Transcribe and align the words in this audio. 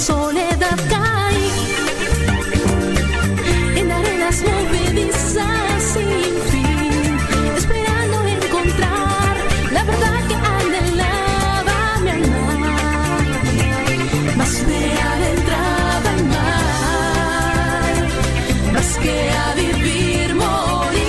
soledad 0.00 0.78
caí 0.88 1.50
en 3.76 3.92
arenas 3.92 4.42
movedizas 4.42 5.82
sin 5.92 6.32
fin, 6.50 7.18
esperando 7.58 8.16
encontrar 8.26 9.36
la 9.72 9.84
verdad 9.84 10.18
que 10.28 10.36
anhelaba 10.56 11.78
mi 12.02 12.10
alma. 12.18 12.46
Más 14.38 14.52
me 14.68 14.82
adentraba 15.12 16.08
al 16.16 16.24
mar, 16.34 17.94
más 18.72 18.90
que 19.02 19.14
a 19.44 19.54
vivir 19.54 20.34
morir. 20.34 21.02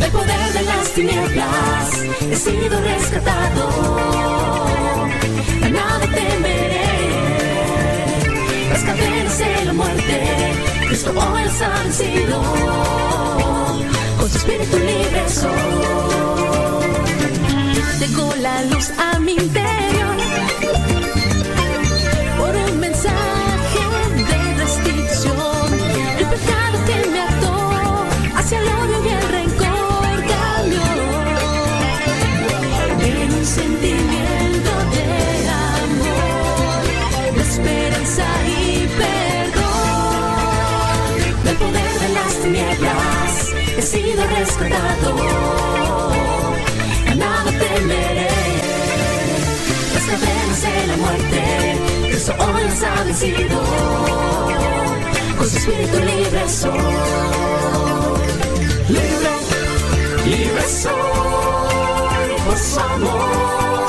Del 0.00 0.10
poder 0.10 0.52
de 0.52 0.62
las 0.70 0.86
tinieblas 0.92 1.88
he 2.30 2.36
sido 2.36 2.78
rescatado. 2.82 4.15
Cristo 10.88 11.10
hoy 11.10 11.44
las 11.44 11.62
ha 11.62 11.82
vencido. 11.82 12.42
Con 14.18 14.30
su 14.30 14.38
espíritu 14.38 14.78
libre 14.78 15.28
soy. 15.28 15.50
Tengo 17.98 18.34
la 18.40 18.62
luz 18.64 18.90
a 18.98 19.18
mi 19.18 19.32
interior 19.32 20.35
rescatado. 44.46 45.14
Nada 47.16 47.50
temeré 47.50 48.28
las 49.94 50.04
cadenas 50.04 50.62
de 50.62 50.86
la 50.86 50.96
muerte, 50.96 51.40
Cristo 52.10 52.32
hoy 52.38 52.64
las 52.64 52.82
ha 52.82 53.04
vencido. 53.04 53.60
Con 55.38 55.48
su 55.48 55.56
espíritu 55.56 55.98
libre 55.98 56.48
soy. 56.48 56.78
Libre, 58.88 59.32
libre 60.26 60.64
soy 60.82 62.30
por 62.46 62.58
su 62.58 62.80
amor. 62.80 63.85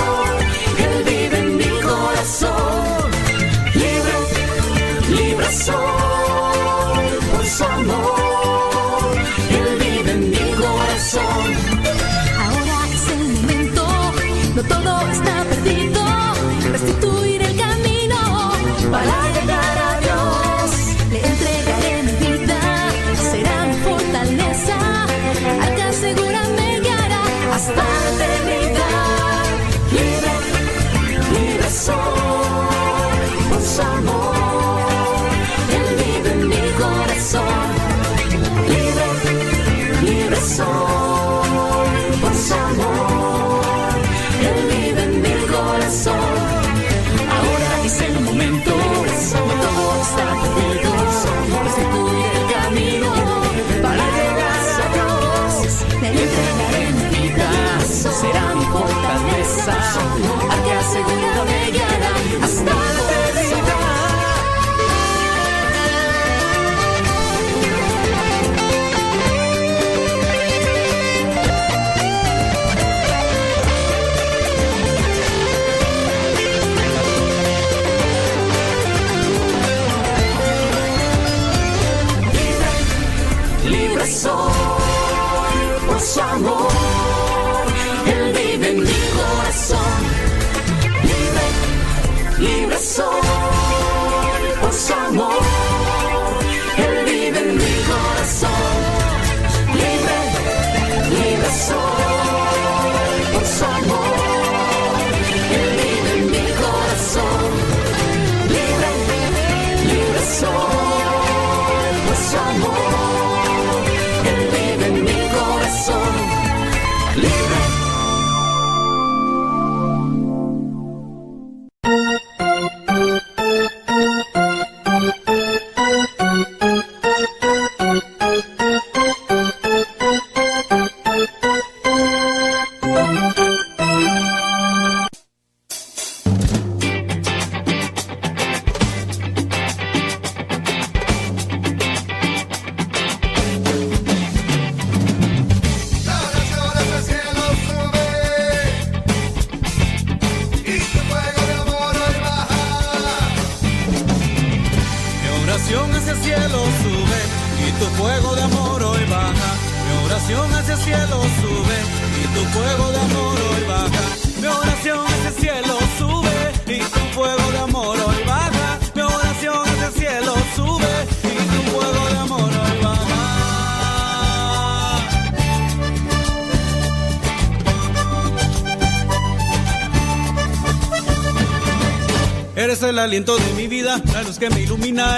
Libre 84.07 84.11
soy 84.11 85.87
por 85.87 85.99
su 85.99 86.21
amor. 86.21 86.76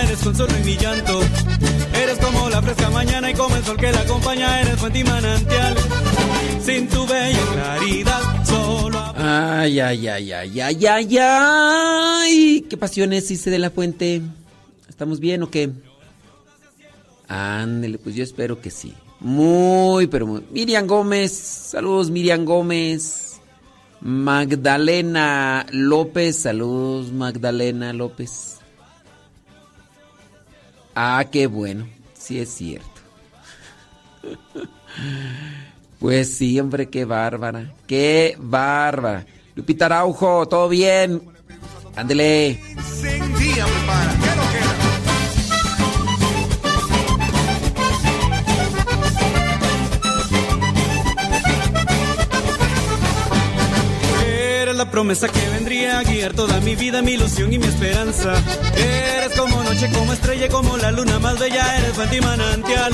Eres 0.09 0.23
consuelo 0.23 0.55
en 0.55 0.65
mi 0.65 0.75
llanto. 0.75 1.21
Eres 1.93 2.17
como 2.17 2.49
la 2.49 2.61
fresca 2.61 2.89
mañana 2.89 3.29
y 3.29 3.33
como 3.35 3.55
el 3.55 3.63
sol 3.63 3.77
que 3.77 3.91
la 3.91 4.01
acompaña, 4.01 4.61
eres 4.61 4.79
fuente 4.79 4.99
y 4.99 5.03
manantial. 5.03 5.75
Sin 6.61 6.87
tu 6.87 7.05
bella 7.05 7.39
claridad, 7.53 8.45
solo 8.45 8.99
Ay, 9.15 9.79
ay, 9.79 10.07
ay, 10.07 10.31
ay, 10.31 10.61
ay, 10.61 10.85
ay, 10.85 11.17
ay. 11.17 12.65
¿Qué 12.69 12.77
pasiones 12.77 13.29
hice 13.29 13.49
de 13.49 13.59
la 13.59 13.69
fuente? 13.69 14.21
¿Estamos 14.87 15.19
bien 15.19 15.43
o 15.43 15.51
qué? 15.51 15.69
Ándele, 17.27 17.99
pues 17.99 18.15
yo 18.15 18.23
espero 18.23 18.59
que 18.59 18.71
sí. 18.71 18.93
Muy, 19.19 20.07
pero 20.07 20.25
muy. 20.25 20.41
Miriam 20.51 20.87
Gómez. 20.87 21.31
Saludos, 21.33 22.09
Miriam 22.09 22.45
Gómez. 22.45 23.39
Magdalena 24.01 25.65
López, 25.71 26.37
saludos 26.37 27.11
Magdalena 27.11 27.91
López. 27.91 28.58
Ah, 31.01 31.23
qué 31.31 31.47
bueno, 31.47 31.87
sí 32.13 32.41
es 32.41 32.53
cierto. 32.53 32.89
Pues 35.97 36.37
sí, 36.37 36.59
hombre, 36.59 36.89
qué 36.89 37.05
bárbara, 37.05 37.71
qué 37.87 38.35
bárbara. 38.37 39.25
Lupita 39.55 39.85
Araujo, 39.85 40.45
¿todo 40.49 40.67
bien? 40.67 41.21
Ándele. 41.95 42.59
Eres 54.21 54.75
la 54.75 54.91
promesa 54.91 55.29
que 55.29 55.48
guiar 56.19 56.33
toda 56.33 56.59
mi 56.59 56.75
vida, 56.75 57.01
mi 57.01 57.13
ilusión 57.13 57.53
y 57.53 57.57
mi 57.57 57.65
esperanza. 57.65 58.33
Eres 58.75 59.39
como 59.39 59.63
noche, 59.63 59.89
como 59.93 60.11
estrella, 60.11 60.49
como 60.49 60.75
la 60.75 60.91
luna 60.91 61.17
más 61.17 61.39
bella, 61.39 61.77
eres 61.77 61.93
fuente 61.93 62.17
y 62.17 62.21
manantial. 62.21 62.93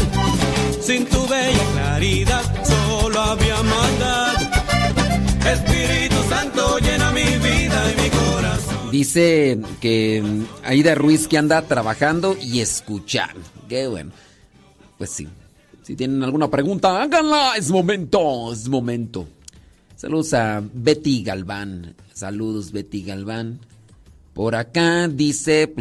Sin 0.80 1.08
tu 1.08 1.26
bella 1.28 1.66
claridad, 1.74 2.44
solo 2.64 3.20
había 3.20 3.56
maldad. 3.64 4.36
Espíritu 5.54 6.16
Santo 6.30 6.78
llena 6.78 7.12
mi 7.14 7.24
vida 7.24 7.92
y 7.92 8.02
mi 8.04 8.10
corazón. 8.12 8.92
Dice 8.92 9.60
que 9.82 10.22
mm, 10.24 10.44
Aida 10.64 10.94
Ruiz 10.94 11.28
que 11.28 11.40
anda 11.40 11.64
trabajando 11.64 12.38
y 12.40 12.60
escuchando. 12.60 13.42
Qué 13.68 13.88
bueno. 13.88 14.12
Pues 15.00 15.10
sí. 15.10 15.28
Si 15.82 15.96
tienen 15.96 16.22
alguna 16.24 16.52
pregunta, 16.52 17.02
háganla. 17.02 17.54
Es 17.58 17.72
momento, 17.72 18.54
es 18.54 18.68
momento. 18.70 19.28
Saludos 19.96 20.34
a 20.34 20.62
Betty 20.74 21.24
Galván. 21.24 21.96
Saludos, 22.14 22.72
Betty 22.72 23.04
Galván. 23.04 23.60
Por 24.34 24.56
acá 24.56 25.08
dice. 25.08 25.74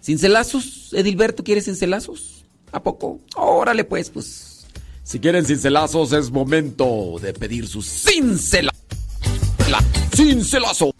¿Cincelazos? 0.00 0.92
Edilberto, 0.92 1.44
¿quieres 1.44 1.66
cincelazos? 1.66 2.44
¿A 2.72 2.82
poco? 2.82 3.20
Órale, 3.36 3.84
pues, 3.84 4.10
pues. 4.10 4.66
Si 5.04 5.20
quieren 5.20 5.44
cincelazos, 5.44 6.12
es 6.12 6.30
momento 6.30 7.16
de 7.20 7.32
pedir 7.34 7.66
su 7.66 7.82
cincela. 7.82 8.72
Cincelazo. 10.14 10.92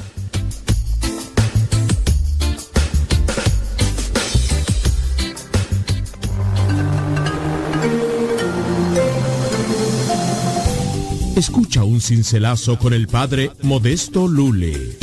Escucha 11.37 11.82
un 11.82 12.02
cincelazo 12.02 12.79
con 12.79 12.93
el 12.93 13.06
padre 13.08 13.50
Modesto 13.62 14.29
Lule. 14.29 14.99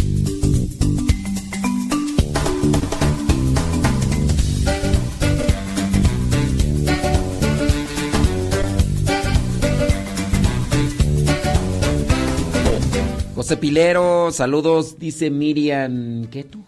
José 13.34 13.58
Pilero, 13.58 14.32
saludos, 14.32 15.00
dice 15.00 15.32
Miriam. 15.32 16.28
¿Qué 16.28 16.44
tú? 16.44 16.60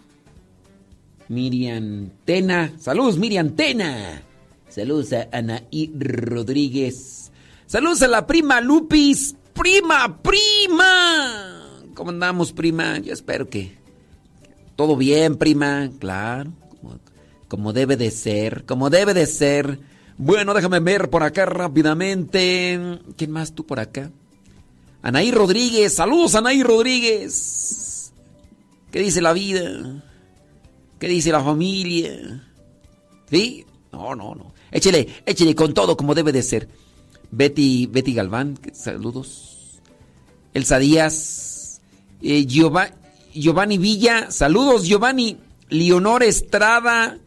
Miriam 1.30 2.10
Tena. 2.26 2.74
Saludos, 2.80 3.20
Miriam 3.20 3.52
Tena. 3.52 4.24
Saludos 4.70 5.14
a 5.14 5.28
Anaí 5.32 5.92
Rodríguez. 5.96 7.32
Saludos 7.68 8.02
a 8.02 8.08
la 8.08 8.26
prima 8.26 8.60
Lupis. 8.60 9.36
Prima, 9.54 10.22
prima. 10.22 11.84
¿Cómo 11.94 12.10
andamos, 12.10 12.52
prima? 12.52 13.00
Yo 13.00 13.14
espero 13.14 13.50
que 13.50 13.78
todo 14.76 14.96
bien, 14.96 15.38
prima. 15.38 15.90
Claro, 16.00 16.52
como, 16.70 17.00
como 17.48 17.74
debe 17.74 17.98
de 17.98 18.12
ser, 18.12 18.66
como 18.66 18.90
debe 18.90 19.14
de 19.14 19.26
ser. 19.26 19.80
Bueno, 20.18 20.54
déjame 20.54 20.80
ver 20.80 21.10
por 21.10 21.24
acá 21.24 21.46
rápidamente. 21.46 23.00
¿Quién 23.18 23.32
más 23.32 23.54
tú 23.54 23.66
por 23.66 23.80
acá? 23.80 24.12
Anaí 25.02 25.32
Rodríguez, 25.32 25.94
saludos 25.94 26.36
Anaí 26.36 26.62
Rodríguez. 26.64 28.14
¿Qué 28.92 29.00
dice 29.00 29.22
la 29.22 29.34
vida? 29.34 30.04
¿Qué 31.00 31.08
dice 31.08 31.32
la 31.32 31.44
familia? 31.44 32.44
¿Sí? 33.30 33.66
No, 33.92 34.16
no, 34.16 34.36
no. 34.36 34.54
Échele, 34.70 35.08
échele 35.26 35.56
con 35.56 35.74
todo 35.74 35.98
como 35.98 36.14
debe 36.14 36.32
de 36.32 36.44
ser. 36.44 36.70
Betty, 37.32 37.88
Betty 37.88 38.14
Galván, 38.14 38.60
saludos. 38.74 39.80
Elsa 40.54 40.78
Díaz, 40.80 41.82
eh, 42.22 42.46
Giova- 42.48 42.92
Giovanni 43.34 43.78
Villa, 43.78 44.32
saludos 44.32 44.84
Giovanni. 44.86 45.38
Leonor 45.70 46.24
Estrada 46.24 47.18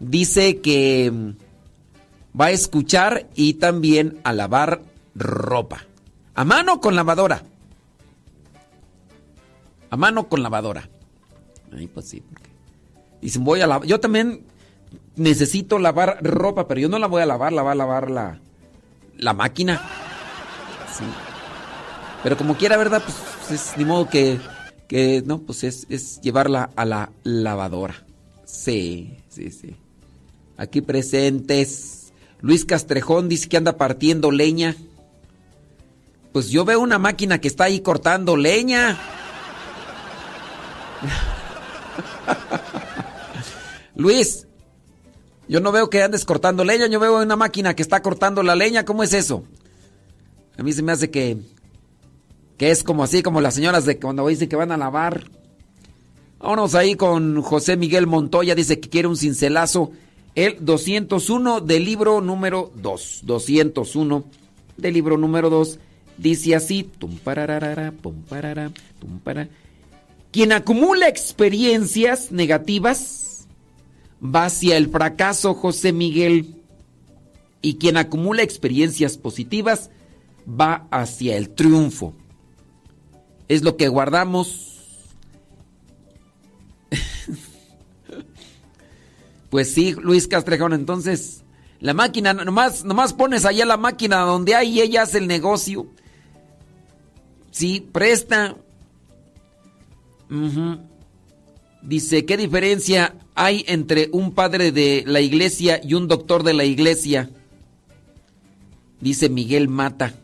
dice 0.00 0.60
que 0.60 1.10
mm, 1.12 1.30
va 2.40 2.46
a 2.46 2.50
escuchar 2.50 3.28
y 3.36 3.54
también 3.54 4.18
a 4.24 4.32
lavar 4.32 4.82
ropa. 5.14 5.86
A 6.34 6.44
mano 6.44 6.80
con 6.80 6.96
lavadora. 6.96 7.42
A 9.90 9.96
mano 9.96 10.28
con 10.28 10.42
lavadora. 10.42 10.88
Ay, 11.76 11.86
pues 11.86 12.08
sí. 12.08 12.22
Dicen, 13.20 13.44
voy 13.44 13.60
a 13.60 13.66
lavar. 13.68 13.86
Yo 13.86 14.00
también 14.00 14.44
necesito 15.14 15.78
lavar 15.78 16.18
ropa, 16.22 16.66
pero 16.66 16.80
yo 16.80 16.88
no 16.88 16.98
la 16.98 17.06
voy 17.06 17.22
a 17.22 17.26
lavar, 17.26 17.52
la 17.52 17.62
va 17.62 17.72
a 17.72 17.76
lavar 17.76 18.10
la, 18.10 18.40
la 19.22 19.32
máquina. 19.32 19.80
Sí. 20.96 21.04
Pero 22.22 22.36
como 22.36 22.56
quiera, 22.56 22.76
¿verdad? 22.76 23.02
Pues 23.02 23.16
es 23.50 23.76
ni 23.76 23.84
modo 23.84 24.08
que, 24.08 24.38
que 24.88 25.22
no, 25.24 25.38
pues 25.38 25.64
es, 25.64 25.86
es 25.88 26.20
llevarla 26.20 26.70
a 26.76 26.84
la 26.84 27.10
lavadora. 27.22 28.04
Sí, 28.44 29.18
sí, 29.28 29.50
sí. 29.50 29.76
Aquí 30.56 30.80
presentes. 30.80 32.12
Luis 32.40 32.64
Castrejón 32.64 33.28
dice 33.28 33.48
que 33.48 33.56
anda 33.56 33.76
partiendo 33.76 34.30
leña. 34.30 34.76
Pues 36.32 36.50
yo 36.50 36.64
veo 36.64 36.80
una 36.80 36.98
máquina 36.98 37.40
que 37.40 37.48
está 37.48 37.64
ahí 37.64 37.80
cortando 37.80 38.36
leña. 38.36 38.98
Luis, 43.94 44.46
yo 45.52 45.60
no 45.60 45.70
veo 45.70 45.90
que 45.90 46.02
andes 46.02 46.24
cortando 46.24 46.64
leña, 46.64 46.86
yo 46.86 46.98
veo 46.98 47.20
una 47.20 47.36
máquina 47.36 47.76
que 47.76 47.82
está 47.82 48.00
cortando 48.00 48.42
la 48.42 48.56
leña. 48.56 48.86
¿Cómo 48.86 49.02
es 49.02 49.12
eso? 49.12 49.44
A 50.56 50.62
mí 50.62 50.72
se 50.72 50.82
me 50.82 50.92
hace 50.92 51.10
que 51.10 51.36
que 52.56 52.70
es 52.70 52.82
como 52.82 53.02
así 53.02 53.22
como 53.22 53.42
las 53.42 53.52
señoras 53.52 53.84
de 53.84 53.98
cuando 53.98 54.26
dicen 54.26 54.48
que 54.48 54.56
van 54.56 54.72
a 54.72 54.78
lavar. 54.78 55.24
Vámonos 56.38 56.74
ahí 56.74 56.94
con 56.94 57.42
José 57.42 57.76
Miguel 57.76 58.06
Montoya, 58.06 58.54
dice 58.54 58.80
que 58.80 58.88
quiere 58.88 59.08
un 59.08 59.18
cincelazo. 59.18 59.92
El 60.34 60.56
201 60.64 61.60
del 61.60 61.84
libro 61.84 62.22
número 62.22 62.72
2. 62.76 63.20
201 63.24 64.24
del 64.78 64.94
libro 64.94 65.18
número 65.18 65.50
2 65.50 65.78
dice 66.16 66.54
así: 66.54 66.82
tum 66.82 67.18
pararara, 67.18 67.92
pum 67.92 68.22
parara, 68.22 68.72
tum 68.98 69.18
para. 69.18 69.50
Quien 70.30 70.52
acumula 70.52 71.08
experiencias 71.08 72.32
negativas 72.32 73.22
va 74.22 74.44
hacia 74.44 74.76
el 74.76 74.88
fracaso, 74.88 75.54
José 75.54 75.92
Miguel. 75.92 76.56
Y 77.60 77.76
quien 77.76 77.96
acumula 77.96 78.42
experiencias 78.42 79.16
positivas 79.16 79.90
va 80.48 80.86
hacia 80.90 81.36
el 81.36 81.50
triunfo. 81.50 82.14
Es 83.48 83.62
lo 83.62 83.76
que 83.76 83.88
guardamos. 83.88 84.68
Pues 89.50 89.74
sí, 89.74 89.94
Luis 90.00 90.28
Castrejón, 90.28 90.72
entonces 90.72 91.42
la 91.78 91.92
máquina, 91.92 92.32
nomás, 92.32 92.84
nomás 92.84 93.12
pones 93.12 93.44
allá 93.44 93.66
la 93.66 93.76
máquina 93.76 94.20
donde 94.20 94.54
hay 94.54 94.70
y 94.70 94.80
ella 94.80 95.02
hace 95.02 95.18
el 95.18 95.26
negocio. 95.26 95.88
Sí, 97.50 97.86
presta. 97.92 98.56
Dice, 101.82 102.24
¿qué 102.24 102.36
diferencia 102.38 103.14
hay 103.34 103.64
entre 103.66 104.08
un 104.12 104.32
padre 104.32 104.72
de 104.72 105.04
la 105.06 105.20
iglesia 105.20 105.80
y 105.82 105.94
un 105.94 106.08
doctor 106.08 106.42
de 106.42 106.54
la 106.54 106.64
iglesia? 106.64 107.30
Dice 109.00 109.28
Miguel 109.28 109.68
Mata. 109.68 110.14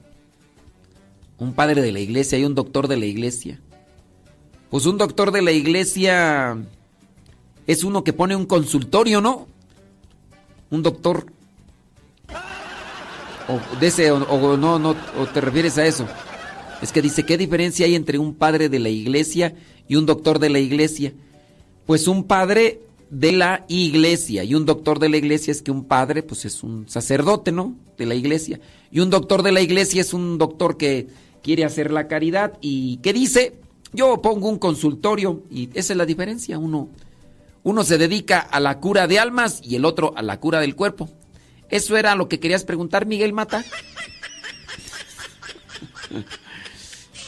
Un 1.38 1.52
padre 1.52 1.82
de 1.82 1.92
la 1.92 2.00
iglesia 2.00 2.38
y 2.38 2.44
un 2.44 2.54
doctor 2.54 2.88
de 2.88 2.96
la 2.96 3.06
iglesia. 3.06 3.60
Pues 4.70 4.86
un 4.86 4.98
doctor 4.98 5.32
de 5.32 5.42
la 5.42 5.52
iglesia 5.52 6.58
es 7.66 7.84
uno 7.84 8.04
que 8.04 8.12
pone 8.12 8.36
un 8.36 8.44
consultorio, 8.44 9.20
¿no? 9.20 9.46
Un 10.70 10.82
doctor. 10.82 11.26
O 13.48 13.78
de 13.78 13.86
ese, 13.86 14.10
o, 14.10 14.18
o 14.18 14.56
no, 14.56 14.78
no, 14.78 14.90
o 15.18 15.26
te 15.26 15.40
refieres 15.40 15.78
a 15.78 15.86
eso. 15.86 16.06
Es 16.82 16.92
que 16.92 17.00
dice, 17.00 17.24
¿qué 17.24 17.38
diferencia 17.38 17.86
hay 17.86 17.94
entre 17.94 18.18
un 18.18 18.34
padre 18.34 18.68
de 18.68 18.78
la 18.78 18.90
iglesia 18.90 19.54
y 19.88 19.96
un 19.96 20.04
doctor 20.04 20.38
de 20.38 20.50
la 20.50 20.58
iglesia? 20.58 21.14
Pues 21.86 22.06
un 22.06 22.24
padre 22.24 22.80
de 23.10 23.32
la 23.32 23.64
iglesia 23.68 24.44
y 24.44 24.54
un 24.54 24.66
doctor 24.66 24.98
de 24.98 25.08
la 25.08 25.16
iglesia 25.16 25.50
es 25.50 25.62
que 25.62 25.70
un 25.70 25.84
padre, 25.84 26.22
pues 26.22 26.44
es 26.44 26.62
un 26.62 26.88
sacerdote, 26.88 27.52
¿no? 27.52 27.76
De 27.96 28.06
la 28.06 28.14
iglesia. 28.14 28.60
Y 28.90 29.00
un 29.00 29.10
doctor 29.10 29.42
de 29.42 29.52
la 29.52 29.60
iglesia 29.60 30.00
es 30.00 30.12
un 30.12 30.38
doctor 30.38 30.76
que, 30.76 31.08
quiere 31.42 31.64
hacer 31.64 31.90
la 31.90 32.08
caridad 32.08 32.58
y 32.60 32.98
¿qué 32.98 33.12
dice? 33.12 33.54
Yo 33.92 34.20
pongo 34.20 34.48
un 34.48 34.58
consultorio 34.58 35.44
y 35.50 35.70
esa 35.74 35.92
es 35.92 35.96
la 35.96 36.04
diferencia. 36.04 36.58
Uno, 36.58 36.90
uno 37.62 37.84
se 37.84 37.96
dedica 37.96 38.40
a 38.40 38.60
la 38.60 38.80
cura 38.80 39.06
de 39.06 39.18
almas 39.18 39.60
y 39.64 39.76
el 39.76 39.84
otro 39.84 40.12
a 40.16 40.22
la 40.22 40.40
cura 40.40 40.60
del 40.60 40.76
cuerpo. 40.76 41.08
¿Eso 41.70 41.96
era 41.96 42.14
lo 42.16 42.28
que 42.28 42.38
querías 42.38 42.64
preguntar, 42.64 43.06
Miguel 43.06 43.32
Mata? 43.32 43.64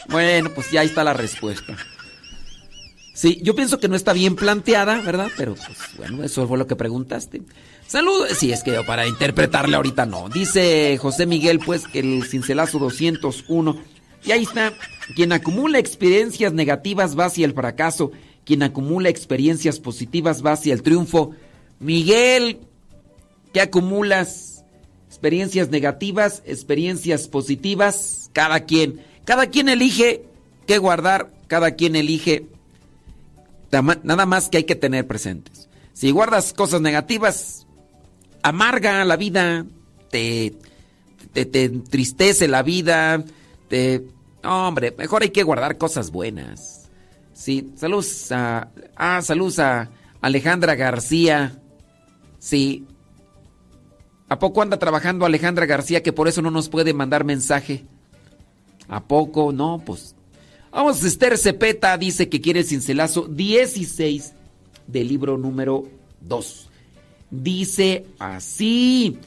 Bueno, 0.08 0.50
pues 0.52 0.72
ya 0.72 0.82
está 0.82 1.04
la 1.04 1.12
respuesta. 1.12 1.76
Sí, 3.20 3.38
yo 3.42 3.54
pienso 3.54 3.78
que 3.78 3.86
no 3.86 3.96
está 3.96 4.14
bien 4.14 4.34
planteada, 4.34 5.02
¿verdad? 5.02 5.30
Pero 5.36 5.54
pues 5.54 5.78
bueno, 5.98 6.24
eso 6.24 6.48
fue 6.48 6.56
lo 6.56 6.66
que 6.66 6.74
preguntaste. 6.74 7.42
Saludos. 7.86 8.30
Sí, 8.38 8.50
es 8.50 8.62
que 8.62 8.72
para 8.86 9.06
interpretarle 9.06 9.76
ahorita 9.76 10.06
no. 10.06 10.30
Dice 10.30 10.96
José 10.96 11.26
Miguel, 11.26 11.58
pues, 11.58 11.84
el 11.92 12.24
cincelazo 12.24 12.78
201. 12.78 13.76
Y 14.24 14.32
ahí 14.32 14.44
está. 14.44 14.72
Quien 15.14 15.32
acumula 15.32 15.78
experiencias 15.78 16.54
negativas 16.54 17.14
va 17.18 17.26
hacia 17.26 17.44
el 17.44 17.52
fracaso. 17.52 18.10
Quien 18.46 18.62
acumula 18.62 19.10
experiencias 19.10 19.80
positivas 19.80 20.42
va 20.42 20.52
hacia 20.52 20.72
el 20.72 20.82
triunfo. 20.82 21.32
Miguel, 21.78 22.60
¿qué 23.52 23.60
acumulas? 23.60 24.64
Experiencias 25.08 25.68
negativas, 25.68 26.42
experiencias 26.46 27.28
positivas, 27.28 28.30
cada 28.32 28.60
quien. 28.60 29.04
Cada 29.26 29.48
quien 29.48 29.68
elige 29.68 30.24
qué 30.66 30.78
guardar, 30.78 31.30
cada 31.48 31.72
quien 31.72 31.96
elige 31.96 32.46
nada 33.70 34.26
más 34.26 34.48
que 34.48 34.58
hay 34.58 34.64
que 34.64 34.74
tener 34.74 35.06
presentes. 35.06 35.68
Si 35.92 36.10
guardas 36.10 36.52
cosas 36.52 36.80
negativas, 36.80 37.66
amarga 38.42 39.04
la 39.04 39.16
vida, 39.16 39.66
te, 40.10 40.54
te, 41.32 41.64
entristece 41.64 42.48
la 42.48 42.62
vida, 42.62 43.24
te... 43.68 44.06
hombre, 44.44 44.94
mejor 44.96 45.22
hay 45.22 45.30
que 45.30 45.42
guardar 45.42 45.78
cosas 45.78 46.10
buenas. 46.10 46.90
Sí, 47.32 47.72
saludos. 47.76 48.30
Ah, 48.32 48.68
a 48.96 49.88
Alejandra 50.20 50.74
García. 50.74 51.58
Sí. 52.38 52.86
¿A 54.28 54.38
poco 54.38 54.62
anda 54.62 54.78
trabajando 54.78 55.26
Alejandra 55.26 55.66
García 55.66 56.02
que 56.02 56.12
por 56.12 56.28
eso 56.28 56.42
no 56.42 56.50
nos 56.50 56.68
puede 56.68 56.92
mandar 56.92 57.24
mensaje? 57.24 57.86
¿A 58.88 59.02
poco? 59.04 59.52
No, 59.52 59.82
pues... 59.84 60.14
Vamos, 60.70 61.02
Esther 61.02 61.36
Cepeta 61.36 61.96
dice 61.98 62.28
que 62.28 62.40
quiere 62.40 62.60
el 62.60 62.66
cincelazo 62.66 63.26
16 63.26 64.32
del 64.86 65.08
libro 65.08 65.36
número 65.36 65.88
2 66.20 66.70
dice 67.30 68.06
así. 68.18 69.18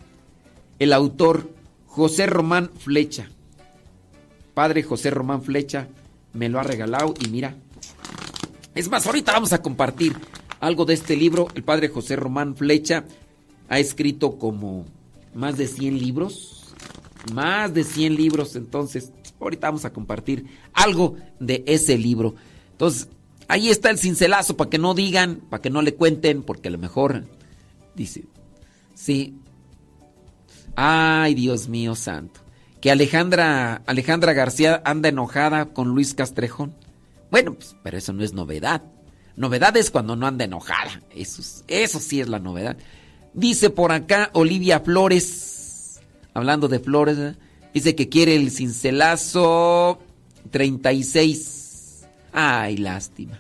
el 0.79 0.93
autor 0.93 1.51
José 1.87 2.27
Román 2.27 2.71
Flecha. 2.71 3.29
Padre 4.55 4.83
José 4.83 5.11
Román 5.11 5.43
Flecha 5.43 5.89
me 6.33 6.49
lo 6.49 6.59
ha 6.59 6.63
regalado 6.63 7.15
y 7.21 7.29
mira. 7.29 7.57
Es 8.75 8.89
más, 8.89 9.07
ahorita 9.07 9.33
vamos 9.33 9.53
a 9.53 9.63
compartir 9.63 10.15
algo 10.61 10.85
de 10.85 10.95
este 10.95 11.17
libro. 11.17 11.49
El 11.55 11.63
padre 11.63 11.89
José 11.89 12.17
Román 12.17 12.57
Flecha 12.57 13.05
ha 13.69 13.79
escrito 13.79 14.39
como 14.39 14.87
más 15.35 15.57
de 15.57 15.67
100 15.67 15.99
libros. 15.99 16.75
Más 17.33 17.73
de 17.73 17.85
100 17.85 18.17
libros, 18.17 18.57
entonces 18.57 19.13
ahorita 19.45 19.69
vamos 19.69 19.85
a 19.85 19.93
compartir 19.93 20.47
algo 20.73 21.17
de 21.39 21.65
ese 21.67 21.99
libro. 21.99 22.35
Entonces, 22.73 23.09
Ahí 23.53 23.69
está 23.69 23.91
el 23.91 23.99
cincelazo 23.99 24.57
para 24.57 24.71
que 24.71 24.79
no 24.79 24.95
digan, 24.95 25.43
para 25.51 25.61
que 25.61 25.69
no 25.69 25.83
le 25.83 25.95
cuenten, 25.95 26.43
porque 26.43 26.69
a 26.69 26.71
lo 26.71 26.79
mejor 26.79 27.25
dice, 27.95 28.25
sí. 28.95 29.37
Ay, 30.75 31.35
Dios 31.35 31.69
mío 31.69 31.95
santo. 31.95 32.41
Que 32.81 32.91
Alejandra, 32.91 33.83
Alejandra 33.87 34.33
García 34.33 34.81
anda 34.87 35.11
enojada 35.11 35.67
con 35.67 35.89
Luis 35.89 36.15
Castrejón. 36.15 36.75
Bueno, 37.31 37.53
pues, 37.53 37.77
pero 37.83 37.99
eso 37.99 38.15
no 38.15 38.25
es 38.25 38.33
novedad. 38.33 38.85
Novedad 39.37 39.77
es 39.77 39.91
cuando 39.91 40.17
no 40.17 40.27
anda 40.27 40.47
enojada. 40.47 41.03
Eso, 41.15 41.43
eso 41.69 42.01
sí 42.01 42.23
es 42.23 42.29
la 42.29 42.39
novedad. 42.39 42.79
Dice 43.35 43.69
por 43.69 43.93
acá 43.93 44.31
Olivia 44.33 44.81
Flores, 44.81 46.01
hablando 46.33 46.69
de 46.69 46.81
Flores, 46.81 47.37
dice 47.73 47.95
que 47.95 48.09
quiere 48.09 48.35
el 48.35 48.51
cincelazo 48.51 49.99
36. 50.51 52.07
Ay, 52.33 52.77
lástima. 52.77 53.39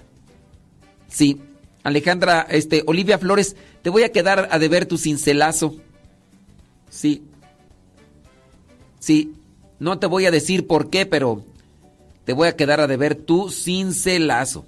Sí, 1.09 1.41
Alejandra, 1.83 2.47
este, 2.51 2.83
Olivia 2.87 3.19
Flores, 3.19 3.57
te 3.83 3.91
voy 3.91 4.05
a 4.05 4.13
quedar 4.13 4.49
a 4.51 4.59
deber 4.59 4.87
tu 4.87 4.99
cincelazo. 4.99 5.77
Sí. 6.89 7.23
Sí, 9.01 9.35
no 9.79 9.99
te 9.99 10.07
voy 10.07 10.27
a 10.27 10.31
decir 10.31 10.67
por 10.67 10.91
qué, 10.91 11.07
pero 11.07 11.45
te 12.25 12.33
voy 12.33 12.49
a 12.49 12.57
quedar 12.57 12.81
a 12.81 12.87
deber 12.87 13.17
tu 13.17 13.51
cincelazo. 13.51 14.65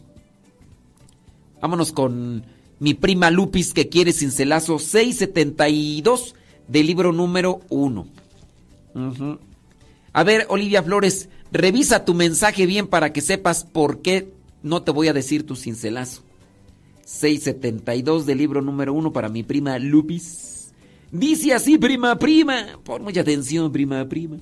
Vámonos 1.60 1.92
con 1.92 2.44
mi 2.80 2.94
prima 2.94 3.30
Lupis 3.30 3.72
que 3.72 3.88
quiere 3.88 4.12
cincelazo 4.12 4.78
672 4.78 6.34
del 6.66 6.86
libro 6.86 7.12
número 7.12 7.60
1. 7.70 8.06
A 10.14 10.22
ver, 10.22 10.46
Olivia 10.48 10.80
Flores, 10.80 11.28
revisa 11.50 12.04
tu 12.04 12.14
mensaje 12.14 12.66
bien 12.66 12.86
para 12.86 13.12
que 13.12 13.20
sepas 13.20 13.64
por 13.64 14.00
qué 14.00 14.32
no 14.62 14.82
te 14.82 14.92
voy 14.92 15.08
a 15.08 15.12
decir 15.12 15.44
tu 15.44 15.56
cincelazo. 15.56 16.22
672 17.04 18.24
del 18.24 18.38
libro 18.38 18.62
número 18.62 18.94
1 18.94 19.12
para 19.12 19.28
mi 19.28 19.42
prima 19.42 19.76
Lupis. 19.80 20.72
Dice 21.10 21.52
así, 21.52 21.78
prima, 21.78 22.16
prima. 22.16 22.78
Pon 22.84 23.02
mucha 23.02 23.22
atención, 23.22 23.72
prima, 23.72 24.08
prima. 24.08 24.36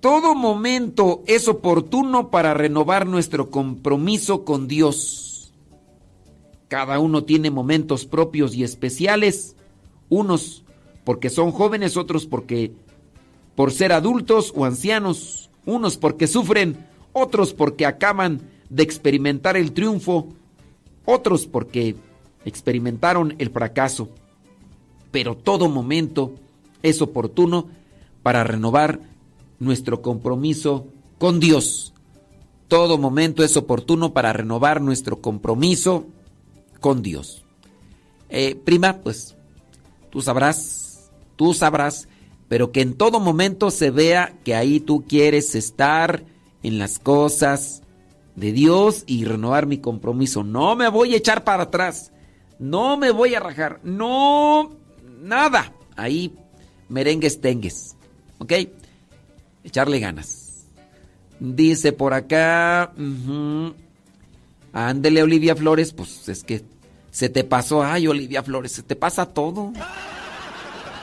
Todo 0.00 0.34
momento 0.34 1.22
es 1.26 1.48
oportuno 1.48 2.30
para 2.30 2.52
renovar 2.52 3.06
nuestro 3.06 3.50
compromiso 3.50 4.44
con 4.44 4.68
Dios. 4.68 5.54
Cada 6.68 6.98
uno 6.98 7.24
tiene 7.24 7.50
momentos 7.50 8.04
propios 8.04 8.54
y 8.54 8.62
especiales, 8.62 9.56
unos 10.10 10.64
porque 11.02 11.30
son 11.30 11.50
jóvenes, 11.50 11.96
otros 11.96 12.26
porque 12.26 12.72
por 13.58 13.72
ser 13.72 13.92
adultos 13.92 14.52
o 14.54 14.64
ancianos, 14.64 15.50
unos 15.66 15.96
porque 15.96 16.28
sufren, 16.28 16.86
otros 17.12 17.54
porque 17.54 17.86
acaban 17.86 18.40
de 18.68 18.84
experimentar 18.84 19.56
el 19.56 19.72
triunfo, 19.72 20.28
otros 21.04 21.46
porque 21.46 21.96
experimentaron 22.44 23.34
el 23.38 23.50
fracaso. 23.50 24.10
Pero 25.10 25.36
todo 25.36 25.68
momento 25.68 26.34
es 26.84 27.02
oportuno 27.02 27.66
para 28.22 28.44
renovar 28.44 29.00
nuestro 29.58 30.02
compromiso 30.02 30.86
con 31.18 31.40
Dios. 31.40 31.92
Todo 32.68 32.96
momento 32.96 33.42
es 33.42 33.56
oportuno 33.56 34.12
para 34.12 34.32
renovar 34.32 34.80
nuestro 34.80 35.20
compromiso 35.20 36.06
con 36.78 37.02
Dios. 37.02 37.42
Eh, 38.28 38.54
prima, 38.54 38.98
pues 38.98 39.34
tú 40.10 40.22
sabrás, 40.22 41.10
tú 41.34 41.54
sabrás 41.54 42.06
pero 42.48 42.72
que 42.72 42.80
en 42.80 42.94
todo 42.94 43.20
momento 43.20 43.70
se 43.70 43.90
vea 43.90 44.34
que 44.44 44.54
ahí 44.54 44.80
tú 44.80 45.04
quieres 45.06 45.54
estar 45.54 46.24
en 46.62 46.78
las 46.78 46.98
cosas 46.98 47.82
de 48.36 48.52
Dios 48.52 49.04
y 49.06 49.24
renovar 49.24 49.66
mi 49.66 49.78
compromiso. 49.78 50.42
No 50.44 50.76
me 50.76 50.88
voy 50.88 51.14
a 51.14 51.18
echar 51.18 51.44
para 51.44 51.64
atrás, 51.64 52.12
no 52.58 52.96
me 52.96 53.10
voy 53.10 53.34
a 53.34 53.40
rajar, 53.40 53.80
no, 53.82 54.76
nada. 55.20 55.72
Ahí 55.96 56.34
merengues 56.88 57.40
tengues, 57.40 57.96
¿ok? 58.38 58.52
Echarle 59.64 59.98
ganas. 59.98 60.48
Dice 61.40 61.92
por 61.92 62.14
acá. 62.14 62.92
Ándele, 64.72 65.22
Olivia 65.22 65.54
Flores. 65.54 65.92
Pues 65.92 66.28
es 66.28 66.42
que 66.42 66.64
se 67.10 67.28
te 67.28 67.44
pasó. 67.44 67.82
Ay, 67.82 68.06
Olivia 68.06 68.42
Flores, 68.42 68.72
se 68.72 68.82
te 68.82 68.96
pasa 68.96 69.26
todo. 69.26 69.72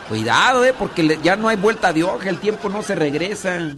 Cuidado, 0.08 0.64
eh, 0.66 0.74
porque 0.78 1.18
ya 1.24 1.36
no 1.36 1.48
hay 1.48 1.58
vuelta 1.58 1.92
de 1.92 2.04
hoja, 2.04 2.30
el 2.30 2.40
tiempo 2.40 2.70
no 2.70 2.84
se 2.84 2.96
regresa. 2.96 3.76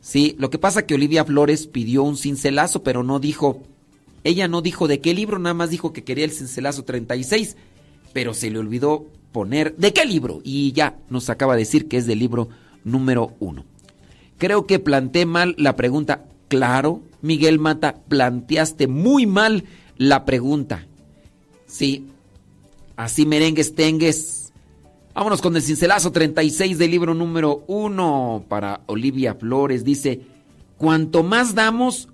Sí, 0.00 0.34
lo 0.38 0.50
que 0.50 0.58
pasa 0.58 0.86
que 0.86 0.94
Olivia 0.94 1.24
Flores 1.24 1.66
pidió 1.66 2.02
un 2.02 2.16
cincelazo, 2.16 2.82
pero 2.82 3.02
no 3.02 3.20
dijo. 3.20 3.62
Ella 4.24 4.48
no 4.48 4.62
dijo 4.62 4.88
de 4.88 5.00
qué 5.00 5.14
libro, 5.14 5.38
nada 5.38 5.54
más 5.54 5.70
dijo 5.70 5.92
que 5.92 6.04
quería 6.04 6.24
el 6.24 6.30
cincelazo 6.30 6.84
36, 6.84 7.56
pero 8.12 8.34
se 8.34 8.50
le 8.50 8.58
olvidó 8.58 9.06
poner 9.32 9.76
de 9.76 9.92
qué 9.92 10.04
libro. 10.04 10.40
Y 10.44 10.72
ya 10.72 10.96
nos 11.10 11.28
acaba 11.28 11.54
de 11.54 11.60
decir 11.60 11.88
que 11.88 11.96
es 11.98 12.06
del 12.06 12.20
libro 12.20 12.48
número 12.84 13.34
uno. 13.40 13.64
Creo 14.38 14.66
que 14.66 14.78
planteé 14.78 15.26
mal 15.26 15.54
la 15.58 15.76
pregunta. 15.76 16.24
Claro, 16.48 17.00
Miguel 17.20 17.58
Mata, 17.58 17.96
planteaste 18.08 18.86
muy 18.86 19.26
mal 19.26 19.64
la 19.96 20.24
pregunta. 20.24 20.86
Sí, 21.66 22.06
así 22.96 23.24
merengues 23.26 23.74
tengues. 23.74 24.41
Vámonos 25.14 25.42
con 25.42 25.54
el 25.54 25.62
cincelazo 25.62 26.10
36 26.10 26.78
del 26.78 26.90
libro 26.90 27.12
número 27.12 27.64
1 27.66 28.46
para 28.48 28.80
Olivia 28.86 29.34
Flores. 29.34 29.84
Dice, 29.84 30.22
cuanto 30.78 31.22
más 31.22 31.54
damos, 31.54 32.08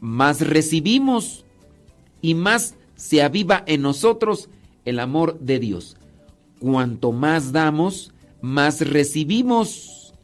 más 0.00 0.40
recibimos 0.40 1.44
y 2.22 2.34
más 2.34 2.76
se 2.94 3.22
aviva 3.22 3.64
en 3.66 3.82
nosotros 3.82 4.48
el 4.84 5.00
amor 5.00 5.40
de 5.40 5.58
Dios. 5.58 5.96
Cuanto 6.60 7.10
más 7.10 7.50
damos, 7.50 8.12
más 8.40 8.80
recibimos 8.82 10.14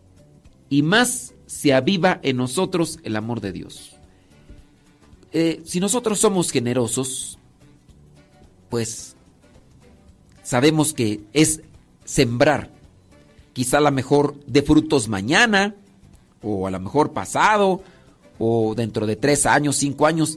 y 0.69 0.83
más 0.83 1.35
se 1.47 1.75
aviva 1.75 2.21
en 2.23 2.37
nosotros 2.37 3.01
el 3.03 3.17
amor 3.17 3.41
de 3.41 3.51
Dios. 3.51 3.97
Eh, 5.33 5.63
si 5.65 5.81
nosotros 5.81 6.21
somos 6.21 6.53
generosos, 6.53 7.41
pues 8.69 9.17
sabemos 10.45 10.95
que 10.95 11.23
es 11.33 11.63
sembrar. 12.11 12.71
Quizá 13.53 13.79
a 13.79 13.83
lo 13.83 13.93
mejor 13.93 14.45
de 14.47 14.63
frutos 14.63 15.09
mañana, 15.09 15.77
o 16.43 16.67
a 16.67 16.71
lo 16.71 16.81
mejor 16.81 17.13
pasado, 17.13 17.83
o 18.39 18.75
dentro 18.75 19.07
de 19.07 19.15
tres 19.15 19.47
años, 19.47 19.77
cinco 19.77 20.07
años, 20.07 20.37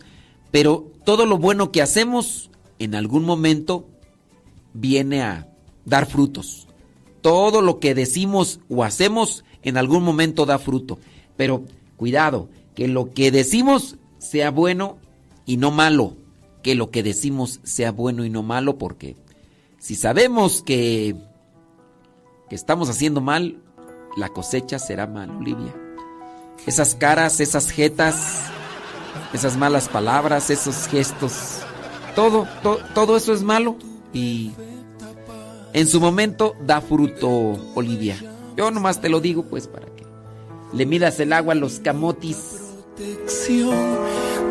pero 0.51 0.91
todo 1.03 1.25
lo 1.25 1.39
bueno 1.39 1.71
que 1.71 1.81
hacemos 1.81 2.51
en 2.77 2.93
algún 2.93 3.25
momento 3.25 3.87
viene 4.73 5.23
a 5.23 5.47
dar 5.85 6.05
frutos. 6.05 6.67
Todo 7.21 7.61
lo 7.61 7.79
que 7.79 7.95
decimos 7.95 8.59
o 8.69 8.83
hacemos 8.83 9.43
en 9.63 9.77
algún 9.77 10.03
momento 10.03 10.45
da 10.45 10.59
fruto. 10.59 10.99
Pero 11.37 11.63
cuidado, 11.97 12.49
que 12.75 12.87
lo 12.87 13.13
que 13.13 13.31
decimos 13.31 13.95
sea 14.19 14.51
bueno 14.51 14.97
y 15.45 15.57
no 15.57 15.71
malo. 15.71 16.17
Que 16.61 16.75
lo 16.75 16.91
que 16.91 17.01
decimos 17.01 17.61
sea 17.63 17.91
bueno 17.91 18.25
y 18.25 18.29
no 18.29 18.43
malo 18.43 18.77
porque 18.77 19.15
si 19.79 19.95
sabemos 19.95 20.61
que, 20.61 21.15
estamos 22.53 22.89
haciendo 22.89 23.21
mal, 23.21 23.57
la 24.17 24.29
cosecha 24.29 24.79
será 24.79 25.07
mal, 25.07 25.29
Olivia. 25.31 25.73
Esas 26.65 26.95
caras, 26.95 27.39
esas 27.39 27.69
jetas, 27.71 28.43
esas 29.33 29.57
malas 29.57 29.89
palabras, 29.89 30.49
esos 30.49 30.87
gestos, 30.87 31.59
todo, 32.15 32.47
to- 32.61 32.79
todo 32.93 33.17
eso 33.17 33.33
es 33.33 33.41
malo 33.43 33.75
y 34.13 34.51
en 35.73 35.87
su 35.87 35.99
momento 35.99 36.55
da 36.65 36.79
fruto, 36.81 37.57
Olivia. 37.75 38.15
Yo 38.55 38.69
nomás 38.71 39.01
te 39.01 39.09
lo 39.09 39.19
digo 39.19 39.43
pues 39.43 39.67
para 39.67 39.87
que 39.87 40.03
le 40.73 40.85
midas 40.85 41.19
el 41.19 41.33
agua 41.33 41.53
a 41.53 41.55
los 41.55 41.79
camotis. 41.79 42.37
protección 42.95 43.75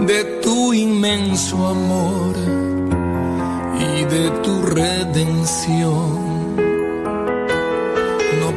de 0.06 0.24
tu 0.42 0.74
inmenso 0.74 1.64
amor 1.68 2.34
y 3.78 4.04
de 4.04 4.30
tu 4.42 4.62
redención. 4.62 6.31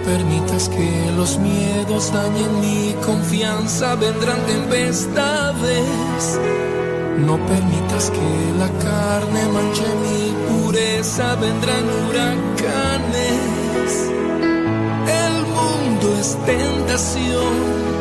No 0.06 0.12
permitas 0.12 0.70
que 0.70 1.12
los 1.18 1.40
miedos 1.40 2.14
dañen 2.14 2.60
mi 2.62 2.94
confianza, 3.04 3.96
vendrán 3.96 4.38
tempestades. 4.46 6.40
No 7.26 7.44
permitas 7.48 8.12
que 8.12 8.54
la 8.60 8.70
carne 8.84 9.48
manche 9.52 9.84
mi 10.04 10.32
pureza, 10.48 11.34
vendrán 11.38 11.86
huracanes. 11.90 13.42
El 15.08 15.36
mundo 15.58 16.16
es 16.20 16.38
tentación 16.46 17.96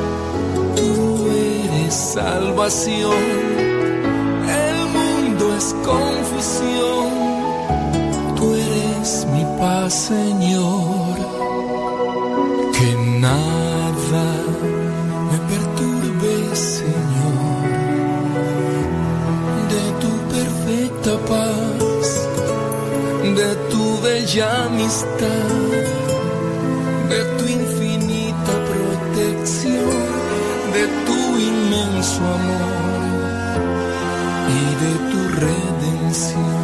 tú 0.77 1.31
eres 1.31 1.95
salvación. 1.95 3.25
El 4.67 4.77
mundo 4.89 5.57
es 5.57 5.75
confusión. 5.83 7.09
Tú 8.37 8.55
eres 8.55 9.27
mi 9.33 9.45
paz, 9.59 9.95
Señor. 9.95 11.44
Nada 13.25 14.27
me 15.31 15.39
perturbe, 15.51 16.35
Señor. 16.55 17.63
De 19.73 19.85
tu 20.03 20.13
perfecta 20.35 21.13
paz, 21.31 22.09
de 23.39 23.51
tu 23.71 23.85
bella 24.03 24.49
amistad 24.67 25.95
de 27.09 27.25
tu 27.39 27.45
infinita 27.47 28.53
protección, 28.71 30.01
de 30.73 30.85
tu 31.07 31.19
inmenso 31.39 32.21
amor 32.39 33.61
y 34.59 34.63
de 34.83 34.93
tu 35.11 35.21
redención. 35.41 36.64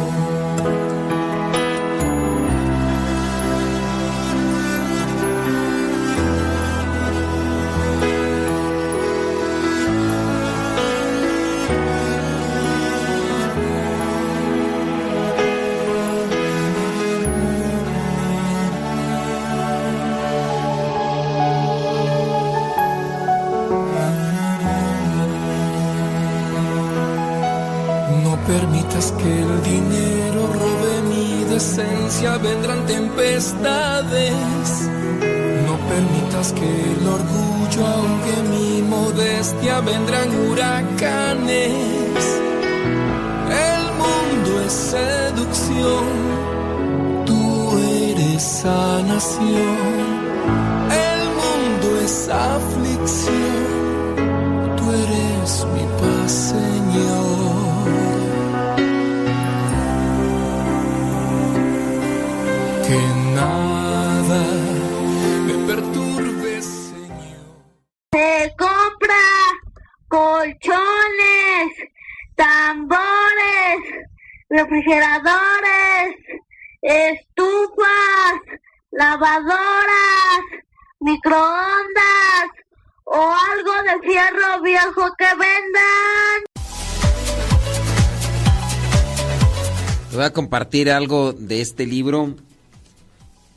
Compartir 90.33 90.89
algo 90.89 91.33
de 91.33 91.61
este 91.61 91.85
libro 91.85 92.35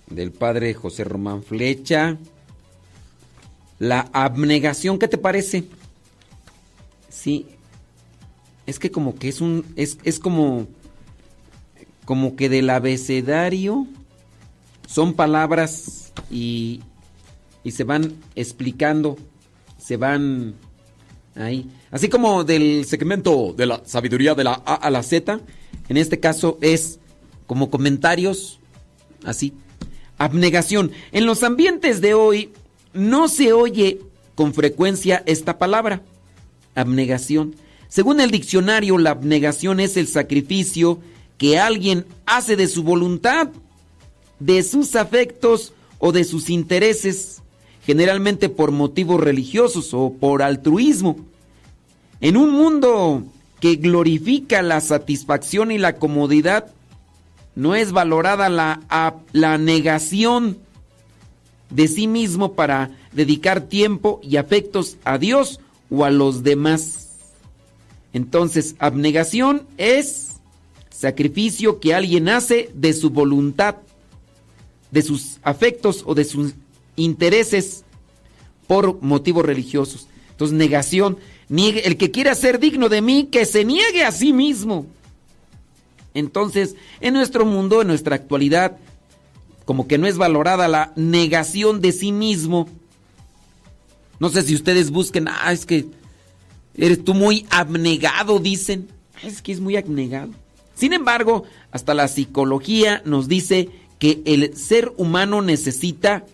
del 0.09 0.33
padre 0.33 0.75
José 0.75 1.05
Román 1.05 1.43
Flecha. 1.43 2.19
La 3.79 4.09
abnegación, 4.13 4.99
¿qué 4.99 5.09
te 5.09 5.19
parece? 5.19 5.65
Sí. 7.09 7.47
Es 8.67 8.79
que 8.79 8.91
como 8.91 9.15
que 9.17 9.29
es 9.29 9.41
un. 9.41 9.65
Es, 9.77 9.99
es 10.05 10.19
como. 10.19 10.67
Como 12.05 12.37
que 12.37 12.49
del 12.49 12.71
abecedario. 12.71 13.87
Son 14.87 15.15
palabras 15.15 16.13
y. 16.31 16.83
Y 17.63 17.73
se 17.73 17.85
van 17.85 18.15
explicando. 18.35 19.17
Se 19.79 19.97
van 19.97 20.55
Ahí. 21.37 21.69
Así 21.91 22.09
como 22.09 22.45
del 22.45 22.85
segmento 22.85 23.55
de 23.57 23.67
la 23.67 23.83
sabiduría 23.85 24.35
de 24.35 24.45
la 24.45 24.63
A 24.65 24.75
a 24.75 24.91
la 24.91 25.03
Z, 25.03 25.41
en 25.89 25.97
este 25.97 26.21
caso 26.21 26.59
es 26.61 26.99
como 27.47 27.71
comentarios 27.71 28.61
así. 29.25 29.53
Abnegación. 30.19 30.93
En 31.13 31.27
los 31.27 31.43
ambientes 31.43 32.01
de 32.01 32.15
hoy 32.15 32.53
no 32.93 33.29
se 33.29 33.53
oye 33.53 34.01
con 34.35 34.55
frecuencia 34.55 35.23
esta 35.27 35.59
palabra. 35.59 36.03
Abnegación. 36.75 37.57
Según 37.89 38.21
el 38.21 38.31
diccionario, 38.31 38.99
la 38.99 39.11
abnegación 39.11 39.81
es 39.81 39.97
el 39.97 40.09
sacrificio 40.09 40.99
que 41.39 41.59
alguien 41.59 42.07
hace 42.27 42.57
de 42.57 42.69
su 42.69 42.83
voluntad, 42.83 43.49
de 44.39 44.63
sus 44.63 44.97
afectos 44.97 45.73
o 45.99 46.13
de 46.13 46.25
sus 46.25 46.51
intereses, 46.51 47.43
generalmente 47.85 48.49
por 48.49 48.71
motivos 48.71 49.21
religiosos 49.21 49.95
o 49.95 50.13
por 50.13 50.43
altruismo. 50.43 51.17
En 52.21 52.37
un 52.37 52.51
mundo 52.51 53.25
que 53.65 53.77
glorifica 53.77 54.61
la 54.61 54.83
satisfacción 54.83 55.71
y 55.71 55.79
la 55.79 55.97
comodidad, 55.97 56.67
no 57.55 57.75
es 57.75 57.93
valorada 57.93 58.51
la, 58.51 58.83
la 59.33 59.57
negación 59.57 60.59
de 61.71 61.89
sí 61.89 62.07
mismo 62.07 62.53
para 62.53 62.91
dedicar 63.13 63.63
tiempo 63.63 64.21
y 64.23 64.37
afectos 64.37 64.99
a 65.05 65.17
Dios 65.17 65.61
o 65.89 66.05
a 66.05 66.11
los 66.11 66.43
demás. 66.43 67.09
Entonces, 68.13 68.77
abnegación 68.81 69.63
es 69.79 70.33
sacrificio 70.91 71.81
que 71.81 71.95
alguien 71.95 72.29
hace 72.29 72.71
de 72.75 72.93
su 72.93 73.09
voluntad, 73.09 73.77
de 74.91 75.01
sus 75.01 75.39
afectos 75.43 76.03
o 76.05 76.15
de 76.15 76.27
sus 76.27 76.53
intereses 76.97 77.83
por 78.67 79.01
motivos 79.01 79.47
religiosos. 79.47 80.07
Entonces, 80.33 80.55
negación, 80.55 81.17
el 81.49 81.97
que 81.97 82.11
quiera 82.11 82.35
ser 82.35 82.59
digno 82.59 82.89
de 82.89 83.03
mí, 83.03 83.29
que 83.31 83.45
se 83.45 83.65
niegue 83.65 84.05
a 84.05 84.13
sí 84.13 84.33
mismo. 84.33 84.87
Entonces, 86.15 86.77
en 87.01 87.15
nuestro 87.15 87.45
mundo, 87.45 87.83
en 87.83 87.89
nuestra 87.89 88.17
actualidad, 88.17 88.79
como 89.65 89.89
que 89.89 89.99
no 89.99 90.07
es 90.07 90.17
valorada 90.17 90.69
la 90.69 90.93
negación 90.97 91.81
de 91.81 91.93
sí 91.93 92.13
mismo. 92.13 92.69
No 94.21 94.29
sé 94.29 94.43
si 94.43 94.55
ustedes 94.55 94.91
busquen, 94.91 95.29
ah, 95.29 95.53
es 95.53 95.67
que 95.67 95.87
eres 96.77 97.05
tú 97.05 97.15
muy 97.15 97.47
abnegado, 97.51 98.39
dicen. 98.39 98.89
Es 99.23 99.43
que 99.43 99.53
es 99.53 99.61
muy 99.61 99.77
abnegado. 99.77 100.31
Sin 100.75 100.93
embargo, 100.93 101.45
hasta 101.71 101.95
la 101.95 102.09
psicología 102.09 103.03
nos 103.05 103.29
dice 103.29 103.71
que 103.99 104.23
el 104.25 104.57
ser 104.57 104.93
humano 104.97 105.41
necesita 105.41 106.27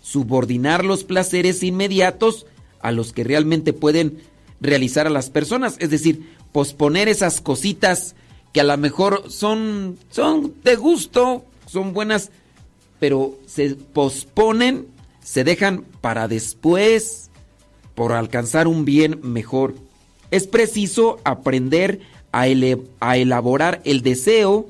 subordinar 0.00 0.84
los 0.84 1.04
placeres 1.04 1.62
inmediatos 1.62 2.46
a 2.80 2.92
los 2.92 3.12
que 3.12 3.24
realmente 3.24 3.72
pueden 3.72 4.18
realizar 4.60 5.06
a 5.06 5.10
las 5.10 5.30
personas, 5.30 5.76
es 5.78 5.90
decir, 5.90 6.34
posponer 6.52 7.08
esas 7.08 7.40
cositas 7.40 8.14
que 8.52 8.60
a 8.60 8.64
lo 8.64 8.76
mejor 8.76 9.30
son 9.30 9.98
son 10.10 10.54
de 10.64 10.76
gusto, 10.76 11.44
son 11.66 11.92
buenas, 11.92 12.30
pero 12.98 13.38
se 13.46 13.76
posponen, 13.76 14.86
se 15.22 15.44
dejan 15.44 15.84
para 16.00 16.28
después 16.28 17.30
por 17.94 18.12
alcanzar 18.12 18.66
un 18.66 18.84
bien 18.84 19.20
mejor. 19.22 19.74
Es 20.30 20.46
preciso 20.46 21.18
aprender 21.24 22.00
a, 22.32 22.46
a 23.00 23.16
elaborar 23.16 23.80
el 23.84 24.02
deseo 24.02 24.68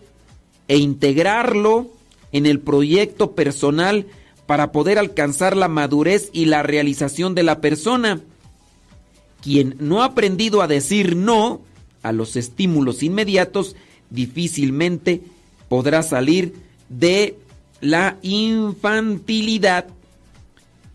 e 0.69 0.79
integrarlo 0.79 1.89
en 2.33 2.47
el 2.47 2.61
proyecto 2.61 3.33
personal 3.33 4.07
para 4.47 4.73
poder 4.73 4.99
alcanzar 4.99 5.57
la 5.57 5.69
madurez 5.69 6.31
y 6.33 6.47
la 6.47 6.63
realización 6.63 7.35
de 7.35 7.43
la 7.43 7.61
persona. 7.61 8.21
Quien 9.43 9.77
no 9.79 10.03
ha 10.03 10.07
aprendido 10.07 10.63
a 10.63 10.67
decir 10.69 11.17
no 11.17 11.63
a 12.03 12.13
los 12.13 12.37
estímulos 12.37 13.03
inmediatos 13.03 13.77
difícilmente 14.11 15.23
podrá 15.69 16.03
salir 16.03 16.55
de 16.89 17.39
la 17.81 18.19
infantilidad. 18.23 19.87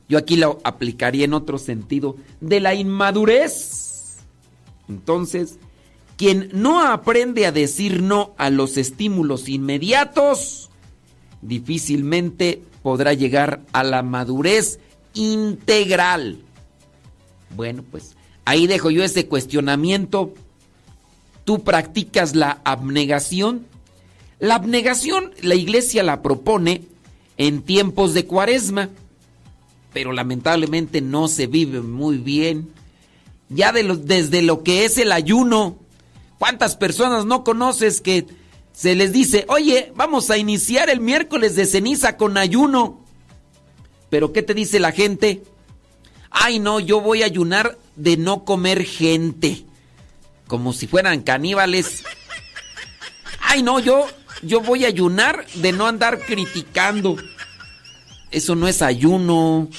Yo 0.07 0.17
aquí 0.17 0.35
lo 0.35 0.59
aplicaría 0.63 1.25
en 1.25 1.33
otro 1.33 1.57
sentido, 1.57 2.17
de 2.41 2.59
la 2.59 2.75
inmadurez. 2.75 4.17
Entonces, 4.87 5.57
quien 6.17 6.49
no 6.53 6.85
aprende 6.85 7.45
a 7.45 7.51
decir 7.51 8.03
no 8.03 8.35
a 8.37 8.49
los 8.49 8.77
estímulos 8.77 9.49
inmediatos, 9.49 10.69
difícilmente 11.41 12.61
podrá 12.83 13.13
llegar 13.13 13.61
a 13.73 13.83
la 13.83 14.03
madurez 14.03 14.79
integral. 15.15 16.39
Bueno, 17.55 17.83
pues 17.89 18.15
ahí 18.45 18.67
dejo 18.67 18.89
yo 18.91 19.03
ese 19.03 19.27
cuestionamiento. 19.27 20.33
¿Tú 21.43 21.63
practicas 21.63 22.35
la 22.35 22.61
abnegación? 22.63 23.65
La 24.39 24.55
abnegación 24.55 25.31
la 25.41 25.55
iglesia 25.55 26.03
la 26.03 26.21
propone 26.21 26.83
en 27.37 27.61
tiempos 27.61 28.13
de 28.13 28.25
cuaresma, 28.25 28.89
pero 29.93 30.11
lamentablemente 30.11 31.01
no 31.01 31.27
se 31.27 31.47
vive 31.47 31.81
muy 31.81 32.17
bien. 32.17 32.69
Ya 33.49 33.71
de 33.71 33.83
desde 33.83 34.41
lo 34.41 34.63
que 34.63 34.85
es 34.85 34.97
el 34.97 35.11
ayuno, 35.11 35.77
¿Cuántas 36.37 36.75
personas 36.75 37.25
no 37.25 37.43
conoces 37.43 38.01
que 38.01 38.27
se 38.73 38.95
les 38.95 39.13
dice, 39.13 39.45
oye, 39.47 39.91
vamos 39.95 40.29
a 40.29 40.37
iniciar 40.37 40.89
el 40.89 40.99
miércoles 40.99 41.55
de 41.55 41.65
ceniza 41.65 42.17
con 42.17 42.37
ayuno? 42.37 42.99
Pero 44.09 44.33
¿qué 44.33 44.43
te 44.43 44.53
dice 44.53 44.79
la 44.79 44.91
gente? 44.91 45.43
Ay, 46.37 46.59
no, 46.59 46.81
yo 46.81 46.99
voy 46.99 47.23
a 47.23 47.27
ayunar 47.27 47.77
de 47.95 48.17
no 48.17 48.43
comer 48.43 48.83
gente. 48.83 49.65
Como 50.47 50.73
si 50.73 50.85
fueran 50.85 51.23
caníbales. 51.23 52.03
Ay, 53.39 53.63
no, 53.63 53.79
yo, 53.79 54.05
yo 54.43 54.59
voy 54.59 54.83
a 54.83 54.89
ayunar 54.89 55.45
de 55.55 55.71
no 55.71 55.87
andar 55.87 56.19
criticando. 56.19 57.15
Eso 58.31 58.53
no 58.53 58.67
es 58.67 58.81
ayuno. 58.81 59.69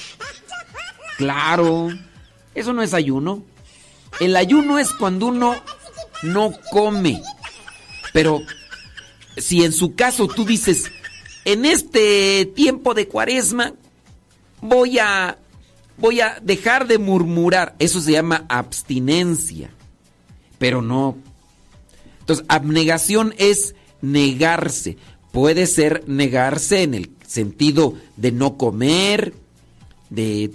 Claro, 1.17 1.89
eso 2.55 2.73
no 2.73 2.81
es 2.81 2.95
ayuno. 2.95 3.43
El 4.19 4.35
ayuno 4.35 4.79
es 4.79 4.91
cuando 4.93 5.27
uno 5.27 5.55
no 6.23 6.53
come. 6.71 7.21
Pero 8.13 8.41
si 9.37 9.63
en 9.63 9.73
su 9.73 9.93
caso 9.95 10.27
tú 10.27 10.43
dices, 10.43 10.85
en 11.45 11.65
este 11.65 12.47
tiempo 12.47 12.95
de 12.95 13.07
cuaresma 13.07 13.73
voy 14.59 14.97
a 14.97 15.37
voy 15.97 16.21
a 16.21 16.39
dejar 16.41 16.87
de 16.87 16.97
murmurar, 16.97 17.75
eso 17.79 18.01
se 18.01 18.13
llama 18.13 18.45
abstinencia. 18.49 19.71
Pero 20.57 20.81
no. 20.81 21.17
Entonces, 22.19 22.45
abnegación 22.49 23.33
es 23.37 23.75
negarse. 24.01 24.97
Puede 25.31 25.67
ser 25.67 26.03
negarse 26.07 26.83
en 26.83 26.93
el 26.93 27.11
sentido 27.25 27.93
de 28.15 28.31
no 28.31 28.57
comer, 28.57 29.33
de 30.09 30.51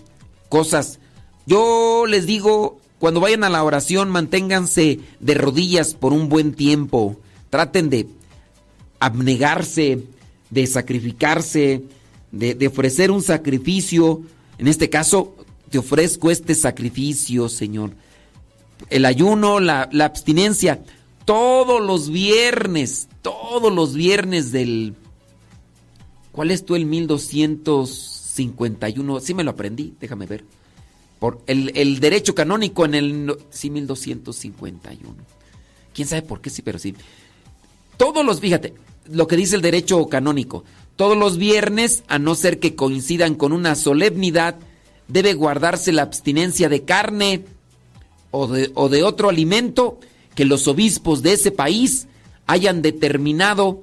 cosas. 0.48 0.98
Yo 1.46 2.04
les 2.06 2.26
digo, 2.26 2.80
cuando 2.98 3.20
vayan 3.20 3.44
a 3.44 3.50
la 3.50 3.64
oración, 3.64 4.10
manténganse 4.10 5.00
de 5.20 5.34
rodillas 5.34 5.94
por 5.94 6.12
un 6.12 6.28
buen 6.28 6.54
tiempo. 6.54 7.16
Traten 7.50 7.90
de 7.90 8.06
abnegarse, 9.00 10.04
de 10.50 10.66
sacrificarse, 10.66 11.82
de, 12.30 12.66
ofrecer 12.66 13.10
un 13.10 13.22
sacrificio. 13.22 14.22
En 14.58 14.68
este 14.68 14.90
caso, 14.90 15.34
te 15.70 15.78
ofrezco 15.78 16.30
este 16.30 16.54
sacrificio, 16.54 17.48
Señor. 17.48 17.92
El 18.90 19.04
ayuno, 19.04 19.60
la, 19.60 19.88
abstinencia, 20.00 20.82
todos 21.24 21.80
los 21.80 22.10
viernes, 22.10 23.08
todos 23.22 23.72
los 23.72 23.94
viernes 23.94 24.50
del... 24.52 24.94
¿Cuál 26.32 26.50
es 26.50 26.64
tú 26.64 26.74
el 26.76 26.86
1251? 26.86 29.20
Sí 29.20 29.34
me 29.34 29.44
lo 29.44 29.50
aprendí, 29.50 29.94
déjame 30.00 30.24
ver 30.26 30.44
por 31.22 31.40
el, 31.46 32.00
derecho 32.00 32.34
canónico 32.34 32.84
en 32.84 32.94
el 32.96 33.36
sí, 33.50 33.70
1251. 33.70 35.14
¿Quién 35.94 36.08
sabe 36.08 36.22
por 36.22 36.40
qué 36.40 36.50
sí, 36.50 36.62
pero 36.62 36.80
sí? 36.80 36.96
Todos 37.96 38.26
los, 38.26 38.40
fíjate, 38.40 38.74
lo 39.08 39.28
que 39.28 39.36
dice 39.36 39.54
el 39.54 39.62
derecho 39.62 40.04
canónico, 40.08 40.64
todos 40.96 41.16
los 41.16 41.38
viernes, 41.38 42.04
a 42.08 42.18
no 42.18 42.34
ser 42.34 42.58
que 42.58 42.74
coincidan 42.74 43.34
con 43.34 43.52
una 43.52 43.74
solemnidad, 43.74 44.56
debe 45.08 45.34
guardarse 45.34 45.92
la 45.92 46.02
abstinencia 46.02 46.68
de 46.68 46.84
carne 46.84 47.44
o 48.30 48.48
de, 48.48 49.02
otro 49.02 49.28
alimento 49.28 50.00
que 50.34 50.46
los 50.46 50.66
obispos 50.66 51.22
de 51.22 51.34
ese 51.34 51.50
país 51.50 52.06
hayan 52.46 52.80
determinado. 52.82 53.82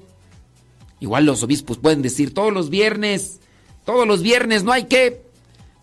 Igual 1.00 1.26
los 1.26 1.44
obispos 1.44 1.78
pueden 1.78 2.02
decir 2.02 2.34
todos 2.34 2.52
los 2.52 2.70
viernes, 2.70 3.40
todos 3.86 4.08
los 4.08 4.22
viernes 4.22 4.64
no 4.64 4.72
hay 4.72 4.86
que 4.86 5.22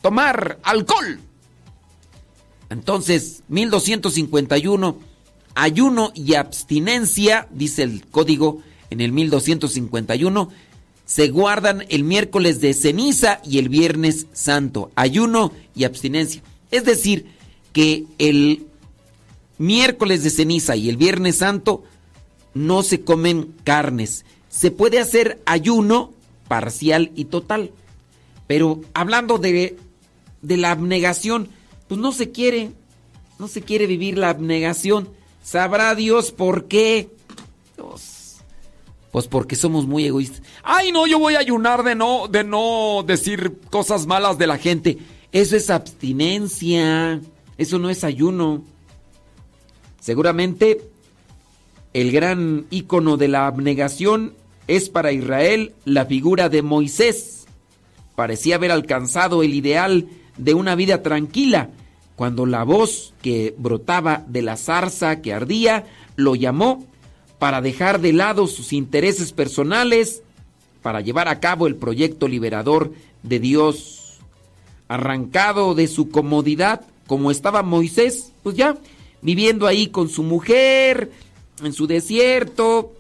tomar 0.03 0.59
alcohol. 0.65 1.21
Entonces, 2.69 3.45
1251, 3.49 4.99
ayuno 5.55 6.13
y 6.15 6.35
abstinencia, 6.35 7.47
dice 7.53 7.85
el 7.85 8.05
código 8.07 8.63
en 8.91 9.01
el 9.01 9.13
1251, 9.13 10.51
se 11.07 11.29
guardan 11.29 11.85
el 11.89 12.03
miércoles 12.05 12.61
de 12.61 12.75
ceniza 12.75 13.41
y 13.45 13.59
el 13.59 13.69
viernes 13.69 14.27
santo, 14.33 14.91
ayuno 14.97 15.53
y 15.75 15.85
abstinencia. 15.85 16.43
Es 16.73 16.85
decir, 16.85 17.27
que 17.73 18.05
el 18.19 18.67
miércoles 19.57 20.25
de 20.25 20.31
ceniza 20.31 20.75
y 20.75 20.89
el 20.89 20.97
viernes 20.97 21.37
santo 21.37 21.85
no 22.55 22.83
se 22.83 23.03
comen 23.03 23.55
carnes. 23.63 24.25
Se 24.49 24.73
puede 24.73 24.99
hacer 24.99 25.41
ayuno 25.47 26.13
parcial 26.49 27.13
y 27.15 27.27
total. 27.27 27.71
Pero 28.49 28.81
hablando 28.93 29.39
de, 29.39 29.77
de 30.43 30.57
la 30.57 30.73
abnegación, 30.73 31.49
pues 31.87 32.01
no 32.01 32.11
se 32.11 32.33
quiere, 32.33 32.73
no 33.39 33.47
se 33.47 33.63
quiere 33.63 33.87
vivir 33.87 34.19
la 34.19 34.31
abnegación. 34.31 35.09
Sabrá 35.45 35.95
Dios 35.95 36.33
por 36.33 36.67
qué. 36.67 37.11
Pues, 39.17 39.29
porque 39.29 39.57
somos 39.57 39.87
muy 39.87 40.05
egoístas. 40.05 40.43
Ay, 40.63 40.93
no, 40.93 41.07
yo 41.07 41.19
voy 41.19 41.37
a 41.37 41.39
ayunar 41.39 41.83
de 41.85 41.95
no, 41.95 42.29
de 42.29 42.45
no 42.45 43.03
decir 43.03 43.61
cosas 43.71 44.07
malas 44.07 44.37
de 44.37 44.47
la 44.47 44.59
gente. 44.59 44.99
Eso 45.33 45.57
es 45.57 45.71
abstinencia. 45.71 47.23
Eso 47.57 47.79
no 47.79 47.89
es 47.89 48.05
ayuno. 48.05 48.63
Seguramente 50.01 50.83
el 51.95 52.13
gran 52.13 52.67
ícono 52.69 53.17
de 53.17 53.29
la 53.29 53.47
abnegación 53.47 54.35
es 54.67 54.91
para 54.91 55.13
Israel 55.13 55.73
la 55.87 56.05
figura 56.05 56.51
de 56.51 56.61
Moisés. 56.61 57.47
Parecía 58.17 58.57
haber 58.57 58.71
alcanzado 58.71 59.43
el 59.43 59.55
ideal 59.55 60.09
de 60.37 60.53
una 60.53 60.75
vida 60.75 61.03
tranquila 61.03 61.71
cuando 62.17 62.45
la 62.45 62.65
voz 62.65 63.15
que 63.23 63.55
brotaba 63.57 64.27
de 64.29 64.43
la 64.43 64.59
zarza 64.59 65.23
que 65.23 65.33
ardía 65.33 65.87
lo 66.17 66.35
llamó 66.35 66.85
para 67.39 67.61
dejar 67.61 68.01
de 68.01 68.13
lado 68.13 68.47
sus 68.47 68.73
intereses 68.73 69.33
personales, 69.33 70.23
para 70.83 71.01
llevar 71.01 71.29
a 71.29 71.41
cabo 71.41 71.67
el 71.67 71.77
proyecto 71.77 72.29
liberador 72.29 72.93
de 73.23 73.41
Dios. 73.41 74.19
Arrancado 74.89 75.75
de 75.75 75.89
su 75.89 76.11
comodidad, 76.11 76.83
como 77.07 77.31
estaba 77.31 77.63
Moisés, 77.63 78.33
pues 78.43 78.57
ya, 78.57 78.77
viviendo 79.21 79.67
ahí 79.67 79.89
con 79.89 80.09
su 80.09 80.23
mujer, 80.23 81.11
en 81.63 81.73
su 81.73 81.87
desierto, 81.87 82.93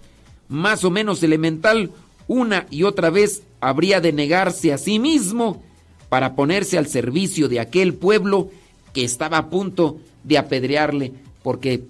más 0.48 0.84
o 0.84 0.90
menos 0.90 1.22
elemental, 1.22 1.92
una 2.28 2.66
y 2.70 2.82
otra 2.82 3.10
vez 3.10 3.42
habría 3.60 4.00
de 4.00 4.12
negarse 4.12 4.72
a 4.72 4.78
sí 4.78 4.98
mismo 4.98 5.62
para 6.08 6.34
ponerse 6.34 6.78
al 6.78 6.86
servicio 6.86 7.48
de 7.48 7.60
aquel 7.60 7.94
pueblo 7.94 8.50
que 8.92 9.04
estaba 9.04 9.38
a 9.38 9.50
punto 9.50 9.98
de 10.24 10.38
apedrearle 10.38 11.12
porque 11.42 11.84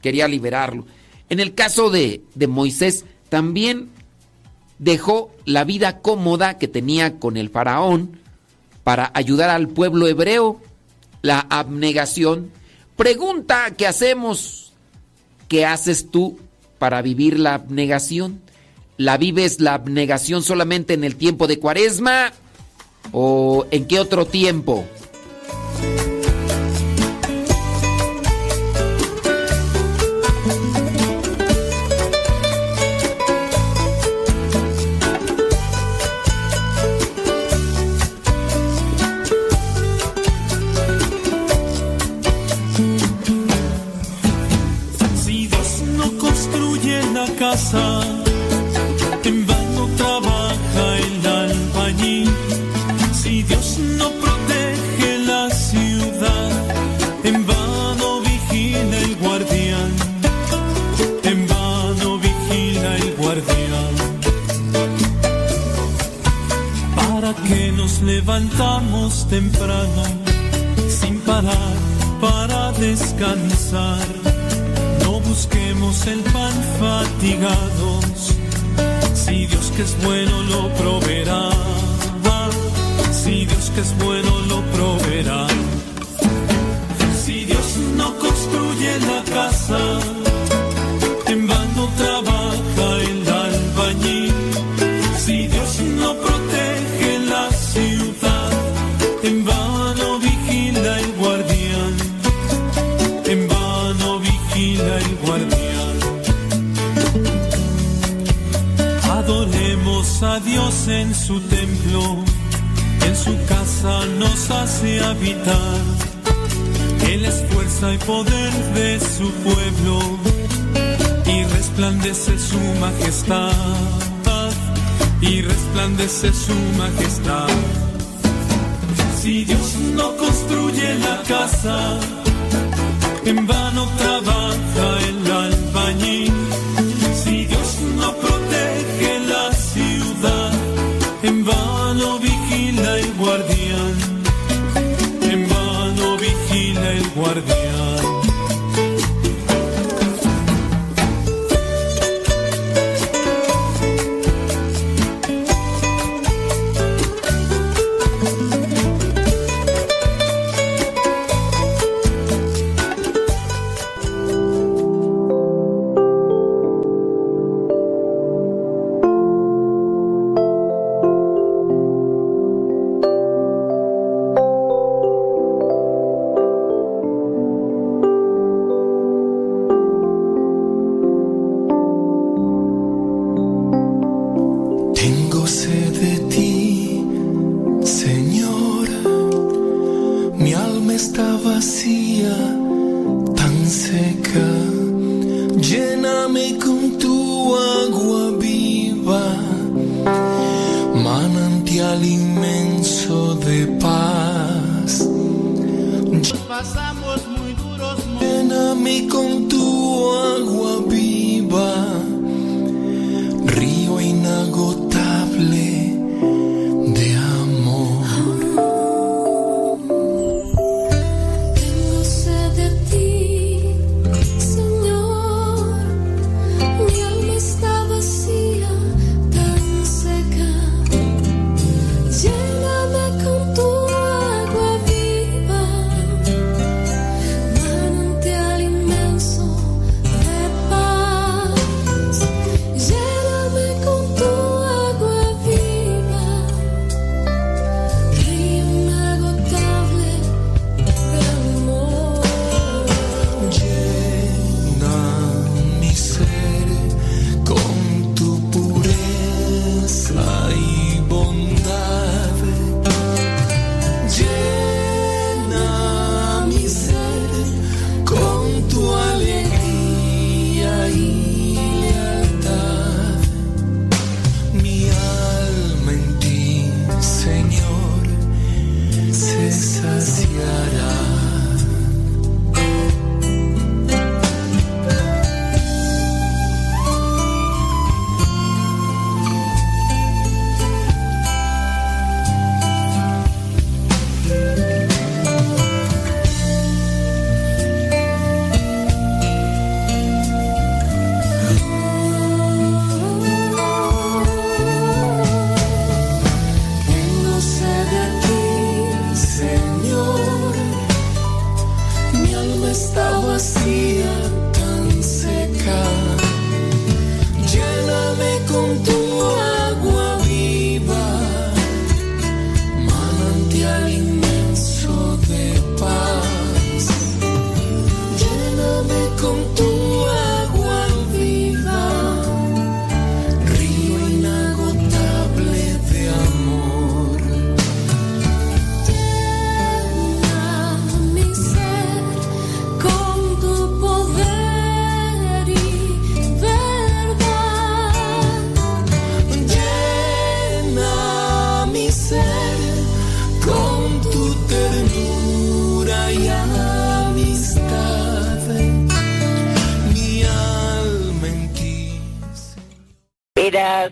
quería 0.00 0.28
liberarlo. 0.28 0.86
En 1.28 1.40
el 1.40 1.54
caso 1.54 1.90
de, 1.90 2.22
de 2.34 2.46
Moisés, 2.46 3.04
también 3.28 3.90
dejó 4.78 5.30
la 5.44 5.64
vida 5.64 6.00
cómoda 6.00 6.58
que 6.58 6.68
tenía 6.68 7.18
con 7.18 7.36
el 7.36 7.50
faraón 7.50 8.20
para 8.84 9.10
ayudar 9.14 9.50
al 9.50 9.68
pueblo 9.68 10.06
hebreo, 10.06 10.60
la 11.22 11.40
abnegación. 11.50 12.50
Pregunta 12.96 13.72
que 13.76 13.86
hacemos, 13.86 14.72
¿qué 15.48 15.66
haces 15.66 16.10
tú 16.10 16.38
para 16.78 17.02
vivir 17.02 17.38
la 17.38 17.54
abnegación? 17.54 18.40
¿La 18.96 19.16
vives 19.16 19.60
la 19.60 19.74
abnegación 19.74 20.42
solamente 20.42 20.94
en 20.94 21.04
el 21.04 21.16
tiempo 21.16 21.46
de 21.46 21.58
cuaresma 21.58 22.32
o 23.12 23.66
en 23.70 23.86
qué 23.86 23.98
otro 23.98 24.26
tiempo? 24.26 24.86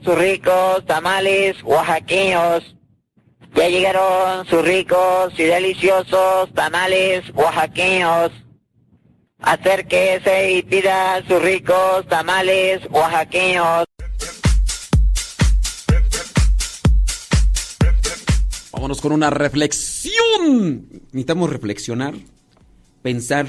Sus 0.04 0.18
ricos 0.18 0.84
tamales 0.86 1.56
oaxaqueños. 1.64 2.76
Ya 3.54 3.68
llegaron 3.68 4.46
sus 4.46 4.62
ricos 4.62 5.32
y 5.38 5.44
deliciosos 5.44 6.52
tamales 6.54 7.24
oaxaqueños. 7.34 8.30
Acérquese 9.38 10.52
y 10.52 10.62
pida 10.62 11.22
sus 11.26 11.40
ricos 11.40 12.06
tamales 12.08 12.80
oaxaqueños. 12.90 13.84
Vámonos 18.72 19.00
con 19.00 19.12
una 19.12 19.30
reflexión. 19.30 20.88
Necesitamos 21.12 21.50
reflexionar, 21.50 22.14
pensar. 23.02 23.46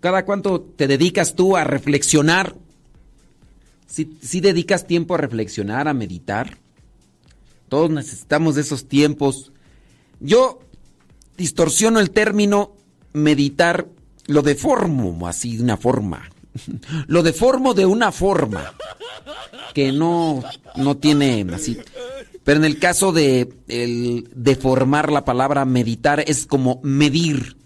¿Cada 0.00 0.24
cuánto 0.24 0.60
te 0.60 0.86
dedicas 0.86 1.34
tú 1.34 1.56
a 1.56 1.64
reflexionar? 1.64 2.54
Si, 3.88 4.40
dedicas 4.40 4.86
tiempo 4.86 5.14
a 5.14 5.18
reflexionar, 5.18 5.88
a 5.88 5.94
meditar. 5.94 6.58
Todos 7.68 7.90
necesitamos 7.90 8.56
esos 8.58 8.86
tiempos. 8.86 9.50
Yo 10.20 10.60
distorsiono 11.36 11.98
el 11.98 12.10
término 12.10 12.76
meditar, 13.14 13.88
lo 14.26 14.42
deformo 14.42 15.26
así 15.26 15.56
de 15.56 15.62
una 15.62 15.76
forma. 15.76 16.30
Lo 17.06 17.22
deformo 17.22 17.72
de 17.72 17.86
una 17.86 18.10
forma 18.10 18.74
que 19.74 19.92
no, 19.92 20.42
no 20.76 20.96
tiene 20.96 21.46
así. 21.54 21.78
Pero 22.42 22.58
en 22.58 22.64
el 22.64 22.78
caso 22.78 23.12
de 23.12 23.52
el 23.68 24.28
deformar 24.34 25.12
la 25.12 25.24
palabra 25.24 25.64
meditar 25.64 26.24
es 26.26 26.46
como 26.46 26.80
medir. 26.82 27.56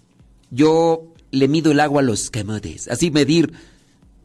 Yo 0.51 1.13
le 1.31 1.47
mido 1.47 1.71
el 1.71 1.79
agua 1.79 2.01
a 2.01 2.05
los 2.05 2.29
camotes, 2.29 2.87
así 2.87 3.09
medir. 3.09 3.53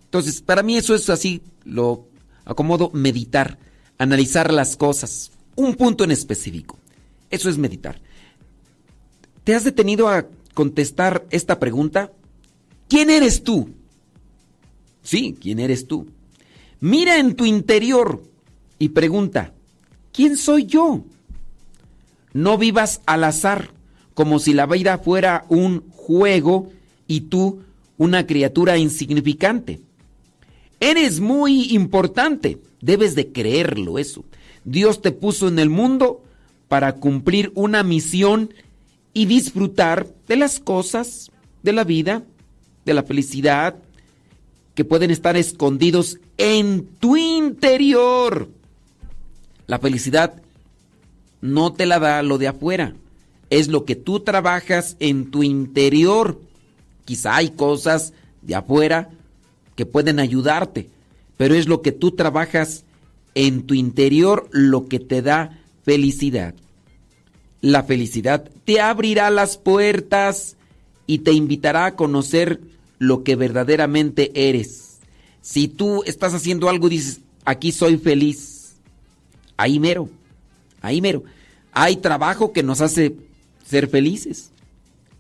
Entonces, 0.05 0.43
para 0.43 0.63
mí 0.63 0.77
eso 0.77 0.95
es 0.95 1.09
así, 1.11 1.43
lo 1.69 2.09
acomodo 2.45 2.91
meditar, 2.93 3.59
analizar 3.99 4.53
las 4.53 4.77
cosas, 4.77 5.31
un 5.55 5.75
punto 5.75 6.05
en 6.05 6.11
específico. 6.11 6.79
Eso 7.31 7.51
es 7.51 7.59
meditar. 7.59 8.01
¿Te 9.45 9.55
has 9.55 9.65
detenido 9.65 10.09
a 10.09 10.27
contestar 10.55 11.27
esta 11.31 11.59
pregunta? 11.59 12.13
¿Quién 12.89 13.11
eres 13.11 13.45
tú? 13.45 13.71
Sí, 15.03 15.37
¿quién 15.41 15.59
eres 15.59 15.87
tú? 15.87 16.07
Mira 16.81 17.19
en 17.19 17.35
tu 17.35 17.45
interior 17.45 18.23
y 18.79 18.91
pregunta, 18.91 19.53
¿quién 20.13 20.37
soy 20.37 20.67
yo? 20.67 21.05
No 22.33 22.57
vivas 22.57 23.01
al 23.07 23.25
azar, 23.25 23.73
como 24.15 24.39
si 24.39 24.53
la 24.53 24.67
vida 24.67 24.99
fuera 24.99 25.45
un 25.49 25.89
juego 25.91 26.71
y 27.07 27.23
tú 27.23 27.63
una 27.97 28.27
criatura 28.27 28.79
insignificante. 28.79 29.81
Eres 30.81 31.21
muy 31.21 31.75
importante. 31.75 32.59
Debes 32.81 33.15
de 33.15 33.33
creerlo 33.33 33.99
eso. 33.99 34.25
Dios 34.65 35.03
te 35.03 35.13
puso 35.13 35.49
en 35.49 35.59
el 35.59 35.71
mundo 35.71 36.23
para 36.69 36.97
cumplir 36.97 37.51
una 37.55 37.83
misión 37.83 38.55
y 39.15 39.27
disfrutar 39.27 40.07
de 40.29 40.37
las 40.37 40.61
cosas 40.61 41.31
de 41.63 41.73
la 41.73 41.85
vida, 41.85 42.23
de 42.85 42.95
la 42.95 43.03
felicidad, 43.03 43.77
que 44.75 44.85
pueden 44.85 45.11
estar 45.11 45.37
escondidos 45.37 46.19
en 46.37 46.87
tu 47.01 47.17
interior. 47.17 48.49
La 49.67 49.79
felicidad 49.79 50.41
no 51.41 51.73
te 51.73 51.87
la 51.87 51.99
da 51.99 52.23
lo 52.23 52.39
de 52.39 52.49
afuera, 52.49 52.95
es 53.51 53.69
lo 53.69 53.85
que 53.85 53.97
tú 53.97 54.21
trabajas 54.21 54.97
en 55.01 55.31
tu 55.31 55.43
interior. 55.43 56.41
Quizá 57.05 57.37
hay 57.37 57.51
cosas 57.51 58.13
de 58.43 58.55
afuera 58.55 59.11
que 59.79 59.87
pueden 59.87 60.19
ayudarte, 60.19 60.89
pero 61.37 61.55
es 61.55 61.69
lo 61.69 61.83
que 61.83 61.93
tú 61.93 62.11
trabajas 62.11 62.83
en 63.37 63.63
tu 63.63 63.75
interior 63.75 64.49
lo 64.51 64.89
que 64.89 64.99
te 64.99 65.23
da 65.23 65.57
felicidad. 65.85 66.53
La 67.61 67.85
felicidad 67.85 68.51
te 68.65 68.81
abrirá 68.81 69.31
las 69.31 69.57
puertas 69.57 70.57
y 71.07 71.19
te 71.19 71.31
invitará 71.31 71.87
a 71.87 71.95
conocer 71.95 72.61
lo 72.99 73.23
que 73.23 73.37
verdaderamente 73.37 74.33
eres. 74.49 74.99
Si 75.43 75.69
tú 75.69 76.03
estás 76.07 76.35
haciendo 76.35 76.69
algo 76.69 76.89
y 76.89 76.97
dices, 76.97 77.21
aquí 77.45 77.71
soy 77.71 77.99
feliz, 77.99 78.75
ahí 79.57 79.79
mero, 79.79 80.09
ahí 80.81 81.01
mero. 81.01 81.23
Hay 81.71 81.99
trabajo 81.99 82.53
que 82.53 82.65
nos 82.65 82.81
hace 82.81 83.15
ser 83.65 83.87
felices. 83.87 84.51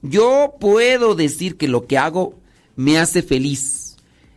Yo 0.02 0.56
puedo 0.58 1.14
decir 1.14 1.56
que 1.56 1.68
lo 1.68 1.86
que 1.86 1.96
hago 1.96 2.34
me 2.74 2.98
hace 2.98 3.22
feliz 3.22 3.87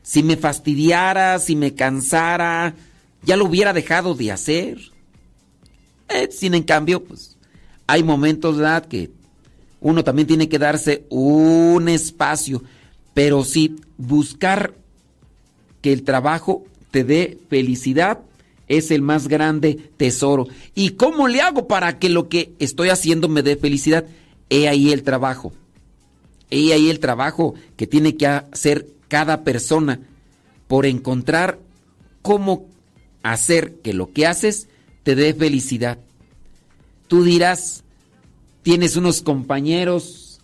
si 0.01 0.23
me 0.23 0.37
fastidiara, 0.37 1.39
si 1.39 1.55
me 1.55 1.73
cansara, 1.73 2.75
ya 3.23 3.37
lo 3.37 3.45
hubiera 3.45 3.73
dejado 3.73 4.15
de 4.15 4.31
hacer. 4.31 4.79
Eh, 6.09 6.29
sin 6.31 6.53
en 6.53 6.63
cambio, 6.63 7.03
pues 7.03 7.37
hay 7.87 8.03
momentos, 8.03 8.57
¿verdad? 8.57 8.85
Que 8.85 9.11
uno 9.79 10.03
también 10.03 10.27
tiene 10.27 10.49
que 10.49 10.59
darse 10.59 11.05
un 11.09 11.89
espacio, 11.89 12.63
pero 13.13 13.43
sí 13.43 13.75
buscar 13.97 14.73
que 15.81 15.91
el 15.91 16.03
trabajo 16.03 16.65
te 16.91 17.03
dé 17.03 17.39
felicidad 17.49 18.19
es 18.67 18.91
el 18.91 19.01
más 19.01 19.27
grande 19.27 19.89
tesoro. 19.97 20.47
¿Y 20.75 20.91
cómo 20.91 21.27
le 21.27 21.41
hago 21.41 21.67
para 21.67 21.99
que 21.99 22.09
lo 22.09 22.29
que 22.29 22.53
estoy 22.59 22.89
haciendo 22.89 23.27
me 23.27 23.43
dé 23.43 23.57
felicidad? 23.57 24.05
He 24.49 24.69
ahí 24.69 24.91
el 24.91 25.03
trabajo. 25.03 25.51
He 26.49 26.73
ahí 26.73 26.89
el 26.89 26.99
trabajo 26.99 27.53
que 27.75 27.87
tiene 27.87 28.15
que 28.15 28.27
hacer 28.27 28.87
cada 29.11 29.43
persona 29.43 29.99
por 30.69 30.85
encontrar 30.85 31.59
cómo 32.21 32.69
hacer 33.23 33.81
que 33.81 33.93
lo 33.93 34.13
que 34.13 34.25
haces 34.25 34.69
te 35.03 35.15
dé 35.15 35.33
felicidad. 35.33 35.97
Tú 37.09 37.25
dirás, 37.25 37.83
tienes 38.61 38.95
unos 38.95 39.21
compañeros, 39.21 40.39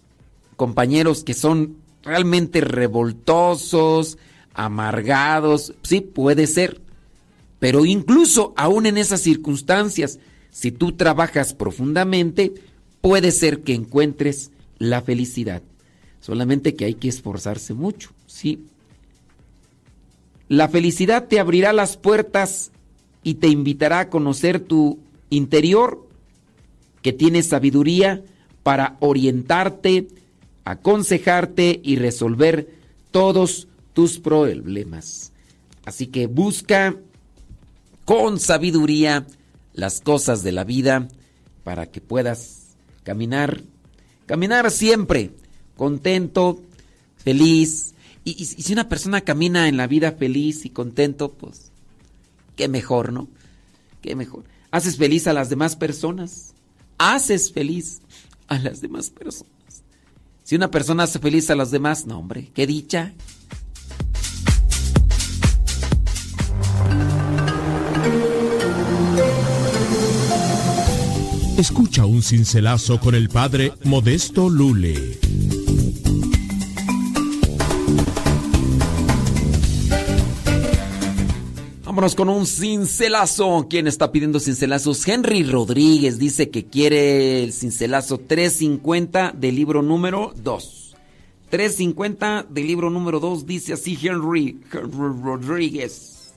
compañeros 0.57 1.23
que 1.23 1.33
son 1.33 1.77
realmente 2.03 2.59
revoltosos, 2.59 4.17
amargados, 4.53 5.73
sí, 5.83 6.01
puede 6.01 6.45
ser. 6.45 6.81
Pero 7.59 7.85
incluso 7.85 8.53
aún 8.57 8.85
en 8.85 8.97
esas 8.97 9.21
circunstancias, 9.21 10.19
si 10.51 10.73
tú 10.73 10.91
trabajas 10.91 11.53
profundamente, 11.53 12.53
puede 12.99 13.31
ser 13.31 13.61
que 13.61 13.73
encuentres 13.73 14.51
la 14.77 15.01
felicidad. 15.01 15.63
Solamente 16.19 16.75
que 16.75 16.83
hay 16.83 16.95
que 16.95 17.07
esforzarse 17.07 17.73
mucho, 17.73 18.09
¿sí? 18.37 18.59
La 20.47 20.69
felicidad 20.69 21.27
te 21.27 21.39
abrirá 21.39 21.73
las 21.73 21.97
puertas 21.97 22.71
y 23.23 23.35
te 23.35 23.47
invitará 23.47 23.99
a 24.01 24.09
conocer 24.09 24.59
tu 24.59 24.99
interior, 25.31 26.07
que 27.01 27.13
tiene 27.13 27.41
sabiduría 27.41 28.23
para 28.61 28.97
orientarte, 28.99 30.07
aconsejarte 30.65 31.81
y 31.83 31.95
resolver 31.95 32.69
todos 33.11 33.67
tus 33.93 34.19
problemas. 34.19 35.33
Así 35.85 36.07
que 36.07 36.27
busca 36.27 36.95
con 38.05 38.39
sabiduría 38.39 39.25
las 39.73 39.99
cosas 40.01 40.43
de 40.43 40.51
la 40.51 40.63
vida 40.63 41.07
para 41.63 41.87
que 41.87 42.01
puedas 42.01 42.75
caminar, 43.03 43.63
caminar 44.27 44.69
siempre 44.69 45.31
contento, 45.75 46.61
feliz. 47.17 47.93
Y, 48.27 48.43
si 48.43 48.73
una 48.73 48.89
persona 48.89 49.21
camina 49.21 49.69
en 49.69 49.77
la 49.77 49.87
vida 49.87 50.11
feliz 50.11 50.65
y 50.65 50.69
contento, 50.69 51.31
pues, 51.31 51.71
qué 52.57 52.67
mejor, 52.67 53.13
¿no? 53.13 53.29
Qué 54.01 54.17
mejor. 54.17 54.43
Haces 54.69 54.97
feliz 54.97 55.27
a 55.27 55.33
las 55.33 55.49
demás 55.49 55.77
personas. 55.77 56.53
Haces 56.97 57.53
feliz 57.53 58.01
a 58.49 58.59
las 58.59 58.81
demás 58.81 59.11
personas. 59.11 59.53
Si 60.43 60.57
una 60.57 60.69
persona 60.69 61.03
hace 61.03 61.19
feliz 61.19 61.49
a 61.49 61.55
las 61.55 61.71
demás, 61.71 62.05
no, 62.05 62.19
hombre, 62.19 62.51
qué 62.53 62.67
dicha. 62.67 63.13
Escucha 71.57 72.05
un 72.05 72.21
cincelazo 72.21 72.99
con 72.99 73.15
el 73.15 73.29
padre 73.29 73.71
Modesto 73.85 74.49
Lule. 74.49 75.17
Vámonos 81.97 82.13
con 82.13 82.29
un 82.29 82.45
cincelazo. 82.45 83.65
¿Quién 83.67 83.87
está 83.87 84.11
pidiendo 84.11 84.39
cincelazos? 84.39 85.07
Henry 85.07 85.41
Rodríguez 85.41 86.19
dice 86.19 86.51
que 86.51 86.67
quiere 86.67 87.43
el 87.43 87.51
cincelazo 87.51 88.19
350 88.19 89.33
del 89.35 89.55
libro 89.55 89.81
número 89.81 90.31
2. 90.35 90.95
350 91.49 92.45
del 92.51 92.67
libro 92.67 92.91
número 92.91 93.19
2 93.19 93.47
dice 93.47 93.73
así 93.73 93.97
Henry, 93.99 94.59
Henry 94.71 95.23
Rodríguez. 95.23 96.35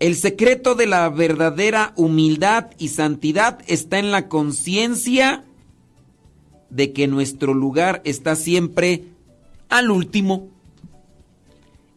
El 0.00 0.14
secreto 0.16 0.74
de 0.74 0.84
la 0.84 1.08
verdadera 1.08 1.94
humildad 1.96 2.72
y 2.76 2.88
santidad 2.88 3.60
está 3.68 3.98
en 3.98 4.10
la 4.10 4.28
conciencia 4.28 5.46
de 6.68 6.92
que 6.92 7.06
nuestro 7.06 7.54
lugar 7.54 8.02
está 8.04 8.36
siempre 8.36 9.04
al 9.70 9.90
último. 9.90 10.50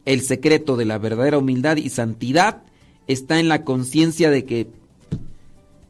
El 0.09 0.21
secreto 0.21 0.75
de 0.75 0.85
la 0.85 0.97
verdadera 0.97 1.37
humildad 1.37 1.77
y 1.77 1.89
santidad 1.89 2.63
está 3.05 3.39
en 3.39 3.47
la 3.47 3.63
conciencia 3.63 4.31
de 4.31 4.43
que 4.43 4.71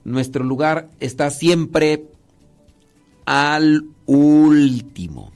nuestro 0.04 0.44
lugar 0.44 0.90
está 1.00 1.30
siempre 1.30 2.04
al 3.24 3.86
último. 4.06 5.32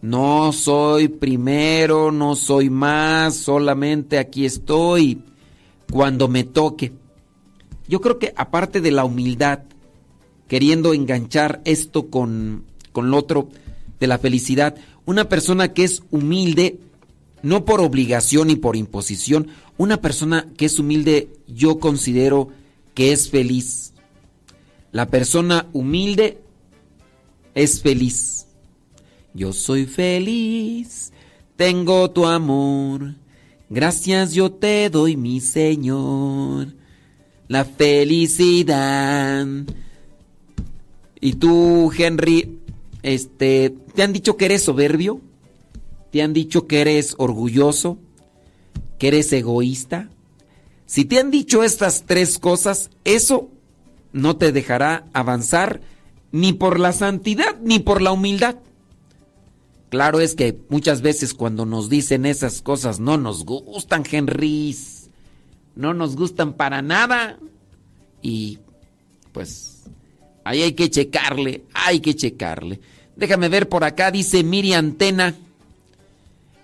No 0.00 0.50
soy 0.54 1.08
primero, 1.08 2.10
no 2.10 2.36
soy 2.36 2.70
más, 2.70 3.36
solamente 3.36 4.18
aquí 4.18 4.46
estoy 4.46 5.22
cuando 5.92 6.26
me 6.26 6.44
toque. 6.44 6.94
Yo 7.86 8.00
creo 8.00 8.18
que 8.18 8.32
aparte 8.34 8.80
de 8.80 8.92
la 8.92 9.04
humildad, 9.04 9.64
queriendo 10.48 10.94
enganchar 10.94 11.60
esto 11.66 12.08
con, 12.08 12.64
con 12.92 13.10
lo 13.10 13.18
otro 13.18 13.50
de 14.00 14.06
la 14.06 14.16
felicidad, 14.16 14.74
una 15.04 15.28
persona 15.28 15.74
que 15.74 15.84
es 15.84 16.02
humilde, 16.10 16.78
no 17.42 17.64
por 17.64 17.80
obligación 17.80 18.48
ni 18.48 18.56
por 18.56 18.76
imposición, 18.76 19.48
una 19.76 20.00
persona 20.00 20.46
que 20.56 20.66
es 20.66 20.78
humilde 20.78 21.28
yo 21.46 21.78
considero 21.78 22.48
que 22.94 23.12
es 23.12 23.30
feliz. 23.30 23.92
La 24.92 25.06
persona 25.06 25.66
humilde 25.72 26.38
es 27.54 27.82
feliz. 27.82 28.46
Yo 29.34 29.52
soy 29.52 29.86
feliz, 29.86 31.12
tengo 31.56 32.10
tu 32.10 32.26
amor, 32.26 33.14
gracias 33.68 34.32
yo 34.32 34.50
te 34.50 34.90
doy 34.90 35.16
mi 35.16 35.40
Señor. 35.40 36.74
La 37.46 37.64
felicidad. 37.64 39.46
Y 41.20 41.32
tú, 41.34 41.90
Henry, 41.96 42.58
este, 43.02 43.74
¿te 43.94 44.02
han 44.02 44.12
dicho 44.12 44.36
que 44.36 44.44
eres 44.44 44.64
soberbio? 44.64 45.20
¿Te 46.10 46.22
han 46.22 46.32
dicho 46.32 46.66
que 46.66 46.80
eres 46.80 47.14
orgulloso? 47.18 47.98
¿Que 48.98 49.08
eres 49.08 49.32
egoísta? 49.32 50.08
Si 50.86 51.04
te 51.04 51.18
han 51.18 51.30
dicho 51.30 51.62
estas 51.62 52.04
tres 52.06 52.38
cosas, 52.38 52.90
eso 53.04 53.50
no 54.12 54.36
te 54.36 54.52
dejará 54.52 55.06
avanzar 55.12 55.80
ni 56.32 56.52
por 56.52 56.80
la 56.80 56.92
santidad 56.92 57.58
ni 57.62 57.78
por 57.78 58.02
la 58.02 58.12
humildad. 58.12 58.56
Claro 59.90 60.20
es 60.20 60.34
que 60.34 60.58
muchas 60.68 61.00
veces 61.00 61.32
cuando 61.32 61.64
nos 61.64 61.88
dicen 61.88 62.26
esas 62.26 62.60
cosas 62.60 63.00
no 63.00 63.16
nos 63.16 63.44
gustan, 63.44 64.04
Henry. 64.10 64.76
No 65.74 65.94
nos 65.94 66.16
gustan 66.16 66.54
para 66.54 66.82
nada. 66.82 67.38
Y 68.20 68.58
pues 69.32 69.84
ahí 70.44 70.62
hay 70.62 70.72
que 70.72 70.90
checarle, 70.90 71.64
hay 71.72 72.00
que 72.00 72.14
checarle. 72.14 72.80
Déjame 73.16 73.48
ver 73.48 73.68
por 73.68 73.84
acá, 73.84 74.10
dice 74.10 74.42
Miriam 74.42 74.92
Tena. 74.92 75.34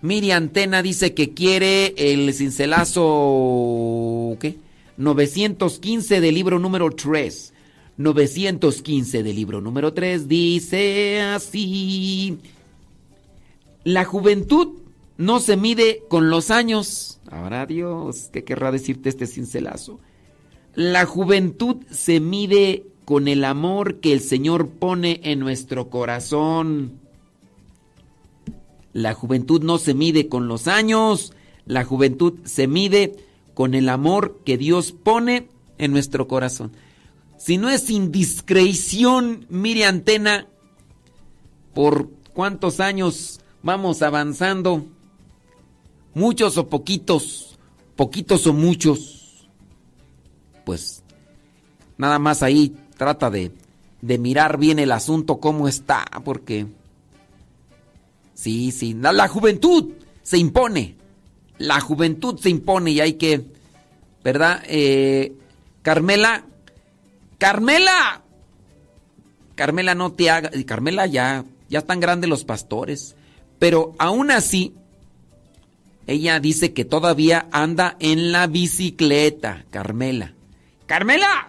Miriam 0.04 0.50
Tena 0.50 0.82
dice 0.82 1.14
que 1.14 1.32
quiere 1.32 1.94
el 1.96 2.34
cincelazo, 2.34 4.36
¿qué? 4.38 4.58
915 4.98 6.20
del 6.20 6.34
libro 6.34 6.58
número 6.58 6.90
3. 6.90 7.54
915 7.96 9.22
del 9.22 9.34
libro 9.34 9.62
número 9.62 9.94
3 9.94 10.28
dice 10.28 11.22
así. 11.22 12.36
La 13.84 14.04
juventud 14.04 14.74
no 15.16 15.40
se 15.40 15.56
mide 15.56 16.02
con 16.10 16.28
los 16.28 16.50
años. 16.50 17.18
Ahora 17.30 17.64
Dios, 17.64 18.28
¿qué 18.30 18.44
querrá 18.44 18.72
decirte 18.72 19.08
este 19.08 19.26
cincelazo? 19.26 20.00
La 20.74 21.06
juventud 21.06 21.76
se 21.90 22.20
mide 22.20 22.84
con 23.06 23.26
el 23.26 23.42
amor 23.42 24.00
que 24.00 24.12
el 24.12 24.20
Señor 24.20 24.68
pone 24.68 25.22
en 25.24 25.38
nuestro 25.38 25.88
corazón. 25.88 27.03
La 28.94 29.12
juventud 29.12 29.62
no 29.62 29.78
se 29.78 29.92
mide 29.92 30.28
con 30.28 30.48
los 30.48 30.68
años, 30.68 31.32
la 31.66 31.84
juventud 31.84 32.34
se 32.44 32.68
mide 32.68 33.16
con 33.52 33.74
el 33.74 33.88
amor 33.88 34.40
que 34.44 34.56
Dios 34.56 34.92
pone 34.92 35.48
en 35.78 35.90
nuestro 35.90 36.28
corazón. 36.28 36.72
Si 37.36 37.58
no 37.58 37.68
es 37.68 37.90
indiscreción, 37.90 39.46
mire 39.50 39.84
antena, 39.84 40.46
por 41.74 42.08
cuántos 42.32 42.78
años 42.78 43.40
vamos 43.64 44.00
avanzando, 44.00 44.86
muchos 46.14 46.56
o 46.56 46.68
poquitos, 46.68 47.58
poquitos 47.96 48.46
o 48.46 48.52
muchos, 48.52 49.48
pues 50.64 51.02
nada 51.98 52.20
más 52.20 52.44
ahí 52.44 52.76
trata 52.96 53.28
de, 53.28 53.50
de 54.02 54.18
mirar 54.18 54.56
bien 54.56 54.78
el 54.78 54.92
asunto, 54.92 55.38
cómo 55.40 55.66
está, 55.66 56.04
porque 56.24 56.68
sí, 58.44 58.72
sí, 58.72 58.94
la, 59.00 59.26
juventud 59.26 59.92
se 60.22 60.36
impone, 60.36 60.96
la 61.56 61.80
juventud 61.80 62.38
se 62.38 62.50
impone 62.50 62.90
y 62.90 63.00
hay 63.00 63.14
que, 63.14 63.42
¿verdad? 64.22 64.62
Eh, 64.66 65.32
Carmela, 65.80 66.44
Carmela, 67.38 68.20
Carmela 69.54 69.94
no 69.94 70.12
te 70.12 70.28
haga, 70.28 70.50
Carmela 70.66 71.06
ya, 71.06 71.46
ya 71.70 71.78
están 71.78 72.00
grandes 72.00 72.28
los 72.28 72.44
pastores, 72.44 73.16
pero 73.58 73.94
aún 73.98 74.30
así, 74.30 74.74
ella 76.06 76.38
dice 76.38 76.74
que 76.74 76.84
todavía 76.84 77.48
anda 77.50 77.96
en 77.98 78.30
la 78.30 78.46
bicicleta, 78.46 79.64
Carmela. 79.70 80.34
Carmela, 80.84 81.48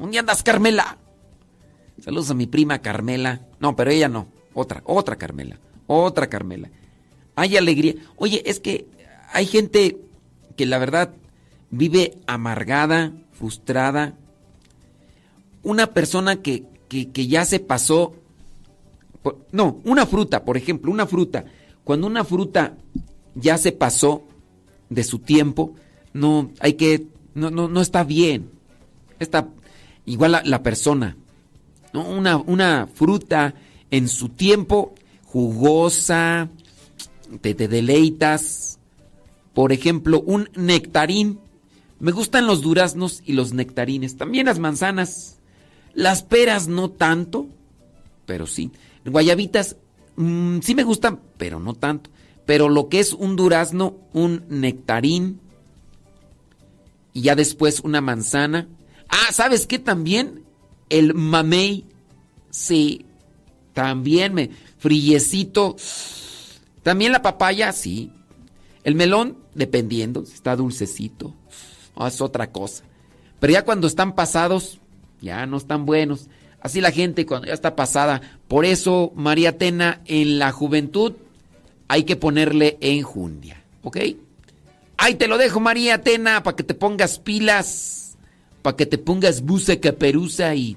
¿dónde 0.00 0.18
andas, 0.18 0.42
Carmela? 0.42 0.98
Saludos 2.00 2.30
a 2.30 2.34
mi 2.34 2.48
prima 2.48 2.80
Carmela. 2.80 3.42
No, 3.60 3.76
pero 3.76 3.92
ella 3.92 4.08
no, 4.08 4.26
otra, 4.54 4.82
otra 4.86 5.14
Carmela, 5.14 5.60
otra 5.86 6.28
Carmela. 6.28 6.70
Hay 7.36 7.56
alegría. 7.56 7.94
Oye, 8.16 8.42
es 8.46 8.60
que 8.60 8.86
hay 9.32 9.46
gente 9.46 9.98
que 10.56 10.66
la 10.66 10.78
verdad 10.78 11.10
vive 11.70 12.18
amargada, 12.26 13.12
frustrada. 13.32 14.14
Una 15.62 15.88
persona 15.88 16.36
que, 16.36 16.64
que, 16.88 17.10
que 17.10 17.26
ya 17.26 17.44
se 17.44 17.58
pasó 17.58 18.14
no, 19.52 19.80
una 19.84 20.06
fruta, 20.06 20.44
por 20.44 20.56
ejemplo, 20.56 20.90
una 20.90 21.06
fruta. 21.06 21.44
Cuando 21.82 22.06
una 22.06 22.24
fruta 22.24 22.74
ya 23.34 23.58
se 23.58 23.72
pasó 23.72 24.24
de 24.90 25.04
su 25.04 25.18
tiempo, 25.18 25.74
no 26.12 26.50
hay 26.60 26.74
que, 26.74 27.06
no, 27.34 27.50
no, 27.50 27.68
no 27.68 27.80
está 27.80 28.04
bien. 28.04 28.50
Está 29.18 29.48
igual 30.04 30.32
la, 30.32 30.42
la 30.44 30.62
persona. 30.62 31.16
¿no? 31.92 32.06
Una, 32.08 32.36
una 32.36 32.88
fruta 32.92 33.54
en 33.90 34.08
su 34.08 34.30
tiempo 34.30 34.94
jugosa, 35.34 36.48
te, 37.40 37.54
deleitas. 37.54 38.78
Por 39.52 39.72
ejemplo, 39.72 40.20
un 40.20 40.48
nectarín. 40.54 41.40
Me 41.98 42.12
gustan 42.12 42.46
los 42.46 42.62
duraznos 42.62 43.20
y 43.26 43.32
los 43.32 43.52
nectarines. 43.52 44.16
También 44.16 44.46
las 44.46 44.60
manzanas. 44.60 45.40
Las 45.92 46.22
peras 46.22 46.68
no 46.68 46.88
tanto, 46.88 47.48
pero 48.26 48.46
sí. 48.46 48.70
Guayabitas 49.04 49.76
mmm, 50.14 50.60
sí 50.60 50.76
me 50.76 50.84
gustan, 50.84 51.18
pero 51.36 51.58
no 51.58 51.74
tanto. 51.74 52.10
Pero 52.46 52.68
lo 52.68 52.88
que 52.88 53.00
es 53.00 53.12
un 53.12 53.34
durazno, 53.34 53.96
un 54.12 54.44
nectarín 54.48 55.40
y 57.12 57.22
ya 57.22 57.34
después 57.34 57.80
una 57.80 58.00
manzana. 58.00 58.68
Ah, 59.08 59.32
¿sabes 59.32 59.66
qué 59.66 59.80
también? 59.80 60.44
El 60.90 61.14
mamey. 61.14 61.86
Sí, 62.50 63.04
también 63.74 64.32
me 64.32 64.50
frillecito. 64.84 65.76
También 66.82 67.10
la 67.12 67.22
papaya, 67.22 67.72
sí. 67.72 68.12
El 68.84 68.94
melón, 68.94 69.38
dependiendo, 69.54 70.26
si 70.26 70.34
está 70.34 70.54
dulcecito, 70.56 71.34
es 72.06 72.20
otra 72.20 72.52
cosa. 72.52 72.84
Pero 73.40 73.54
ya 73.54 73.64
cuando 73.64 73.86
están 73.86 74.14
pasados, 74.14 74.78
ya 75.22 75.46
no 75.46 75.56
están 75.56 75.86
buenos. 75.86 76.28
Así 76.60 76.82
la 76.82 76.90
gente 76.90 77.24
cuando 77.24 77.46
ya 77.46 77.54
está 77.54 77.74
pasada. 77.76 78.20
Por 78.46 78.66
eso, 78.66 79.10
María 79.16 79.56
Tena, 79.56 80.02
en 80.04 80.38
la 80.38 80.52
juventud 80.52 81.14
hay 81.88 82.04
que 82.04 82.16
ponerle 82.16 82.76
enjundia. 82.82 83.62
¿Ok? 83.84 83.96
Ahí 84.98 85.14
te 85.14 85.28
lo 85.28 85.38
dejo, 85.38 85.60
María 85.60 86.02
Tena, 86.02 86.42
para 86.42 86.56
que 86.56 86.62
te 86.62 86.74
pongas 86.74 87.18
pilas, 87.18 88.18
para 88.60 88.76
que 88.76 88.84
te 88.84 88.98
pongas 88.98 89.40
buce 89.40 89.80
caperuza 89.80 90.54
y 90.54 90.76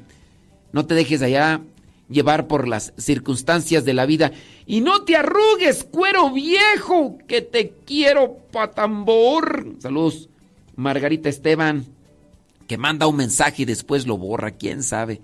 no 0.71 0.85
te 0.85 0.95
dejes 0.95 1.21
allá 1.21 1.61
llevar 2.09 2.47
por 2.47 2.67
las 2.67 2.93
circunstancias 2.97 3.85
de 3.85 3.93
la 3.93 4.05
vida. 4.05 4.31
Y 4.65 4.81
no 4.81 5.03
te 5.03 5.15
arrugues, 5.15 5.83
cuero 5.83 6.31
viejo, 6.31 7.17
que 7.27 7.41
te 7.41 7.73
quiero 7.85 8.37
patambor. 8.51 9.75
Saludos, 9.79 10.29
Margarita 10.75 11.29
Esteban, 11.29 11.85
que 12.67 12.77
manda 12.77 13.07
un 13.07 13.15
mensaje 13.15 13.63
y 13.63 13.65
después 13.65 14.07
lo 14.07 14.17
borra, 14.17 14.51
quién 14.51 14.83
sabe. 14.83 15.21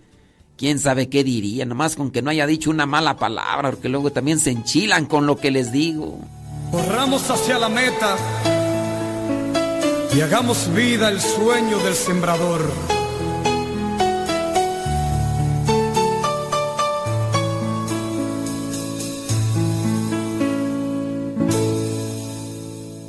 ¿Quién 0.55 0.77
sabe 0.77 1.09
qué 1.09 1.23
diría? 1.23 1.65
Nomás 1.65 1.95
con 1.95 2.11
que 2.11 2.21
no 2.21 2.29
haya 2.29 2.45
dicho 2.45 2.69
una 2.69 2.86
mala 2.86 3.17
palabra, 3.17 3.71
porque 3.71 3.89
luego 3.89 4.11
también 4.11 4.39
se 4.39 4.51
enchilan 4.51 5.07
con 5.07 5.25
lo 5.25 5.38
que 5.38 5.49
les 5.49 5.71
digo. 5.71 6.19
Corramos 6.71 7.29
hacia 7.29 7.57
la 7.57 7.69
meta 7.69 8.15
y 10.15 10.21
hagamos 10.21 10.73
vida 10.75 11.09
el 11.09 11.19
sueño 11.19 11.79
del 11.79 11.95
sembrador. 11.95 13.03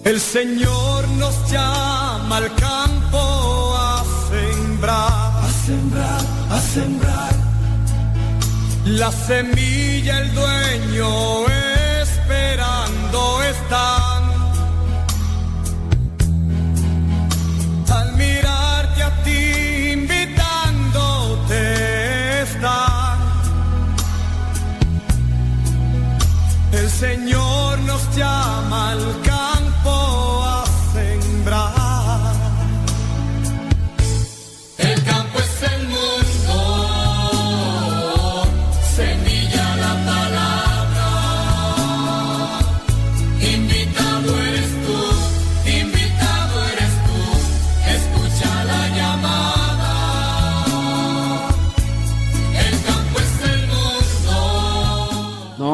El 0.05 0.21
Señor 0.21 1.09
nos 1.17 1.51
llama 1.51 2.37
al 2.37 2.55
campo 2.57 3.75
a 3.75 4.05
sembrar, 4.29 5.33
a 5.43 5.49
sembrar, 5.65 6.21
a 6.51 6.61
sembrar. 6.61 7.35
La 8.85 9.11
semilla 9.11 10.21
el 10.21 10.35
dueño 10.35 11.49
esperando 12.03 13.43
está. 13.45 14.21
Al 17.91 18.13
mirarte 18.17 19.03
a 19.03 19.23
ti 19.25 19.93
invitándote 19.93 22.43
está. 22.43 23.17
El 26.73 26.91
Señor 26.91 27.79
nos 27.81 28.15
llama 28.15 28.91
al 28.91 29.01
campo 29.23 29.34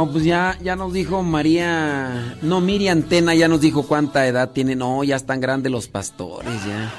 No, 0.01 0.11
pues 0.11 0.25
ya, 0.25 0.59
ya 0.63 0.77
nos 0.77 0.95
dijo 0.95 1.23
María. 1.23 2.39
No, 2.41 2.63
Miriam 2.63 3.03
Tena 3.03 3.35
ya 3.35 3.49
nos 3.49 3.61
dijo 3.61 3.83
cuánta 3.83 4.27
edad 4.27 4.49
tiene. 4.49 4.75
No, 4.75 5.05
ya 5.05 5.17
están 5.17 5.43
grandes 5.43 5.71
los 5.71 5.89
pastores, 5.89 6.55
ya. 6.65 6.91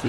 Sí, 0.00 0.08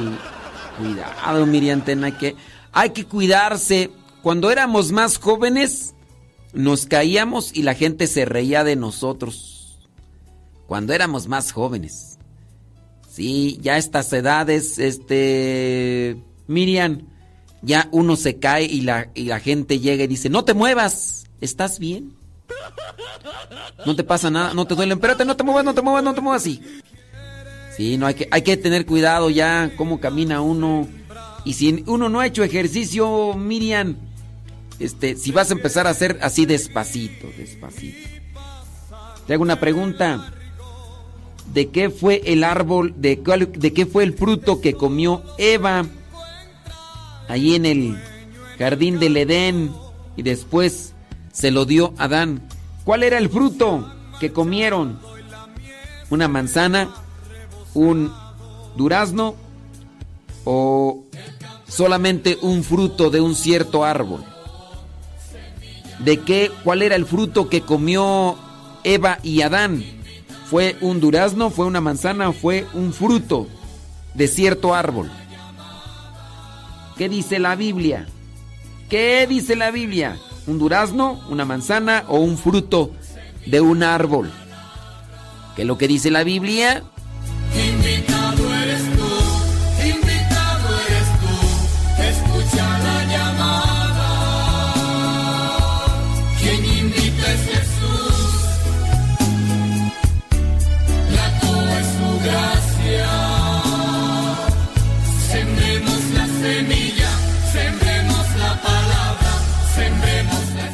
cuidado, 0.78 1.46
Miriam 1.46 1.82
Tena, 1.82 2.18
que 2.18 2.38
hay 2.72 2.92
que 2.92 3.04
cuidarse. 3.04 3.92
Cuando 4.22 4.50
éramos 4.50 4.94
más 4.94 5.18
jóvenes, 5.18 5.94
nos 6.54 6.86
caíamos 6.86 7.52
y 7.54 7.64
la 7.64 7.74
gente 7.74 8.08
se 8.08 8.24
reía 8.24 8.64
de 8.64 8.78
nosotros. 8.78 9.90
Cuando 10.68 10.94
éramos 10.94 11.28
más 11.28 11.52
jóvenes. 11.52 12.18
Sí, 13.10 13.60
ya 13.62 13.78
estas 13.78 14.14
edades, 14.14 14.80
este. 14.80 16.16
Miriam, 16.48 17.10
ya 17.62 17.88
uno 17.92 18.16
se 18.16 18.38
cae 18.38 18.66
y 18.66 18.82
la, 18.82 19.10
y 19.16 19.24
la 19.26 19.40
gente 19.40 19.80
llega 19.80 20.04
y 20.04 20.08
dice: 20.08 20.30
No 20.30 20.44
te 20.46 20.54
muevas, 20.54 21.26
¿estás 21.42 21.80
bien? 21.80 22.14
No 23.86 23.96
te 23.96 24.04
pasa 24.04 24.30
nada, 24.30 24.54
no 24.54 24.66
te 24.66 24.76
duele. 24.76 24.94
Espérate, 24.94 25.26
no 25.26 25.36
te 25.36 25.44
muevas, 25.44 25.64
no 25.66 25.74
te 25.74 25.82
muevas, 25.82 26.04
no 26.04 26.14
te 26.14 26.22
muevas 26.22 26.42
así. 26.42 26.62
Sí, 27.76 27.98
no 27.98 28.08
hay 28.08 28.16
que, 28.16 28.28
hay 28.32 28.42
que 28.42 28.58
tener 28.58 28.86
cuidado 28.86 29.30
ya 29.30 29.72
cómo 29.78 30.00
camina 30.00 30.42
uno. 30.42 30.88
Y 31.46 31.54
si 31.54 31.84
uno 31.88 32.10
no 32.10 32.20
ha 32.20 32.26
hecho 32.28 32.44
ejercicio, 32.44 33.34
Miriam, 33.36 33.96
este, 34.80 35.16
si 35.16 35.32
vas 35.32 35.50
a 35.52 35.54
empezar 35.54 35.88
a 35.88 35.92
hacer 35.92 36.18
así 36.22 36.46
despacito, 36.46 37.28
despacito. 37.38 38.10
Te 39.28 39.34
hago 39.34 39.44
una 39.44 39.60
pregunta. 39.60 40.34
¿De 41.54 41.70
qué 41.70 41.90
fue 41.90 42.22
el 42.26 42.44
árbol, 42.44 42.94
de, 42.98 43.20
cuál- 43.20 43.52
de 43.52 43.72
qué 43.74 43.86
fue 43.86 44.04
el 44.04 44.14
fruto 44.14 44.60
que 44.60 44.74
comió 44.74 45.24
Eva 45.38 45.86
ahí 47.28 47.56
en 47.56 47.66
el 47.66 47.98
jardín 48.58 49.00
del 49.00 49.18
Edén 49.18 49.72
y 50.16 50.24
después 50.24 50.94
se 51.32 51.52
lo 51.52 51.66
dio 51.66 51.94
Adán? 51.98 52.42
¿Cuál 52.84 53.04
era 53.04 53.18
el 53.18 53.30
fruto 53.30 53.92
que 54.20 54.32
comieron? 54.32 55.00
¿Una 56.10 56.28
manzana? 56.28 56.90
¿Un 57.74 58.12
durazno? 58.76 59.36
¿O 60.46 61.04
solamente 61.68 62.38
un 62.42 62.64
fruto 62.64 63.10
de 63.10 63.22
un 63.22 63.36
cierto 63.36 63.84
árbol? 63.84 64.24
¿De 66.00 66.22
qué? 66.22 66.52
¿Cuál 66.64 66.82
era 66.82 66.96
el 66.96 67.06
fruto 67.06 67.50
que 67.50 67.62
comió 67.62 68.38
Eva 68.84 69.20
y 69.24 69.42
Adán? 69.42 69.84
¿Fue 70.50 70.78
un 70.80 71.02
durazno? 71.02 71.50
¿Fue 71.50 71.66
una 71.66 71.82
manzana? 71.82 72.32
¿Fue 72.32 72.66
un 72.74 72.94
fruto 72.94 73.48
de 74.14 74.28
cierto 74.28 74.74
árbol? 74.74 75.12
¿Qué 76.98 77.10
dice 77.10 77.38
la 77.38 77.56
Biblia? 77.56 78.08
¿Qué 78.90 79.28
dice 79.28 79.56
la 79.56 79.70
Biblia? 79.70 80.18
¿Un 80.48 80.58
durazno, 80.58 81.22
una 81.30 81.46
manzana 81.46 82.06
o 82.08 82.20
un 82.20 82.38
fruto 82.38 82.92
de 83.46 83.62
un 83.62 83.84
árbol? 83.84 84.32
¿Qué 85.56 85.62
es 85.62 85.68
lo 85.68 85.78
que 85.78 85.88
dice 85.88 86.10
la 86.10 86.24
Biblia? 86.24 86.84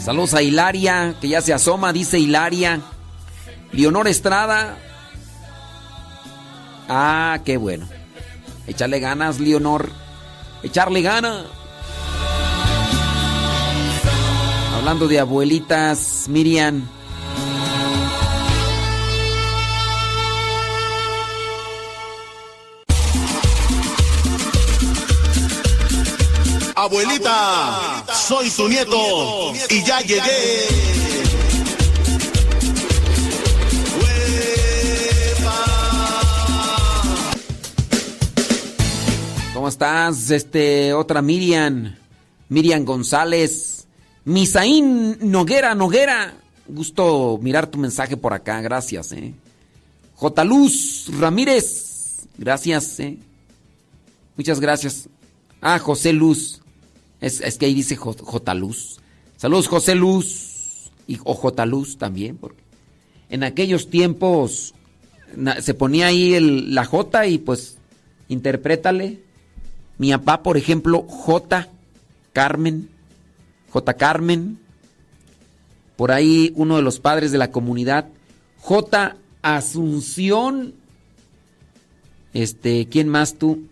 Saludos 0.04 0.34
a 0.34 0.41
Hilaria, 0.41 1.16
que 1.22 1.30
ya 1.30 1.39
se 1.39 1.54
asoma, 1.54 1.93
dice 1.93 2.20
Hilaria. 2.20 2.82
Leonor 3.72 4.10
Estrada. 4.10 4.78
Ah, 6.89 7.39
qué 7.45 7.56
bueno. 7.56 7.88
Echarle 8.68 8.99
ganas, 8.99 9.39
Leonor. 9.39 9.89
Echarle 10.62 11.01
ganas. 11.01 11.45
Hablando 14.76 15.08
de 15.08 15.22
abuelitas, 15.22 16.26
Miriam. 16.28 16.86
Abuelita, 26.84 28.04
soy 28.28 28.50
tu 28.50 28.68
nieto 28.68 29.54
y 29.70 29.84
ya 29.86 30.02
llegué. 30.02 30.68
¿Cómo 39.54 39.70
estás? 39.70 40.30
Este, 40.30 40.94
otra 40.94 41.22
Miriam. 41.22 41.96
Miriam 42.50 42.84
González. 42.84 43.88
Misaín 44.26 45.18
Noguera, 45.22 45.76
Noguera. 45.76 46.34
Gusto 46.68 47.40
mirar 47.42 47.68
tu 47.68 47.78
mensaje 47.78 48.18
por 48.18 48.34
acá, 48.34 48.60
gracias, 48.60 49.14
eh. 49.14 49.34
J. 50.16 50.44
Luz 50.44 51.08
Ramírez. 51.18 52.28
Gracias, 52.38 53.00
eh. 53.00 53.18
Muchas 54.36 54.60
gracias. 54.60 55.08
Ah, 55.62 55.80
José 55.80 56.12
Luz. 56.12 56.60
Es, 57.24 57.39
es 57.39 57.57
que 57.57 57.67
ahí 57.67 57.74
dice 57.74 57.95
J. 57.95 58.53
Luz. 58.53 58.99
Saludos, 59.38 59.69
José 59.69 59.95
Luz. 59.95 60.91
Y, 61.07 61.17
o 61.24 61.34
J. 61.34 61.65
Luz 61.65 61.97
también, 61.97 62.36
porque 62.38 62.61
en 63.30 63.43
aquellos 63.43 63.89
tiempos 63.89 64.74
se 65.61 65.74
ponía 65.74 66.07
ahí 66.07 66.38
la 66.39 66.84
J 66.84 67.28
y 67.28 67.38
pues 67.38 67.78
interprétale. 68.28 69.21
Mi 69.97 70.11
papá, 70.11 70.43
por 70.43 70.57
ejemplo, 70.57 71.03
J. 71.07 71.69
Carmen. 72.34 72.89
J. 73.69 73.93
Carmen. 73.93 74.59
Por 75.95 76.11
ahí 76.11 76.51
uno 76.57 76.76
de 76.76 76.82
los 76.82 76.99
padres 76.99 77.32
de 77.32 77.38
la 77.38 77.51
comunidad. 77.51 78.09
J. 78.59 79.15
Asunción. 79.41 80.74
Este, 82.34 82.88
¿quién 82.89 83.07
más 83.07 83.36
tú? 83.36 83.63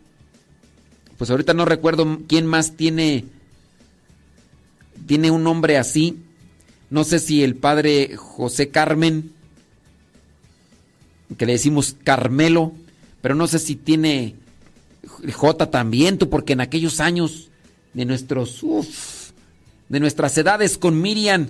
Pues 1.18 1.30
ahorita 1.30 1.54
no 1.54 1.66
recuerdo 1.66 2.20
quién 2.28 2.46
más 2.46 2.78
tiene 2.78 3.26
tiene 5.06 5.32
un 5.32 5.44
nombre 5.44 5.78
así. 5.78 6.18
No 6.90 7.04
sé 7.04 7.20
si 7.20 7.44
el 7.44 7.56
padre 7.56 8.16
José 8.18 8.70
Carmen 8.70 9.32
que 11.38 11.46
le 11.46 11.54
decimos 11.54 11.96
Carmelo, 12.04 12.74
pero 13.22 13.36
no 13.36 13.48
sé 13.48 13.60
si 13.60 13.76
tiene 13.76 14.36
J 15.34 15.72
también, 15.72 16.18
tú, 16.18 16.30
porque 16.30 16.54
en 16.54 16.62
aquellos 16.62 17.00
años 17.00 17.50
de 17.94 18.06
nuestros, 18.06 18.62
uf, 18.64 19.32
de 19.90 20.00
nuestras 20.00 20.38
edades 20.38 20.78
con 20.78 21.02
Miriam, 21.02 21.50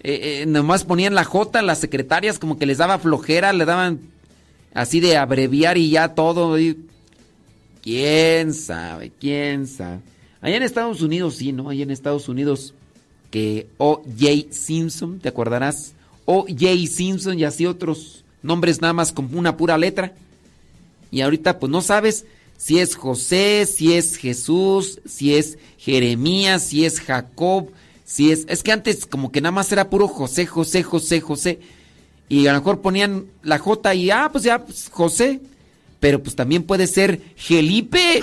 eh, 0.00 0.42
eh, 0.42 0.46
nomás 0.46 0.84
ponían 0.84 1.14
la 1.14 1.24
J, 1.24 1.62
las 1.62 1.78
secretarias 1.78 2.38
como 2.38 2.58
que 2.58 2.66
les 2.66 2.78
daba 2.78 2.98
flojera, 2.98 3.52
le 3.52 3.64
daban 3.64 4.00
así 4.74 5.00
de 5.00 5.16
abreviar 5.16 5.78
y 5.78 5.90
ya 5.90 6.14
todo. 6.14 6.56
¿Quién 7.82 8.54
sabe? 8.54 9.12
¿Quién 9.18 9.66
sabe? 9.66 10.00
Allá 10.40 10.56
en 10.56 10.62
Estados 10.62 11.02
Unidos, 11.02 11.36
sí, 11.36 11.52
¿no? 11.52 11.68
Allá 11.68 11.84
en 11.84 11.90
Estados 11.90 12.28
Unidos, 12.28 12.74
que 13.32 13.66
O.J. 13.78 14.52
Simpson, 14.52 15.18
¿te 15.18 15.30
acordarás? 15.30 15.94
O.J. 16.26 16.86
Simpson 16.86 17.38
y 17.38 17.44
así 17.44 17.66
otros 17.66 18.24
nombres 18.42 18.82
nada 18.82 18.92
más 18.92 19.10
con 19.10 19.34
una 19.34 19.56
pura 19.56 19.78
letra. 19.78 20.12
Y 21.10 21.22
ahorita 21.22 21.58
pues 21.58 21.72
no 21.72 21.80
sabes 21.80 22.26
si 22.58 22.78
es 22.78 22.94
José, 22.94 23.66
si 23.66 23.94
es 23.94 24.16
Jesús, 24.16 25.00
si 25.06 25.34
es 25.34 25.56
Jeremías, 25.78 26.62
si 26.62 26.84
es 26.84 27.00
Jacob, 27.00 27.70
si 28.04 28.30
es... 28.30 28.44
Es 28.48 28.62
que 28.62 28.70
antes 28.70 29.06
como 29.06 29.32
que 29.32 29.40
nada 29.40 29.52
más 29.52 29.72
era 29.72 29.88
puro 29.88 30.08
José, 30.08 30.46
José, 30.46 30.82
José, 30.82 31.20
José. 31.22 31.58
Y 32.28 32.46
a 32.46 32.52
lo 32.52 32.58
mejor 32.58 32.82
ponían 32.82 33.26
la 33.42 33.58
J 33.58 33.94
y 33.94 34.10
ah, 34.10 34.28
pues 34.30 34.44
ya, 34.44 34.62
pues, 34.62 34.90
José. 34.92 35.40
Pero 36.00 36.22
pues 36.22 36.36
también 36.36 36.64
puede 36.64 36.86
ser 36.86 37.20
Gelipe. 37.36 38.22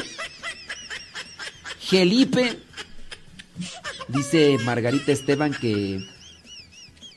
Gelipe. 1.80 2.60
Dice 4.08 4.58
Margarita 4.64 5.12
Esteban 5.12 5.54
que 5.54 6.00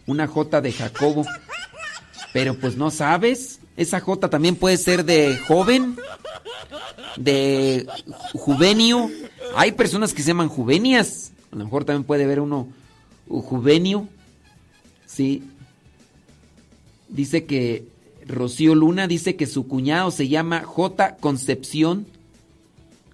una 0.07 0.27
J 0.27 0.61
de 0.61 0.73
Jacobo. 0.73 1.27
Pero 2.33 2.59
pues 2.59 2.77
no 2.77 2.91
sabes. 2.91 3.61
Esa 3.77 4.01
J 4.01 4.29
también 4.29 4.57
puede 4.57 4.77
ser 4.77 5.05
de 5.05 5.37
joven, 5.39 5.97
de 7.17 7.87
juvenio. 8.33 9.11
Hay 9.55 9.73
personas 9.73 10.13
que 10.13 10.23
se 10.23 10.29
llaman 10.29 10.49
juvenias. 10.49 11.33
A 11.51 11.57
lo 11.57 11.65
mejor 11.65 11.85
también 11.85 12.05
puede 12.05 12.25
haber 12.25 12.41
uno 12.41 12.69
juvenio. 13.29 14.09
Sí. 15.07 15.43
Dice 17.09 17.45
que 17.45 17.85
Rocío 18.27 18.75
Luna 18.75 19.07
dice 19.07 19.37
que 19.37 19.47
su 19.47 19.69
cuñado 19.69 20.11
se 20.11 20.29
llama 20.29 20.63
J. 20.65 21.17
Concepción. 21.17 22.07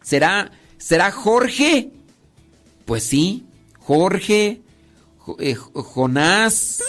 ¿Será, 0.02 0.52
será 0.78 1.10
Jorge? 1.10 1.90
Pues 2.88 3.04
sí, 3.04 3.46
Jorge, 3.80 4.62
eh, 5.40 5.54
Jonás, 5.54 6.82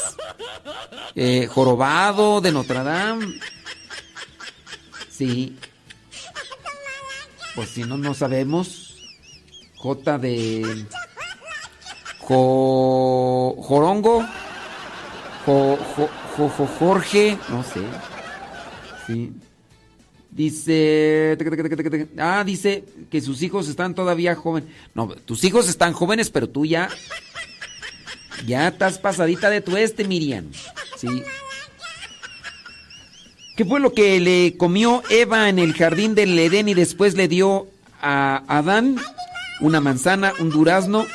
eh, 1.14 1.45
Jorobado 1.45 2.39
de 2.39 2.54
Notre 2.54 2.86
Dame. 2.86 3.38
Sí. 5.10 5.58
Pues 7.54 7.72
si 7.72 7.84
no, 7.84 7.97
no 7.97 8.14
sabemos. 8.14 8.95
J 9.76 10.18
de... 10.20 10.86
Jorongo. 12.20 13.58
Jorge. 16.80 17.38
No 17.50 17.62
sé. 17.62 17.82
Sí. 19.06 19.34
Dice. 20.40 21.38
Ah, 22.18 22.46
dice 22.46 22.86
que 23.12 23.20
sus 23.20 23.42
hijos 23.42 23.68
están 23.68 23.94
todavía 23.94 24.36
jóvenes. 24.36 24.70
No, 24.96 25.10
tus 25.10 25.44
hijos 25.44 25.68
están 25.68 25.92
jóvenes, 25.92 26.30
pero 26.30 26.48
tú 26.48 26.66
ya. 26.66 26.88
Ya 28.48 28.70
estás 28.70 29.00
pasadita 29.00 29.50
de 29.50 29.60
tu 29.60 29.76
este, 29.76 30.06
Miriam. 30.06 30.46
Sí. 30.96 31.10
¿Qué 33.58 33.66
fue 33.66 33.82
lo 33.82 33.92
que 33.92 34.22
le 34.22 34.56
comió 34.56 35.04
Eva 35.10 35.50
en 35.50 35.60
el 35.60 35.74
jardín 35.74 36.16
del 36.16 36.40
Edén 36.40 36.70
y 36.70 36.74
después 36.74 37.16
le 37.16 37.28
dio 37.28 37.68
a 38.02 38.42
Adán? 38.48 38.96
¿Una 39.60 39.82
manzana, 39.82 40.32
un 40.40 40.52
durazno? 40.52 41.06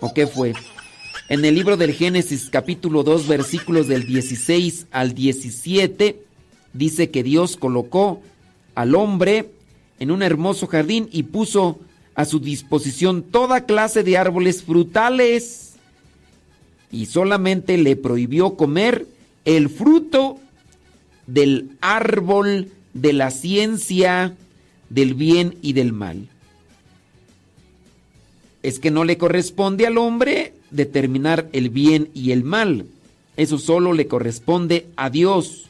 ¿O 0.00 0.12
qué 0.12 0.26
fue? 0.26 0.54
En 1.28 1.44
el 1.44 1.54
libro 1.54 1.76
del 1.76 1.92
Génesis 1.92 2.50
capítulo 2.50 3.04
2 3.04 3.28
versículos 3.28 3.86
del 3.86 4.08
16 4.08 4.88
al 4.90 5.14
17 5.14 6.20
dice 6.72 7.10
que 7.12 7.22
Dios 7.22 7.56
colocó 7.56 8.22
al 8.76 8.94
hombre 8.94 9.50
en 9.98 10.12
un 10.12 10.22
hermoso 10.22 10.68
jardín 10.68 11.08
y 11.10 11.24
puso 11.24 11.80
a 12.14 12.24
su 12.24 12.38
disposición 12.38 13.22
toda 13.22 13.66
clase 13.66 14.04
de 14.04 14.16
árboles 14.16 14.62
frutales 14.62 15.74
y 16.92 17.06
solamente 17.06 17.76
le 17.76 17.96
prohibió 17.96 18.54
comer 18.54 19.06
el 19.44 19.68
fruto 19.68 20.38
del 21.26 21.70
árbol 21.80 22.70
de 22.94 23.12
la 23.12 23.30
ciencia 23.30 24.34
del 24.88 25.14
bien 25.14 25.56
y 25.62 25.72
del 25.72 25.92
mal. 25.92 26.28
Es 28.62 28.78
que 28.78 28.90
no 28.90 29.04
le 29.04 29.18
corresponde 29.18 29.86
al 29.86 29.98
hombre 29.98 30.52
determinar 30.70 31.48
el 31.52 31.70
bien 31.70 32.08
y 32.14 32.32
el 32.32 32.44
mal. 32.44 32.86
Eso 33.36 33.58
solo 33.58 33.92
le 33.92 34.06
corresponde 34.06 34.86
a 34.96 35.10
Dios. 35.10 35.66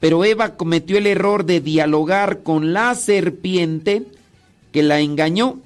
Pero 0.00 0.24
Eva 0.24 0.56
cometió 0.56 0.98
el 0.98 1.06
error 1.06 1.44
de 1.44 1.60
dialogar 1.60 2.42
con 2.42 2.72
la 2.72 2.94
serpiente 2.94 4.06
que 4.72 4.82
la 4.82 5.00
engañó 5.00 5.60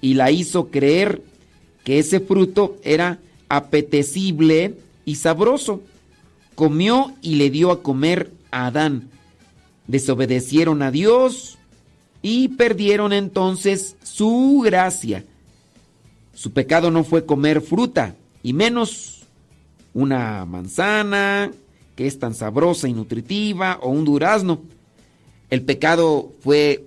y 0.00 0.14
la 0.14 0.30
hizo 0.30 0.68
creer 0.68 1.22
que 1.84 1.98
ese 1.98 2.20
fruto 2.20 2.76
era 2.82 3.18
apetecible 3.48 4.74
y 5.04 5.16
sabroso. 5.16 5.82
Comió 6.54 7.12
y 7.20 7.36
le 7.36 7.50
dio 7.50 7.70
a 7.70 7.82
comer 7.82 8.32
Adán. 8.50 9.10
Desobedecieron 9.86 10.82
a 10.82 10.90
Dios 10.90 11.58
y 12.22 12.48
perdieron 12.48 13.12
entonces 13.12 13.96
su 14.02 14.62
gracia. 14.64 15.24
Su 16.34 16.52
pecado 16.52 16.90
no 16.90 17.04
fue 17.04 17.26
comer 17.26 17.60
fruta, 17.60 18.14
y 18.42 18.52
menos 18.52 19.22
una 19.92 20.44
manzana, 20.44 21.50
que 21.98 22.06
es 22.06 22.20
tan 22.20 22.32
sabrosa 22.32 22.86
y 22.86 22.92
nutritiva, 22.92 23.80
o 23.82 23.88
un 23.88 24.04
durazno. 24.04 24.62
El 25.50 25.62
pecado 25.62 26.32
fue 26.44 26.84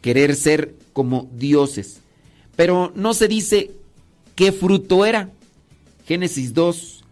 querer 0.00 0.34
ser 0.34 0.74
como 0.92 1.30
dioses. 1.38 2.00
Pero 2.56 2.92
no 2.96 3.14
se 3.14 3.28
dice 3.28 3.70
qué 4.34 4.50
fruto 4.50 5.06
era. 5.06 5.30
Génesis 6.04 6.52
2, 6.52 7.04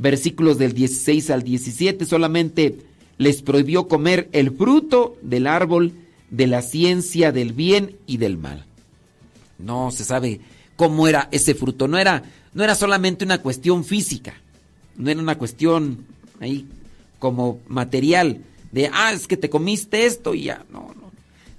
versículos 0.00 0.58
del 0.58 0.72
16 0.72 1.30
al 1.30 1.44
17, 1.44 2.06
solamente 2.06 2.76
les 3.18 3.40
prohibió 3.40 3.86
comer 3.86 4.28
el 4.32 4.50
fruto 4.50 5.16
del 5.22 5.46
árbol 5.46 5.92
de 6.30 6.48
la 6.48 6.60
ciencia 6.60 7.30
del 7.30 7.52
bien 7.52 7.94
y 8.08 8.16
del 8.16 8.36
mal. 8.36 8.66
No 9.60 9.92
se 9.92 10.02
sabe 10.02 10.40
cómo 10.74 11.06
era 11.06 11.28
ese 11.30 11.54
fruto, 11.54 11.86
no 11.86 11.98
era, 11.98 12.24
no 12.52 12.64
era 12.64 12.74
solamente 12.74 13.24
una 13.24 13.38
cuestión 13.38 13.84
física, 13.84 14.34
no 14.96 15.08
era 15.08 15.20
una 15.20 15.38
cuestión 15.38 16.12
ahí 16.40 16.66
como 17.18 17.60
material 17.68 18.40
de, 18.72 18.90
ah, 18.92 19.12
es 19.12 19.26
que 19.26 19.36
te 19.36 19.50
comiste 19.50 20.06
esto 20.06 20.34
y 20.34 20.44
ya, 20.44 20.64
no, 20.70 20.92
no, 21.00 21.12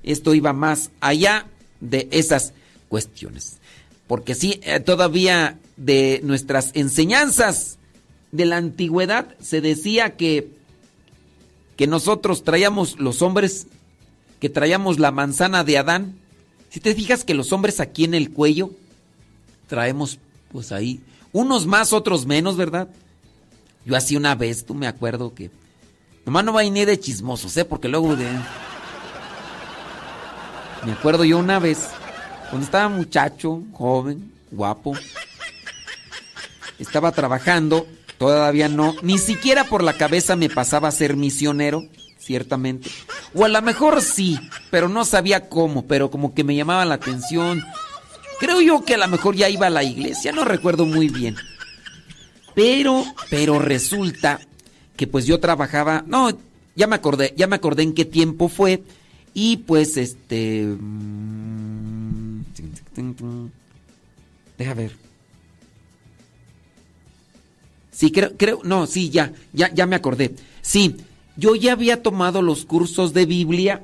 esto 0.04 0.34
iba 0.34 0.54
más 0.54 0.92
allá 1.00 1.48
de 1.80 2.08
esas 2.12 2.54
cuestiones. 2.90 3.58
Porque 4.08 4.36
sí, 4.36 4.60
eh, 4.64 4.80
todavía 4.80 5.58
de 5.78 6.22
nuestras 6.24 6.72
enseñanzas 6.74 7.78
de 8.32 8.46
la 8.46 8.58
antigüedad 8.58 9.36
se 9.40 9.62
decía 9.62 10.16
que 10.16 10.56
que 11.76 11.88
nosotros 11.88 12.44
traíamos 12.44 13.00
los 13.00 13.22
hombres, 13.22 13.68
que 14.40 14.50
traíamos 14.50 15.00
la 15.00 15.12
manzana 15.12 15.64
de 15.64 15.78
Adán. 15.78 16.16
Si 16.70 16.80
te 16.80 16.96
fijas 16.96 17.24
que 17.24 17.34
los 17.34 17.52
hombres 17.52 17.80
aquí 17.80 18.06
en 18.06 18.14
el 18.14 18.32
cuello 18.32 18.72
traemos, 19.68 20.20
pues 20.52 20.72
ahí, 20.72 21.02
unos 21.34 21.66
más, 21.66 21.94
otros 21.94 22.26
menos, 22.26 22.56
¿verdad? 22.56 22.90
Yo 23.86 23.96
así 23.96 24.16
una 24.16 24.36
vez, 24.36 24.66
tú 24.66 24.74
me 24.74 24.88
acuerdo 24.88 25.34
que... 25.34 25.52
Nomás 26.26 26.44
no 26.44 26.60
ni 26.60 26.86
de 26.86 27.00
chismosos, 27.00 27.56
¿eh? 27.58 27.66
Porque 27.66 27.88
luego 27.88 28.16
de... 28.16 28.28
Me 30.86 30.92
acuerdo 30.92 31.24
yo 31.24 31.38
una 31.38 31.60
vez, 31.60 31.90
cuando 32.50 32.66
estaba 32.66 32.90
muchacho, 32.90 33.64
joven, 33.74 34.32
guapo, 34.52 34.94
estaba 36.80 37.12
trabajando 37.12 37.88
Todavía 38.18 38.70
no, 38.70 38.96
ni 39.02 39.18
siquiera 39.18 39.66
por 39.66 39.84
la 39.84 39.94
cabeza 39.94 40.36
me 40.36 40.50
pasaba 40.50 40.88
a 40.88 40.92
ser 40.92 41.18
misionero, 41.18 41.86
ciertamente. 42.18 42.90
O 43.34 43.44
a 43.44 43.50
lo 43.50 43.62
mejor 43.62 44.02
sí, 44.02 44.40
pero 44.72 44.88
no 44.88 45.04
sabía 45.04 45.50
cómo, 45.50 45.86
pero 45.86 46.10
como 46.10 46.34
que 46.34 46.46
me 46.46 46.56
llamaba 46.56 46.86
la 46.86 46.96
atención. 46.96 47.64
Creo 48.40 48.62
yo 48.62 48.84
que 48.86 48.96
a 48.96 48.98
lo 48.98 49.08
mejor 49.10 49.36
ya 49.36 49.50
iba 49.50 49.68
a 49.68 49.72
la 49.72 49.84
iglesia, 49.84 50.32
no 50.32 50.46
recuerdo 50.46 50.86
muy 50.86 51.10
bien. 51.10 51.36
Pero, 52.56 53.04
pero 53.30 53.60
resulta 53.60 54.40
que 54.96 55.08
pues 55.08 55.26
yo 55.26 55.40
trabajaba, 55.40 56.04
no, 56.08 56.32
ya 56.76 56.88
me 56.88 56.96
acordé, 56.96 57.34
ya 57.38 57.48
me 57.48 57.58
acordé 57.58 57.84
en 57.84 57.94
qué 57.94 58.06
tiempo 58.06 58.48
fue 58.48 58.82
y 59.34 59.58
pues 59.58 59.98
este 59.98 60.66
mm, 60.66 62.42
deja 64.58 64.74
ver. 64.74 64.94
Sí, 67.92 68.12
creo, 68.12 68.36
creo, 68.36 68.62
no, 68.64 68.88
sí, 68.88 69.10
ya, 69.10 69.34
ya, 69.54 69.74
ya 69.74 69.86
me 69.86 69.96
acordé. 69.96 70.36
Sí, 70.62 70.96
yo 71.38 71.56
ya 71.56 71.74
había 71.74 72.02
tomado 72.02 72.42
los 72.42 72.66
cursos 72.66 73.14
de 73.14 73.26
Biblia 73.26 73.84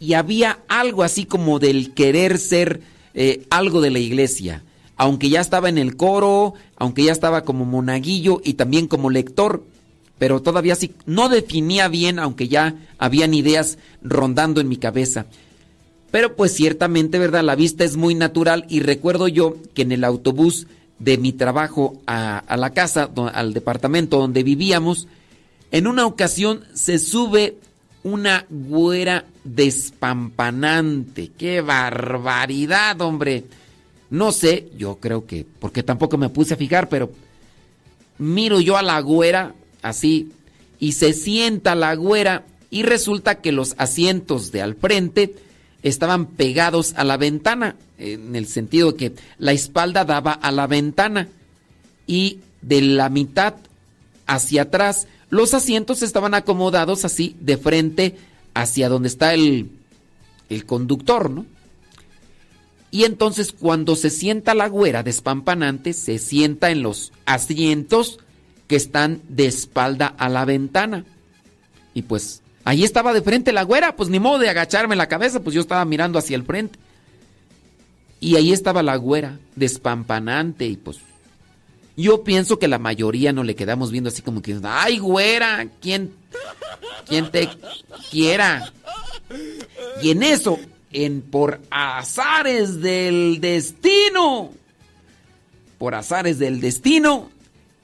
y 0.00 0.14
había 0.14 0.60
algo 0.68 1.02
así 1.04 1.26
como 1.26 1.58
del 1.58 1.94
querer 1.94 2.38
ser 2.38 2.80
eh, 3.14 3.46
algo 3.50 3.80
de 3.80 3.90
la 3.90 3.98
iglesia. 4.00 4.64
Aunque 4.96 5.28
ya 5.30 5.40
estaba 5.40 5.68
en 5.68 5.78
el 5.78 5.96
coro, 5.96 6.54
aunque 6.76 7.04
ya 7.04 7.12
estaba 7.12 7.42
como 7.42 7.64
monaguillo 7.64 8.40
y 8.44 8.54
también 8.54 8.86
como 8.86 9.10
lector, 9.10 9.64
pero 10.18 10.40
todavía 10.40 10.76
sí, 10.76 10.94
no 11.06 11.28
definía 11.28 11.88
bien, 11.88 12.18
aunque 12.18 12.46
ya 12.48 12.76
habían 12.98 13.34
ideas 13.34 13.78
rondando 14.02 14.60
en 14.60 14.68
mi 14.68 14.76
cabeza. 14.76 15.26
Pero 16.12 16.36
pues 16.36 16.52
ciertamente, 16.54 17.18
¿verdad? 17.18 17.42
La 17.42 17.56
vista 17.56 17.84
es 17.84 17.96
muy 17.96 18.14
natural 18.14 18.66
y 18.68 18.80
recuerdo 18.80 19.28
yo 19.28 19.56
que 19.74 19.82
en 19.82 19.92
el 19.92 20.04
autobús 20.04 20.66
de 20.98 21.18
mi 21.18 21.32
trabajo 21.32 22.00
a, 22.06 22.44
la 22.56 22.70
casa, 22.70 23.10
al 23.32 23.54
departamento 23.54 24.18
donde 24.18 24.44
vivíamos, 24.44 25.08
en 25.72 25.86
una 25.86 26.06
ocasión 26.06 26.64
se 26.74 26.98
sube 26.98 27.56
una 28.04 28.46
güera 28.50 29.24
despampanante. 29.42 31.30
¡Qué 31.36 31.62
barbaridad, 31.62 33.00
hombre! 33.00 33.44
No 34.12 34.30
sé, 34.30 34.68
yo 34.76 34.96
creo 34.96 35.24
que, 35.24 35.46
porque 35.58 35.82
tampoco 35.82 36.18
me 36.18 36.28
puse 36.28 36.52
a 36.52 36.58
fijar, 36.58 36.90
pero 36.90 37.10
miro 38.18 38.60
yo 38.60 38.76
a 38.76 38.82
la 38.82 39.00
güera 39.00 39.54
así 39.80 40.30
y 40.78 40.92
se 40.92 41.14
sienta 41.14 41.74
la 41.74 41.94
güera 41.94 42.44
y 42.68 42.82
resulta 42.82 43.36
que 43.40 43.52
los 43.52 43.74
asientos 43.78 44.52
de 44.52 44.60
al 44.60 44.74
frente 44.74 45.34
estaban 45.82 46.26
pegados 46.26 46.92
a 46.98 47.04
la 47.04 47.16
ventana, 47.16 47.76
en 47.96 48.36
el 48.36 48.46
sentido 48.48 48.96
que 48.96 49.14
la 49.38 49.52
espalda 49.52 50.04
daba 50.04 50.32
a 50.32 50.52
la 50.52 50.66
ventana 50.66 51.28
y 52.06 52.40
de 52.60 52.82
la 52.82 53.08
mitad 53.08 53.54
hacia 54.26 54.62
atrás 54.62 55.08
los 55.30 55.54
asientos 55.54 56.02
estaban 56.02 56.34
acomodados 56.34 57.06
así 57.06 57.34
de 57.40 57.56
frente 57.56 58.18
hacia 58.52 58.90
donde 58.90 59.08
está 59.08 59.32
el, 59.32 59.70
el 60.50 60.66
conductor, 60.66 61.30
¿no? 61.30 61.46
Y 62.92 63.04
entonces 63.04 63.52
cuando 63.58 63.96
se 63.96 64.10
sienta 64.10 64.54
la 64.54 64.68
güera 64.68 65.02
despampanante, 65.02 65.94
se 65.94 66.18
sienta 66.18 66.70
en 66.70 66.82
los 66.82 67.10
asientos 67.24 68.18
que 68.68 68.76
están 68.76 69.22
de 69.30 69.46
espalda 69.46 70.14
a 70.18 70.28
la 70.28 70.44
ventana. 70.44 71.06
Y 71.94 72.02
pues 72.02 72.42
ahí 72.64 72.84
estaba 72.84 73.14
de 73.14 73.22
frente 73.22 73.50
la 73.52 73.62
güera, 73.62 73.96
pues 73.96 74.10
ni 74.10 74.20
modo 74.20 74.38
de 74.38 74.50
agacharme 74.50 74.94
la 74.94 75.08
cabeza, 75.08 75.40
pues 75.40 75.54
yo 75.54 75.62
estaba 75.62 75.86
mirando 75.86 76.18
hacia 76.18 76.36
el 76.36 76.44
frente. 76.44 76.78
Y 78.20 78.36
ahí 78.36 78.52
estaba 78.52 78.82
la 78.82 78.96
güera, 78.96 79.38
despampanante, 79.56 80.66
y 80.66 80.76
pues 80.76 80.98
yo 81.96 82.24
pienso 82.24 82.58
que 82.58 82.68
la 82.68 82.78
mayoría 82.78 83.32
no 83.32 83.42
le 83.42 83.54
quedamos 83.54 83.90
viendo 83.90 84.08
así 84.08 84.20
como 84.20 84.42
que, 84.42 84.58
ay, 84.62 84.98
güera, 84.98 85.66
¿quién, 85.80 86.12
quién 87.06 87.30
te 87.30 87.48
quiera? 88.10 88.70
Y 90.02 90.10
en 90.10 90.22
eso, 90.22 90.58
en 90.92 91.22
por 91.22 91.60
azares 91.70 92.80
del 92.80 93.40
destino, 93.40 94.50
por 95.78 95.94
azares 95.94 96.38
del 96.38 96.60
destino, 96.60 97.30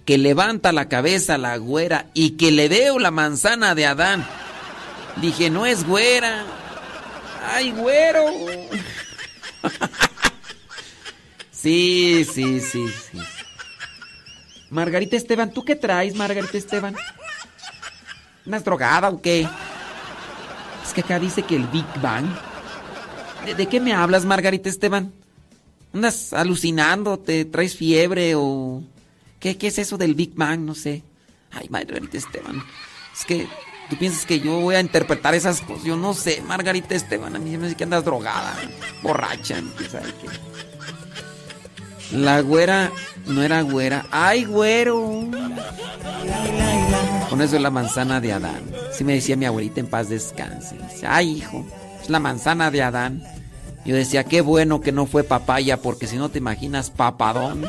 que 0.04 0.18
levanta 0.18 0.72
la 0.72 0.88
cabeza 0.88 1.36
la 1.36 1.56
güera 1.58 2.06
y 2.14 2.30
que 2.32 2.50
le 2.50 2.68
veo 2.68 2.98
la 2.98 3.10
manzana 3.10 3.74
de 3.74 3.86
Adán. 3.86 4.26
Dije, 5.16 5.50
no 5.50 5.66
es 5.66 5.86
güera. 5.86 6.44
Ay, 7.46 7.72
güero. 7.72 8.24
sí, 11.50 12.26
sí, 12.32 12.60
sí, 12.60 12.88
sí. 12.88 13.18
Margarita 14.70 15.16
Esteban, 15.16 15.52
¿tú 15.52 15.64
qué 15.64 15.76
traes, 15.76 16.14
Margarita 16.14 16.56
Esteban? 16.56 16.94
¿Unas 18.46 18.64
drogada 18.64 19.10
o 19.10 19.20
qué? 19.20 19.48
Es 20.86 20.92
que 20.94 21.00
acá 21.00 21.18
dice 21.18 21.42
que 21.42 21.56
el 21.56 21.66
Big 21.66 21.86
Bang. 22.00 22.28
¿De, 23.56 23.66
qué 23.66 23.80
me 23.80 23.92
hablas, 23.92 24.24
Margarita 24.24 24.68
Esteban? 24.68 25.12
¿Andas 25.94 26.32
alucinando? 26.32 27.18
¿Te 27.18 27.44
traes 27.44 27.74
fiebre 27.74 28.34
o.? 28.34 28.82
¿Qué, 29.40 29.56
¿Qué 29.56 29.68
es 29.68 29.78
eso 29.78 29.96
del 29.96 30.14
Big 30.14 30.34
Bang? 30.34 30.60
No 30.60 30.74
sé. 30.74 31.02
Ay, 31.50 31.68
Margarita 31.70 32.16
Esteban. 32.16 32.62
Es 33.16 33.24
que 33.24 33.48
tú 33.88 33.96
piensas 33.96 34.26
que 34.26 34.40
yo 34.40 34.60
voy 34.60 34.74
a 34.74 34.80
interpretar 34.80 35.34
esas 35.34 35.60
cosas. 35.60 35.84
Yo 35.84 35.96
no 35.96 36.14
sé, 36.14 36.42
Margarita 36.46 36.94
Esteban. 36.94 37.34
A 37.36 37.38
mí 37.38 37.56
me 37.56 37.64
dice 37.64 37.76
que 37.76 37.84
andas 37.84 38.04
drogada, 38.04 38.54
borracha, 39.02 39.62
¿sabes 39.90 40.14
qué? 40.14 40.28
La 42.16 42.40
güera 42.40 42.90
no 43.26 43.42
era 43.42 43.62
güera. 43.62 44.06
¡Ay, 44.10 44.44
güero! 44.44 45.28
Con 47.28 47.42
eso 47.42 47.56
es 47.56 47.62
la 47.62 47.70
manzana 47.70 48.20
de 48.20 48.32
Adán. 48.32 48.62
Sí 48.92 49.04
me 49.04 49.14
decía 49.14 49.36
mi 49.36 49.44
abuelita 49.44 49.80
en 49.80 49.86
paz 49.86 50.08
descanse. 50.08 50.76
Dice, 50.90 51.06
¡ay, 51.06 51.38
hijo! 51.38 51.66
Es 52.00 52.08
la 52.08 52.18
manzana 52.18 52.70
de 52.70 52.82
Adán. 52.82 53.22
Yo 53.88 53.96
decía, 53.96 54.22
qué 54.22 54.42
bueno 54.42 54.82
que 54.82 54.92
no 54.92 55.06
fue 55.06 55.24
papaya, 55.24 55.78
porque 55.78 56.06
si 56.06 56.16
no 56.18 56.28
te 56.28 56.36
imaginas 56.36 56.90
papadón. 56.90 57.64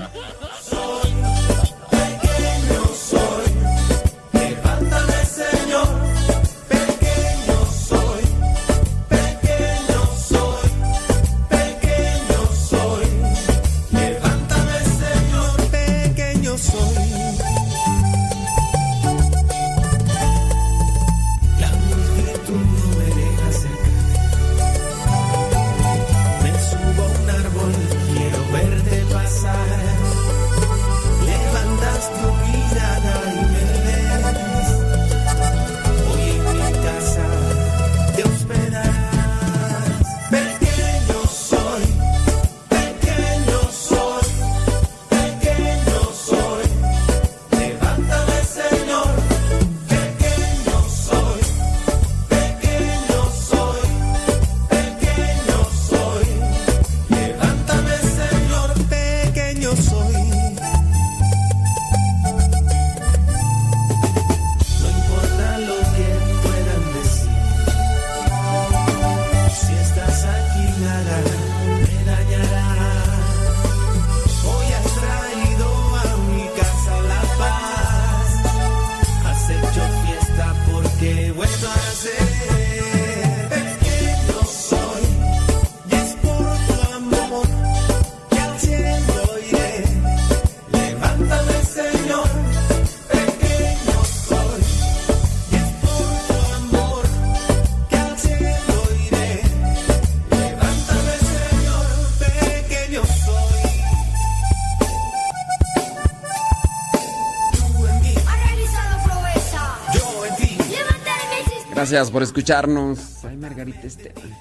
Gracias 111.90 112.12
por 112.12 112.22
escucharnos. 112.22 113.00
Ay, 113.28 113.36
Margarita 113.36 113.88
Esteban. 113.88 114.38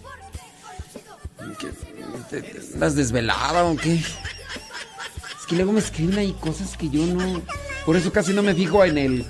¿Estás 2.30 2.94
desvelada 2.94 3.64
o 3.64 3.74
qué? 3.74 3.94
Es 3.94 5.46
que 5.48 5.56
luego 5.56 5.72
me 5.72 5.78
escriben 5.80 6.18
ahí 6.18 6.36
cosas 6.38 6.76
que 6.76 6.90
yo 6.90 7.06
no. 7.06 7.40
Por 7.86 7.96
eso 7.96 8.12
casi 8.12 8.34
no 8.34 8.42
me 8.42 8.54
fijo 8.54 8.84
en 8.84 8.98
el 8.98 9.26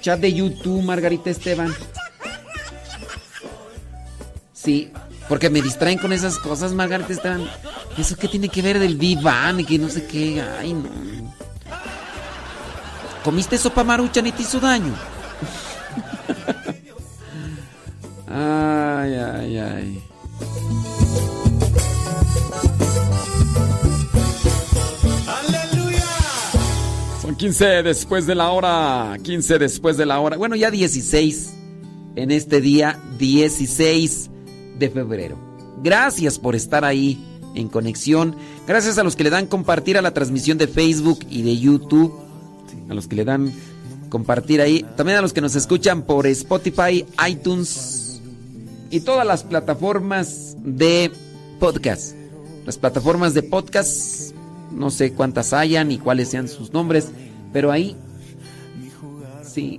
chat 0.00 0.18
de 0.18 0.32
YouTube, 0.32 0.82
Margarita 0.82 1.28
Esteban. 1.28 1.74
Sí, 4.54 4.90
porque 5.28 5.50
me 5.50 5.60
distraen 5.60 5.98
con 5.98 6.14
esas 6.14 6.38
cosas, 6.38 6.72
Margarita 6.72 7.12
Esteban. 7.12 7.50
¿Eso 7.98 8.16
qué 8.16 8.28
tiene 8.28 8.48
que 8.48 8.62
ver 8.62 8.78
del 8.78 8.96
Vivan 8.96 9.60
y 9.60 9.66
que 9.66 9.78
no 9.78 9.90
sé 9.90 10.06
qué? 10.06 10.42
Ay, 10.58 10.72
no. 10.72 10.88
¿Comiste 13.22 13.58
sopa 13.58 13.84
marucha 13.84 14.22
ni 14.22 14.32
te 14.32 14.40
hizo 14.40 14.58
daño? 14.58 14.94
Ay, 18.30 19.14
ay, 19.14 19.58
ay. 19.58 20.02
Son 27.22 27.34
15 27.34 27.82
después 27.82 28.26
de 28.26 28.34
la 28.34 28.50
hora. 28.50 29.16
15 29.22 29.58
después 29.58 29.96
de 29.96 30.04
la 30.04 30.20
hora. 30.20 30.36
Bueno, 30.36 30.56
ya 30.56 30.70
16 30.70 31.54
en 32.16 32.30
este 32.30 32.60
día 32.60 32.98
16 33.18 34.30
de 34.78 34.90
febrero. 34.90 35.38
Gracias 35.82 36.38
por 36.38 36.54
estar 36.54 36.84
ahí 36.84 37.24
en 37.54 37.68
conexión. 37.68 38.36
Gracias 38.66 38.98
a 38.98 39.04
los 39.04 39.16
que 39.16 39.24
le 39.24 39.30
dan 39.30 39.46
compartir 39.46 39.96
a 39.96 40.02
la 40.02 40.12
transmisión 40.12 40.58
de 40.58 40.68
Facebook 40.68 41.20
y 41.30 41.42
de 41.42 41.56
YouTube. 41.56 42.12
A 42.90 42.94
los 42.94 43.08
que 43.08 43.16
le 43.16 43.24
dan 43.24 43.54
compartir 44.10 44.60
ahí. 44.60 44.84
También 44.96 45.18
a 45.18 45.22
los 45.22 45.32
que 45.32 45.40
nos 45.40 45.54
escuchan 45.54 46.02
por 46.02 46.26
Spotify, 46.26 47.06
iTunes 47.26 48.07
y 48.90 49.00
todas 49.00 49.26
las 49.26 49.44
plataformas 49.44 50.56
de 50.60 51.10
podcast. 51.58 52.14
Las 52.64 52.78
plataformas 52.78 53.34
de 53.34 53.42
podcast, 53.42 54.34
no 54.72 54.90
sé 54.90 55.12
cuántas 55.12 55.52
hayan 55.52 55.90
y 55.90 55.98
cuáles 55.98 56.28
sean 56.28 56.48
sus 56.48 56.72
nombres, 56.72 57.08
pero 57.52 57.70
ahí 57.70 57.96
sí. 59.48 59.78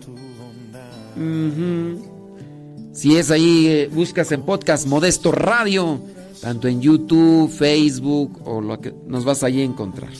Si 2.93 3.17
es 3.17 3.31
ahí, 3.31 3.67
eh, 3.67 3.89
buscas 3.91 4.31
en 4.31 4.41
podcast 4.41 4.87
Modesto 4.87 5.31
Radio, 5.31 6.01
tanto 6.41 6.67
en 6.67 6.81
YouTube, 6.81 7.49
Facebook 7.49 8.41
o 8.45 8.61
lo 8.61 8.79
que 8.79 8.93
nos 9.07 9.25
vas 9.25 9.43
allí 9.43 9.61
a 9.61 9.65
encontrar. 9.65 10.11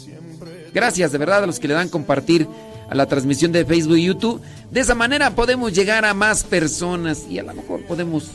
Gracias 0.74 1.12
de 1.12 1.18
verdad 1.18 1.44
a 1.44 1.48
los 1.48 1.60
que 1.60 1.68
le 1.68 1.74
dan 1.74 1.90
compartir 1.90 2.48
a 2.90 2.96
la 2.96 3.08
transmisión 3.08 3.52
de 3.52 3.66
Facebook 3.66 3.98
y 3.98 4.06
YouTube. 4.06 4.42
De 4.72 4.80
esa 4.80 4.96
manera 4.96 5.36
podemos 5.36 5.74
llegar 5.74 6.06
a 6.06 6.14
más 6.14 6.44
personas 6.44 7.26
y 7.30 7.40
a 7.40 7.44
lo 7.44 7.54
mejor 7.54 7.86
podemos 7.86 8.30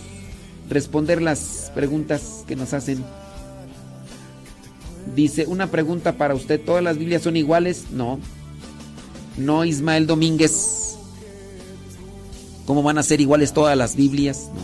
responder 0.69 1.23
las 1.23 1.71
preguntas 1.75 2.45
que 2.47 2.57
nos 2.57 2.73
hacen. 2.73 3.05
Dice, 5.15 5.47
una 5.47 5.71
pregunta 5.71 6.13
para 6.13 6.35
usted, 6.35 6.61
¿todas 6.61 6.83
las 6.83 6.99
Biblias 6.99 7.23
son 7.23 7.37
iguales? 7.37 7.87
No. 7.93 8.19
No, 9.37 9.65
Ismael 9.65 10.07
Domínguez. 10.07 10.97
¿Cómo 12.67 12.83
van 12.83 12.99
a 12.99 13.03
ser 13.03 13.21
iguales 13.21 13.53
todas 13.53 13.77
las 13.77 13.97
Biblias? 13.97 14.49
No. 14.55 14.63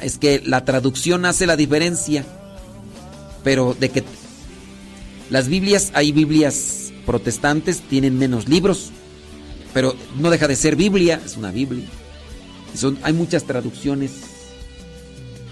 Es 0.00 0.18
que 0.18 0.40
la 0.44 0.64
traducción 0.64 1.24
hace 1.24 1.46
la 1.46 1.56
diferencia. 1.56 2.24
Pero 3.42 3.74
de 3.78 3.90
que 3.90 4.04
las 5.30 5.48
Biblias, 5.48 5.90
hay 5.94 6.12
Biblias 6.12 6.92
protestantes, 7.04 7.80
tienen 7.80 8.18
menos 8.18 8.48
libros. 8.48 8.90
Pero 9.72 9.96
no 10.18 10.30
deja 10.30 10.46
de 10.46 10.56
ser 10.56 10.76
Biblia, 10.76 11.20
es 11.24 11.36
una 11.36 11.50
Biblia. 11.50 11.86
Hay 13.02 13.12
muchas 13.12 13.44
traducciones. 13.44 14.12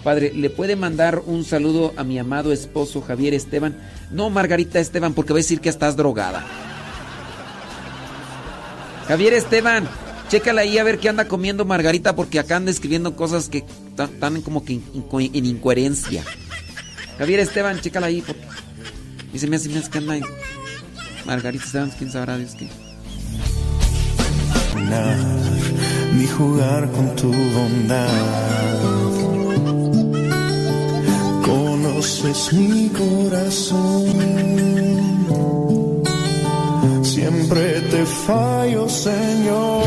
Padre, 0.02 0.32
¿le 0.34 0.50
puede 0.50 0.74
mandar 0.74 1.22
un 1.24 1.44
saludo 1.44 1.92
a 1.96 2.02
mi 2.02 2.18
amado 2.18 2.52
esposo 2.52 3.00
Javier 3.00 3.34
Esteban? 3.34 3.76
No, 4.10 4.30
Margarita 4.30 4.80
Esteban, 4.80 5.14
porque 5.14 5.32
va 5.32 5.38
a 5.38 5.42
decir 5.42 5.60
que 5.60 5.68
estás 5.68 5.96
drogada. 5.96 6.44
Javier 9.06 9.34
Esteban, 9.34 9.88
chécala 10.28 10.62
ahí 10.62 10.78
a 10.78 10.84
ver 10.84 10.98
qué 10.98 11.08
anda 11.08 11.28
comiendo 11.28 11.64
Margarita, 11.64 12.16
porque 12.16 12.38
acá 12.40 12.56
anda 12.56 12.70
escribiendo 12.70 13.14
cosas 13.14 13.48
que 13.48 13.64
están 13.96 14.42
como 14.42 14.64
que 14.64 14.74
en 14.74 15.46
incoherencia. 15.46 16.24
Javier 17.18 17.40
Esteban, 17.40 17.80
chécala 17.80 18.08
ahí, 18.08 18.22
porque 18.22 18.42
dice, 19.32 19.46
me 19.46 19.56
hace, 19.56 19.68
me 19.68 19.78
hace 19.78 19.90
que 19.90 19.98
anda 19.98 20.16
en- 20.16 20.24
Margarita 21.26 21.64
Esteban, 21.64 21.92
quién 21.96 22.10
sabrá 22.10 22.36
Dios 22.38 22.56
qué. 22.58 22.68
Ni 26.16 26.26
jugar 26.26 26.90
con 26.90 27.14
tu 27.16 27.30
bondad. 27.56 28.08
Conoces 31.44 32.52
mi 32.52 32.88
corazón, 32.88 34.04
siempre 37.02 37.80
te 37.92 38.04
fallo, 38.26 38.88
Señor. 38.88 39.82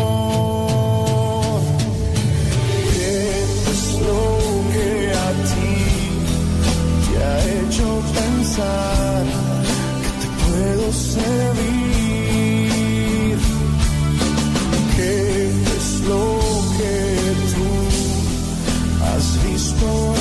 ¿Qué 2.94 3.14
es 3.72 3.84
lo 4.08 4.24
que 4.74 4.90
a 5.28 5.30
ti 5.50 5.76
te 7.06 7.14
ha 7.24 7.38
hecho 7.60 7.88
pensar 8.20 9.24
que 10.02 10.10
te 10.22 10.28
puedo 10.44 10.86
servir? 10.94 12.05
Has 19.82 20.15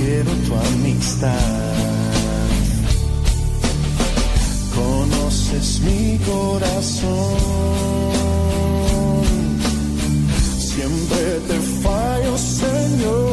quiero 0.00 0.32
tu 0.46 0.54
amistad. 0.54 1.74
Conoces 4.74 5.80
mi 5.80 6.18
corazón, 6.18 7.36
siempre 10.58 11.40
te 11.48 11.58
fallo, 11.82 12.38
Señor. 12.38 13.29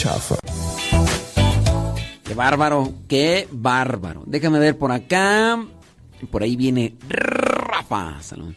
Chafa. 0.00 0.36
Qué 2.24 2.32
bárbaro, 2.32 2.94
qué 3.06 3.46
bárbaro. 3.52 4.22
Déjame 4.26 4.58
ver 4.58 4.78
por 4.78 4.92
acá. 4.92 5.62
Por 6.30 6.42
ahí 6.42 6.56
viene 6.56 6.96
Rafa. 7.06 8.22
Salud. 8.22 8.54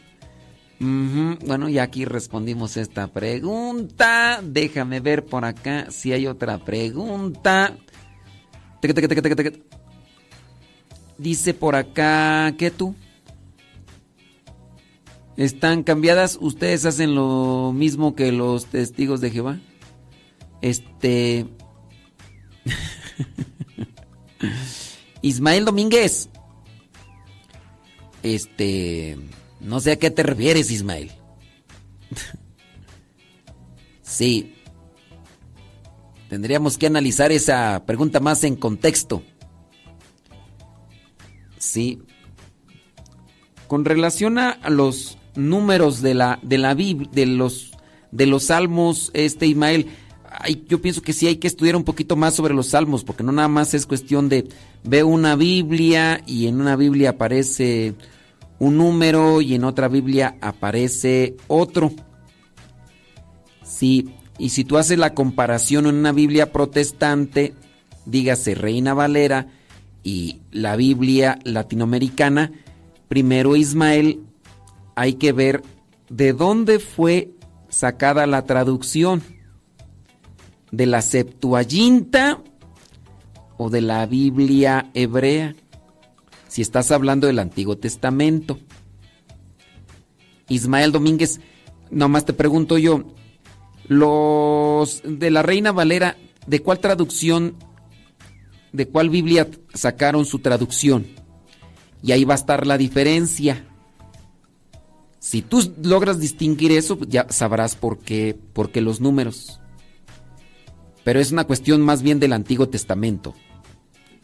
Bueno, 0.80 1.68
ya 1.68 1.84
aquí 1.84 2.06
respondimos 2.06 2.78
esta 2.78 3.08
pregunta. 3.08 4.40
Déjame 4.42 5.02
ver 5.02 5.26
por 5.26 5.44
acá 5.44 5.88
si 5.92 6.14
hay 6.14 6.28
otra 6.28 6.60
pregunta. 6.60 7.76
Dice 11.18 11.54
por 11.54 11.76
acá, 11.76 12.56
¿qué 12.58 12.72
tú? 12.72 12.96
¿Están 15.36 15.84
cambiadas? 15.84 16.38
¿Ustedes 16.40 16.86
hacen 16.86 17.16
lo 17.16 17.74
mismo 17.76 18.16
que 18.16 18.32
los 18.32 18.68
testigos 18.68 19.20
de 19.20 19.30
Jehová? 19.30 19.60
Este... 20.64 21.46
Ismael 25.22 25.66
Domínguez. 25.66 26.30
Este... 28.24 29.20
No 29.60 29.82
sé 29.82 29.92
a 29.92 30.00
qué 30.00 30.10
te 30.10 30.24
refieres, 30.24 30.72
Ismael. 30.72 31.12
sí. 34.02 34.56
Tendríamos 36.30 36.78
que 36.78 36.88
analizar 36.88 37.34
esa 37.34 37.84
pregunta 37.86 38.22
más 38.22 38.46
en 38.46 38.56
contexto. 38.56 39.22
Sí. 41.58 42.02
Con 43.68 43.84
relación 43.84 44.38
a 44.38 44.58
los 44.70 45.18
números 45.36 46.02
de 46.02 46.14
la 46.14 46.40
de 46.42 46.58
la 46.58 46.74
de 46.76 47.26
los 47.26 47.72
de 48.12 48.28
los 48.28 48.44
salmos 48.44 49.10
este 49.14 49.48
Ismael 49.48 49.88
ay, 50.40 50.66
yo 50.68 50.82
pienso 50.82 51.02
que 51.02 51.14
sí 51.14 51.28
hay 51.28 51.38
que 51.38 51.48
estudiar 51.48 51.76
un 51.76 51.84
poquito 51.84 52.16
más 52.16 52.34
sobre 52.34 52.54
los 52.54 52.68
salmos 52.68 53.04
porque 53.04 53.24
no 53.24 53.32
nada 53.32 53.48
más 53.48 53.74
es 53.74 53.86
cuestión 53.86 54.30
de 54.30 54.48
veo 54.84 55.08
una 55.08 55.36
Biblia 55.36 56.22
y 56.26 56.48
en 56.48 56.60
una 56.60 56.76
Biblia 56.76 57.12
aparece 57.12 57.96
un 58.60 58.78
número 58.78 59.42
y 59.42 59.56
en 59.56 59.64
otra 59.64 59.88
Biblia 59.88 60.38
aparece 60.42 61.36
otro 61.48 61.92
sí 63.64 64.10
y 64.38 64.50
si 64.50 64.64
tú 64.64 64.78
haces 64.78 64.98
la 64.98 65.14
comparación 65.14 65.88
en 65.88 65.96
una 65.96 66.12
Biblia 66.12 66.52
protestante 66.52 67.54
dígase 68.06 68.56
Reina 68.56 68.94
Valera 68.94 69.48
y 70.04 70.42
la 70.52 70.76
Biblia 70.76 71.40
latinoamericana 71.44 72.52
primero 73.08 73.56
Ismael 73.56 74.22
hay 74.96 75.14
que 75.14 75.32
ver 75.32 75.62
de 76.10 76.34
dónde 76.34 76.80
fue 76.80 77.32
sacada 77.70 78.28
la 78.28 78.46
traducción. 78.46 79.24
¿De 80.74 80.88
la 80.88 81.04
Septuaginta 81.04 82.42
o 83.58 83.70
de 83.70 83.82
la 83.82 84.08
Biblia 84.08 84.90
hebrea? 84.96 85.54
Si 86.48 86.64
estás 86.64 86.92
hablando 86.92 87.28
del 87.28 87.38
Antiguo 87.38 87.78
Testamento. 87.78 88.58
Ismael 90.50 90.92
Domínguez, 90.92 91.42
nomás 91.92 92.26
te 92.26 92.34
pregunto 92.34 92.80
yo, 92.80 93.04
los 93.88 95.04
de 95.06 95.30
la 95.30 95.44
Reina 95.44 95.72
Valera, 95.72 96.18
¿de 96.48 96.64
cuál 96.64 96.80
traducción, 96.80 97.56
de 98.72 98.88
cuál 98.88 99.12
Biblia 99.12 99.48
sacaron 99.76 100.26
su 100.26 100.40
traducción? 100.40 101.06
Y 102.02 102.14
ahí 102.14 102.24
va 102.24 102.34
a 102.34 102.38
estar 102.38 102.66
la 102.66 102.80
diferencia. 102.80 103.64
Si 105.20 105.44
tú 105.44 105.72
logras 105.84 106.20
distinguir 106.20 106.72
eso, 106.72 106.98
pues 106.98 107.12
ya 107.12 107.28
sabrás 107.30 107.76
por 107.76 108.00
qué, 108.00 108.36
por 108.54 108.72
qué 108.72 108.82
los 108.82 109.02
números. 109.02 109.60
Pero 111.04 111.20
es 111.20 111.32
una 111.32 111.44
cuestión 111.44 111.82
más 111.82 112.02
bien 112.02 112.20
del 112.20 112.34
Antiguo 112.34 112.70
Testamento 112.70 113.36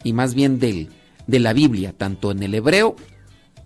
y 0.02 0.12
más 0.12 0.34
bien 0.34 0.58
del, 0.58 0.88
de 1.26 1.40
la 1.40 1.52
Biblia, 1.52 1.92
tanto 1.92 2.30
en 2.30 2.42
el 2.42 2.54
hebreo 2.54 2.96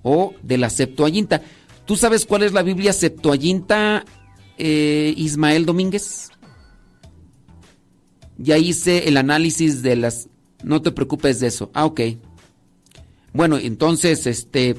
o 0.03 0.35
de 0.43 0.59
la 0.59 0.71
Septuaginta. 0.71 1.43
¿Tú 1.87 1.97
sabes 1.97 2.27
cuál 2.27 2.43
es 2.43 2.53
la 2.53 2.63
Biblia 2.63 2.93
Septuaginta, 2.93 4.05
eh, 4.59 5.15
Ismael 5.17 5.67
Domínguez? 5.67 6.31
Ya 8.37 8.59
hice 8.59 9.09
el 9.09 9.17
análisis 9.17 9.83
de 9.83 9.97
las... 9.97 10.29
No 10.63 10.83
te 10.83 10.93
preocupes 10.93 11.41
de 11.41 11.49
eso. 11.49 11.71
Ah, 11.75 11.85
ok. 11.85 12.01
Bueno, 13.33 13.59
entonces, 13.59 14.27
este, 14.27 14.77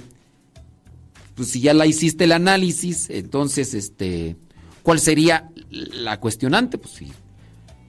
pues 1.35 1.49
si 1.49 1.61
ya 1.61 1.73
la 1.73 1.85
hiciste 1.85 2.23
el 2.23 2.31
análisis, 2.31 3.09
entonces, 3.09 3.73
este, 3.73 4.35
¿cuál 4.81 4.99
sería 4.99 5.51
la 5.69 6.19
cuestionante? 6.19 6.77
Pues 6.77 6.93
sí, 6.93 7.11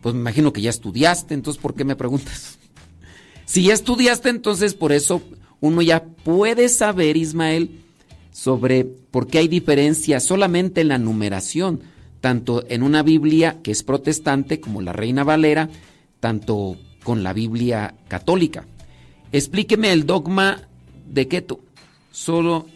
pues 0.06 0.14
me 0.14 0.20
imagino 0.20 0.52
que 0.52 0.60
ya 0.60 0.70
estudiaste, 0.70 1.34
entonces, 1.34 1.60
¿por 1.60 1.74
qué 1.74 1.84
me 1.84 1.96
preguntas? 1.96 2.60
Si 3.44 3.64
ya 3.64 3.74
estudiaste, 3.74 4.28
entonces, 4.28 4.72
por 4.74 4.92
eso 4.92 5.20
uno 5.58 5.82
ya 5.82 6.04
puede 6.04 6.68
saber, 6.68 7.16
Ismael, 7.16 7.80
sobre 8.30 8.84
por 8.84 9.26
qué 9.26 9.38
hay 9.38 9.48
diferencia 9.48 10.20
solamente 10.20 10.82
en 10.82 10.88
la 10.88 10.98
numeración, 10.98 11.80
tanto 12.20 12.64
en 12.68 12.84
una 12.84 13.02
Biblia 13.02 13.58
que 13.64 13.72
es 13.72 13.82
protestante 13.82 14.60
como 14.60 14.80
la 14.80 14.92
Reina 14.92 15.24
Valera, 15.24 15.70
tanto 16.20 16.76
con 17.02 17.24
la 17.24 17.32
Biblia 17.32 17.96
católica. 18.06 18.64
Explíqueme 19.32 19.90
el 19.90 20.06
dogma 20.06 20.68
de 21.04 21.26
Keto. 21.26 21.58
Solo 22.12 22.66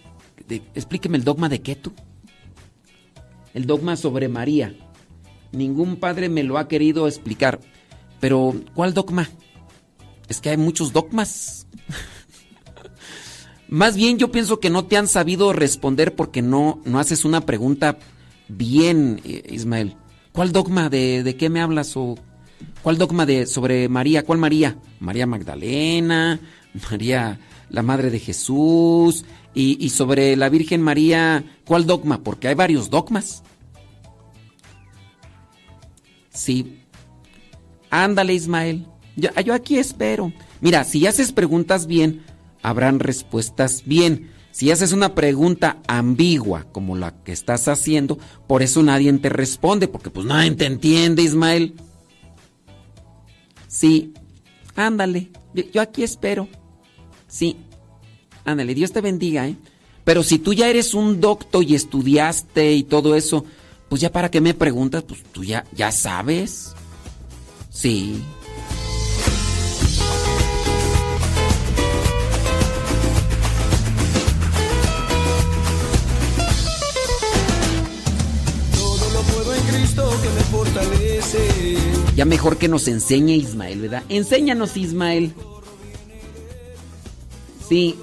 explíqueme 0.49 1.17
el 1.17 1.23
dogma 1.23 1.49
de 1.49 1.61
Keto. 1.61 1.93
El 3.55 3.67
dogma 3.67 3.95
sobre 3.95 4.27
María. 4.27 4.75
Ningún 5.53 5.97
padre 5.97 6.29
me 6.29 6.43
lo 6.43 6.59
ha 6.59 6.69
querido 6.69 7.07
explicar. 7.07 7.61
Pero, 8.21 8.55
¿cuál 8.75 8.95
dogma? 8.95 9.29
Es 10.29 10.41
que 10.41 10.51
hay 10.51 10.57
muchos 10.57 10.93
dogmas. 10.93 11.67
Más 13.69 13.97
bien 13.97 14.19
yo 14.19 14.31
pienso 14.31 14.61
que 14.61 14.71
no 14.71 14.85
te 14.85 14.97
han 14.97 15.07
sabido 15.07 15.53
responder 15.53 16.15
porque 16.15 16.43
no, 16.43 16.81
no 16.85 16.99
haces 16.99 17.25
una 17.25 17.47
pregunta 17.47 17.99
bien, 18.49 19.21
eh, 19.25 19.43
Ismael. 19.51 19.97
¿Cuál 20.33 20.53
dogma? 20.53 20.89
¿De, 20.89 21.23
de 21.23 21.37
qué 21.37 21.49
me 21.49 21.61
hablas? 21.61 21.97
¿O 21.97 22.17
cuál 22.83 22.99
dogma 22.99 23.27
de 23.27 23.47
sobre 23.47 23.89
María? 23.89 24.25
¿Cuál 24.25 24.39
María? 24.39 24.77
María 24.99 25.27
Magdalena, 25.27 26.41
María 26.91 27.39
la 27.71 27.83
Madre 27.83 28.11
de 28.11 28.19
Jesús 28.19 29.25
y, 29.55 29.85
y 29.85 29.91
sobre 29.91 30.37
la 30.37 30.49
Virgen 30.49 30.83
María, 30.83 31.45
¿cuál 31.65 31.87
dogma? 31.87 32.23
Porque 32.23 32.49
hay 32.49 32.55
varios 32.55 32.91
dogmas. 32.91 33.43
Sí. 36.31 36.81
Ándale, 37.91 38.35
Ismael. 38.35 38.87
Yo, 39.17 39.31
yo 39.45 39.55
aquí 39.55 39.79
espero. 39.79 40.33
Mira, 40.61 40.85
si 40.85 41.07
haces 41.07 41.33
preguntas 41.33 41.87
bien, 41.87 42.23
habrán 42.63 43.01
respuestas 43.01 43.83
bien. 43.85 44.31
Si 44.53 44.71
haces 44.71 44.93
una 44.93 45.15
pregunta 45.15 45.79
ambigua 45.87 46.67
como 46.73 46.97
la 46.97 47.23
que 47.23 47.33
estás 47.33 47.69
haciendo, 47.69 48.19
por 48.47 48.63
eso 48.63 48.83
nadie 48.83 49.13
te 49.15 49.29
responde, 49.29 49.87
porque 49.87 50.11
pues 50.11 50.27
nadie 50.27 50.51
te 50.53 50.67
entiende, 50.67 51.23
Ismael. 51.23 51.75
Sí, 53.69 54.13
ándale, 54.75 55.31
yo, 55.73 55.81
aquí 55.81 56.03
espero. 56.03 56.49
Sí, 57.29 57.59
ándale, 58.45 58.75
Dios 58.75 58.91
te 58.91 59.01
bendiga, 59.01 59.47
¿eh? 59.47 59.57
Pero 60.03 60.25
si 60.25 60.41
tú 60.41 60.53
ya 60.53 60.69
eres 60.69 60.95
un 60.95 61.21
doctor 61.21 61.63
y 61.63 61.77
estudiaste 61.77 62.73
y 62.73 62.83
todo 62.83 63.15
eso, 63.15 63.45
pues 63.91 64.01
ya 64.01 64.13
para 64.13 64.31
qué 64.31 64.41
me 64.41 64.55
preguntas, 64.55 65.03
pues 65.03 65.21
tú 65.33 65.43
ya, 65.43 65.65
ya 65.73 65.91
sabes. 65.91 66.77
Sí. 67.71 68.23
Todo 78.73 79.11
lo 79.11 79.21
puedo 79.23 79.55
en 79.55 79.63
Cristo 79.65 80.09
que 80.23 80.29
me 80.29 80.41
fortalece. 80.53 81.77
Ya 82.15 82.25
mejor 82.25 82.59
que 82.59 82.69
nos 82.69 82.87
enseñe 82.87 83.35
Ismael, 83.35 83.81
¿verdad? 83.81 84.05
Enséñanos, 84.09 84.77
Ismael. 84.77 85.35
Sí, 87.69 87.99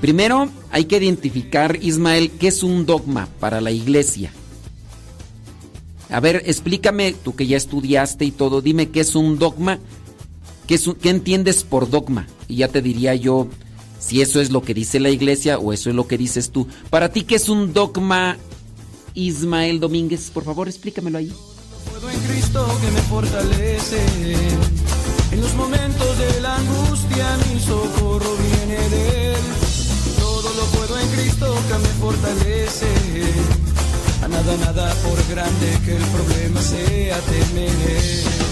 primero 0.00 0.48
hay 0.70 0.84
que 0.86 0.96
identificar, 0.98 1.78
Ismael, 1.82 2.30
qué 2.32 2.48
es 2.48 2.62
un 2.62 2.86
dogma 2.86 3.28
para 3.40 3.60
la 3.60 3.70
iglesia. 3.70 4.32
A 6.10 6.20
ver, 6.20 6.42
explícame, 6.46 7.14
tú 7.14 7.34
que 7.34 7.46
ya 7.46 7.56
estudiaste 7.56 8.24
y 8.24 8.30
todo, 8.32 8.60
dime 8.60 8.90
qué 8.90 9.00
es 9.00 9.14
un 9.14 9.38
dogma, 9.38 9.78
qué, 10.66 10.74
es 10.74 10.86
un- 10.86 10.94
qué 10.96 11.08
entiendes 11.10 11.64
por 11.64 11.88
dogma. 11.88 12.26
Y 12.48 12.56
ya 12.56 12.68
te 12.68 12.82
diría 12.82 13.14
yo 13.14 13.48
si 13.98 14.20
eso 14.20 14.40
es 14.40 14.50
lo 14.50 14.62
que 14.62 14.74
dice 14.74 15.00
la 15.00 15.10
iglesia 15.10 15.58
o 15.58 15.72
eso 15.72 15.88
es 15.88 15.96
lo 15.96 16.06
que 16.06 16.18
dices 16.18 16.50
tú. 16.50 16.66
Para 16.90 17.10
ti, 17.10 17.22
¿qué 17.22 17.36
es 17.36 17.48
un 17.48 17.72
dogma, 17.72 18.36
Ismael 19.14 19.80
Domínguez? 19.80 20.30
Por 20.30 20.44
favor, 20.44 20.68
explícamelo 20.68 21.18
ahí. 21.18 21.32
Puedo 21.90 22.10
en 22.10 22.20
Cristo 22.20 22.66
que 22.84 22.90
me 22.90 23.00
fortalece. 23.02 23.98
En 25.32 25.40
los 25.40 25.54
momentos 25.54 26.18
de 26.18 26.40
la 26.40 26.56
angustia 26.56 27.36
mi 27.48 27.58
socorro 27.60 28.36
viene 28.36 28.88
de 28.90 29.34
Él. 29.34 29.40
Todo 30.18 30.52
lo 30.54 30.64
puedo 30.76 30.98
en 30.98 31.08
Cristo 31.08 31.54
que 31.68 31.78
me 31.78 31.88
fortalece. 32.00 32.86
A 34.22 34.28
nada, 34.28 34.56
nada 34.58 34.94
por 35.02 35.18
grande 35.28 35.78
que 35.84 35.96
el 35.96 36.04
problema 36.04 36.60
sea 36.60 37.18
temer. 37.20 38.51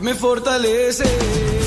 Me 0.00 0.14
fortalece. 0.14 1.59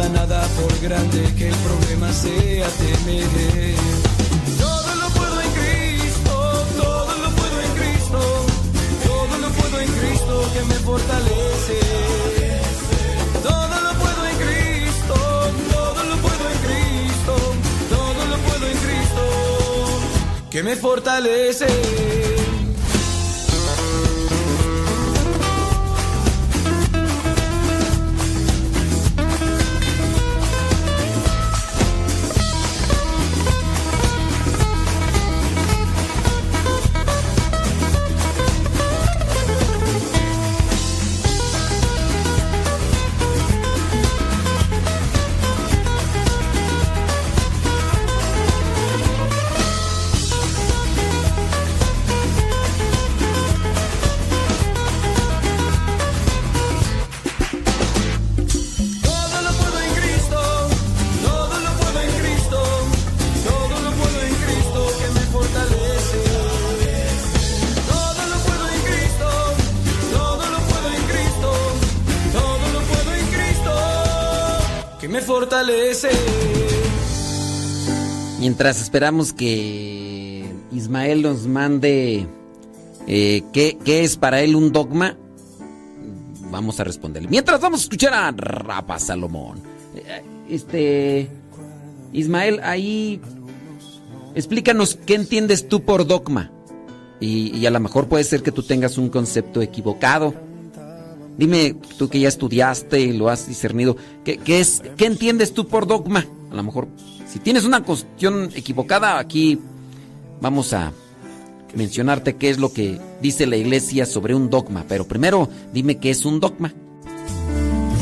Por 0.00 0.80
grande 0.80 1.22
que 1.36 1.48
el 1.48 1.54
problema 1.56 2.10
sea, 2.12 2.66
temeré. 2.68 3.74
Todo 4.58 4.94
lo 4.94 5.08
puedo 5.10 5.40
en 5.42 5.50
Cristo, 5.52 6.64
todo 6.80 7.18
lo 7.18 7.30
puedo 7.36 7.60
en 7.60 7.72
Cristo, 7.78 8.20
todo 9.04 9.38
lo 9.38 9.48
puedo 9.50 9.80
en 9.80 9.88
Cristo 9.88 10.50
que 10.54 10.64
me 10.64 10.74
fortalece. 10.76 11.78
Todo 13.42 13.80
lo 13.86 13.92
puedo 14.00 14.26
en 14.26 14.36
Cristo, 14.44 15.14
todo 15.70 16.04
lo 16.04 16.16
puedo 16.16 16.44
en 16.50 16.58
Cristo, 16.66 17.34
todo 17.90 18.26
lo 18.30 18.36
puedo 18.48 18.66
en 18.66 18.78
Cristo 18.78 19.22
que 20.50 20.62
me 20.62 20.76
fortalece. 20.76 22.09
Mientras 78.60 78.82
esperamos 78.82 79.32
que 79.32 80.44
Ismael 80.70 81.22
nos 81.22 81.46
mande 81.46 82.26
eh, 83.06 83.42
¿qué, 83.54 83.78
qué 83.82 84.04
es 84.04 84.18
para 84.18 84.42
él 84.42 84.54
un 84.54 84.70
dogma, 84.70 85.16
vamos 86.50 86.78
a 86.78 86.84
responderle. 86.84 87.30
Mientras 87.30 87.58
vamos 87.58 87.80
a 87.80 87.82
escuchar 87.84 88.12
a 88.12 88.30
Rafa 88.32 88.98
Salomón. 88.98 89.62
Eh, 89.96 90.22
Este, 90.50 91.30
Ismael, 92.12 92.60
ahí 92.62 93.22
explícanos 94.34 94.98
qué 95.06 95.14
entiendes 95.14 95.66
tú 95.66 95.82
por 95.82 96.06
dogma. 96.06 96.50
Y, 97.18 97.56
y 97.56 97.64
a 97.64 97.70
lo 97.70 97.80
mejor 97.80 98.08
puede 98.08 98.24
ser 98.24 98.42
que 98.42 98.52
tú 98.52 98.62
tengas 98.62 98.98
un 98.98 99.08
concepto 99.08 99.62
equivocado. 99.62 100.34
Dime, 101.38 101.76
tú 101.96 102.10
que 102.10 102.20
ya 102.20 102.28
estudiaste 102.28 103.00
y 103.00 103.16
lo 103.16 103.30
has 103.30 103.48
discernido, 103.48 103.96
¿qué, 104.22 104.36
qué 104.36 104.60
es, 104.60 104.82
¿qué 104.98 105.06
entiendes 105.06 105.54
tú 105.54 105.66
por 105.66 105.86
dogma? 105.86 106.26
A 106.50 106.54
lo 106.54 106.62
mejor, 106.62 106.88
si 107.28 107.38
tienes 107.38 107.64
una 107.64 107.82
cuestión 107.82 108.50
equivocada, 108.54 109.18
aquí 109.18 109.58
vamos 110.40 110.72
a 110.72 110.92
mencionarte 111.74 112.36
qué 112.36 112.50
es 112.50 112.58
lo 112.58 112.72
que 112.72 113.00
dice 113.20 113.46
la 113.46 113.56
iglesia 113.56 114.04
sobre 114.06 114.34
un 114.34 114.50
dogma. 114.50 114.84
Pero 114.88 115.06
primero, 115.06 115.48
dime 115.72 115.98
qué 115.98 116.10
es 116.10 116.24
un 116.24 116.40
dogma. 116.40 116.72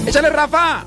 ¡Échale, 0.06 0.30
Rafa! 0.30 0.86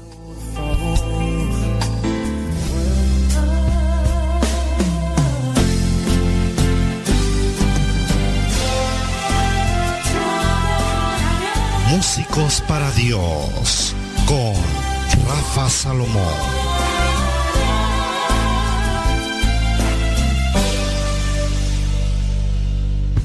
Músicos 11.92 12.64
para 12.68 12.90
Dios 12.94 13.94
con 14.26 14.56
Rafa 15.28 15.70
Salomón. 15.70 16.61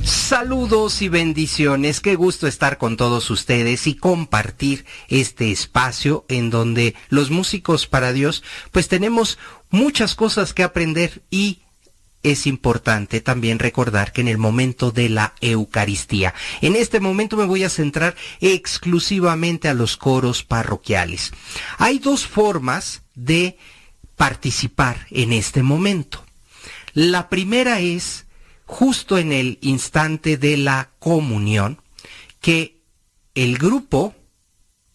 Saludos 0.06 1.02
y 1.02 1.08
bendiciones, 1.08 1.98
qué 1.98 2.14
gusto 2.14 2.46
estar 2.46 2.78
con 2.78 2.96
todos 2.96 3.28
ustedes 3.28 3.88
y 3.88 3.96
compartir 3.96 4.86
este 5.08 5.50
espacio 5.50 6.24
en 6.28 6.48
donde 6.48 6.94
los 7.08 7.30
músicos 7.32 7.88
para 7.88 8.12
Dios 8.12 8.44
pues 8.70 8.86
tenemos 8.86 9.36
muchas 9.68 10.14
cosas 10.14 10.54
que 10.54 10.62
aprender 10.62 11.22
y 11.28 11.58
es 12.22 12.46
importante 12.46 13.20
también 13.20 13.58
recordar 13.58 14.12
que 14.12 14.20
en 14.20 14.28
el 14.28 14.38
momento 14.38 14.92
de 14.92 15.08
la 15.08 15.34
Eucaristía, 15.40 16.34
en 16.60 16.76
este 16.76 17.00
momento 17.00 17.36
me 17.36 17.44
voy 17.44 17.64
a 17.64 17.68
centrar 17.68 18.14
exclusivamente 18.40 19.68
a 19.68 19.74
los 19.74 19.96
coros 19.96 20.44
parroquiales. 20.44 21.32
Hay 21.78 21.98
dos 21.98 22.28
formas 22.28 23.02
de 23.16 23.58
participar 24.14 25.08
en 25.10 25.32
este 25.32 25.64
momento. 25.64 26.24
La 26.94 27.28
primera 27.28 27.80
es 27.80 28.25
justo 28.66 29.16
en 29.16 29.32
el 29.32 29.58
instante 29.62 30.36
de 30.36 30.56
la 30.56 30.90
comunión, 30.98 31.80
que 32.40 32.80
el 33.34 33.58
grupo 33.58 34.14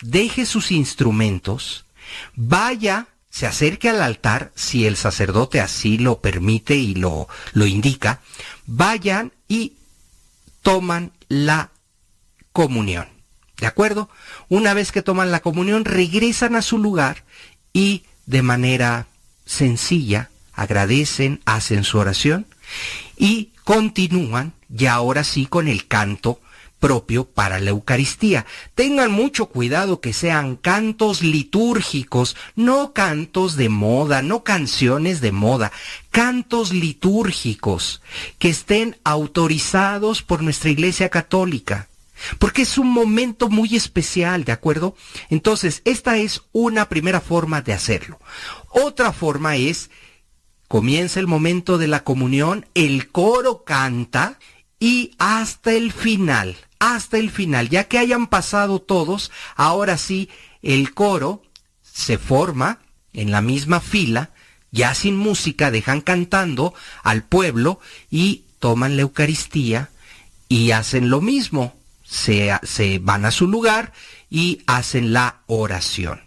deje 0.01 0.45
sus 0.45 0.71
instrumentos, 0.71 1.85
vaya, 2.35 3.07
se 3.29 3.47
acerque 3.47 3.89
al 3.89 4.01
altar, 4.01 4.51
si 4.55 4.85
el 4.85 4.97
sacerdote 4.97 5.61
así 5.61 5.97
lo 5.97 6.19
permite 6.19 6.75
y 6.75 6.95
lo, 6.95 7.27
lo 7.53 7.65
indica, 7.65 8.21
vayan 8.65 9.31
y 9.47 9.73
toman 10.61 11.11
la 11.29 11.71
comunión. 12.51 13.07
¿De 13.57 13.67
acuerdo? 13.67 14.09
Una 14.49 14.73
vez 14.73 14.91
que 14.91 15.01
toman 15.01 15.31
la 15.31 15.39
comunión, 15.39 15.85
regresan 15.85 16.55
a 16.55 16.61
su 16.61 16.77
lugar 16.77 17.23
y 17.73 18.03
de 18.25 18.41
manera 18.41 19.07
sencilla 19.45 20.29
agradecen, 20.53 21.41
hacen 21.45 21.83
su 21.83 21.97
oración 21.97 22.47
y 23.17 23.50
continúan 23.63 24.53
ya 24.69 24.93
ahora 24.93 25.23
sí 25.23 25.45
con 25.45 25.67
el 25.67 25.87
canto 25.87 26.39
propio 26.81 27.25
para 27.25 27.59
la 27.59 27.69
Eucaristía. 27.69 28.45
Tengan 28.75 29.11
mucho 29.11 29.45
cuidado 29.45 30.01
que 30.01 30.11
sean 30.11 30.57
cantos 30.57 31.21
litúrgicos, 31.21 32.35
no 32.55 32.91
cantos 32.91 33.55
de 33.55 33.69
moda, 33.69 34.21
no 34.21 34.43
canciones 34.43 35.21
de 35.21 35.31
moda, 35.31 35.71
cantos 36.09 36.73
litúrgicos 36.73 38.01
que 38.39 38.49
estén 38.49 38.97
autorizados 39.05 40.23
por 40.23 40.41
nuestra 40.41 40.71
Iglesia 40.71 41.07
Católica. 41.09 41.87
Porque 42.39 42.63
es 42.63 42.77
un 42.77 42.87
momento 42.87 43.49
muy 43.49 43.75
especial, 43.75 44.43
¿de 44.43 44.51
acuerdo? 44.51 44.95
Entonces, 45.29 45.81
esta 45.85 46.17
es 46.17 46.41
una 46.51 46.87
primera 46.87 47.19
forma 47.19 47.61
de 47.61 47.73
hacerlo. 47.73 48.19
Otra 48.69 49.11
forma 49.11 49.55
es 49.55 49.89
comienza 50.71 51.19
el 51.19 51.27
momento 51.27 51.77
de 51.77 51.89
la 51.89 52.05
comunión, 52.05 52.65
el 52.75 53.11
coro 53.11 53.65
canta 53.65 54.39
y 54.79 55.11
hasta 55.19 55.73
el 55.73 55.91
final, 55.91 56.55
hasta 56.79 57.17
el 57.17 57.29
final, 57.29 57.67
ya 57.67 57.89
que 57.89 57.97
hayan 57.97 58.27
pasado 58.27 58.79
todos, 58.79 59.31
ahora 59.57 59.97
sí, 59.97 60.29
el 60.61 60.93
coro 60.93 61.43
se 61.83 62.17
forma 62.17 62.79
en 63.11 63.31
la 63.31 63.41
misma 63.41 63.81
fila, 63.81 64.29
ya 64.71 64.95
sin 64.95 65.17
música, 65.17 65.71
dejan 65.71 65.99
cantando 65.99 66.73
al 67.03 67.23
pueblo 67.23 67.81
y 68.09 68.45
toman 68.59 68.95
la 68.95 69.01
Eucaristía 69.01 69.89
y 70.47 70.71
hacen 70.71 71.09
lo 71.09 71.19
mismo, 71.19 71.75
se, 72.05 72.57
se 72.63 72.99
van 72.99 73.25
a 73.25 73.31
su 73.31 73.45
lugar 73.45 73.91
y 74.29 74.61
hacen 74.67 75.11
la 75.11 75.41
oración. 75.47 76.21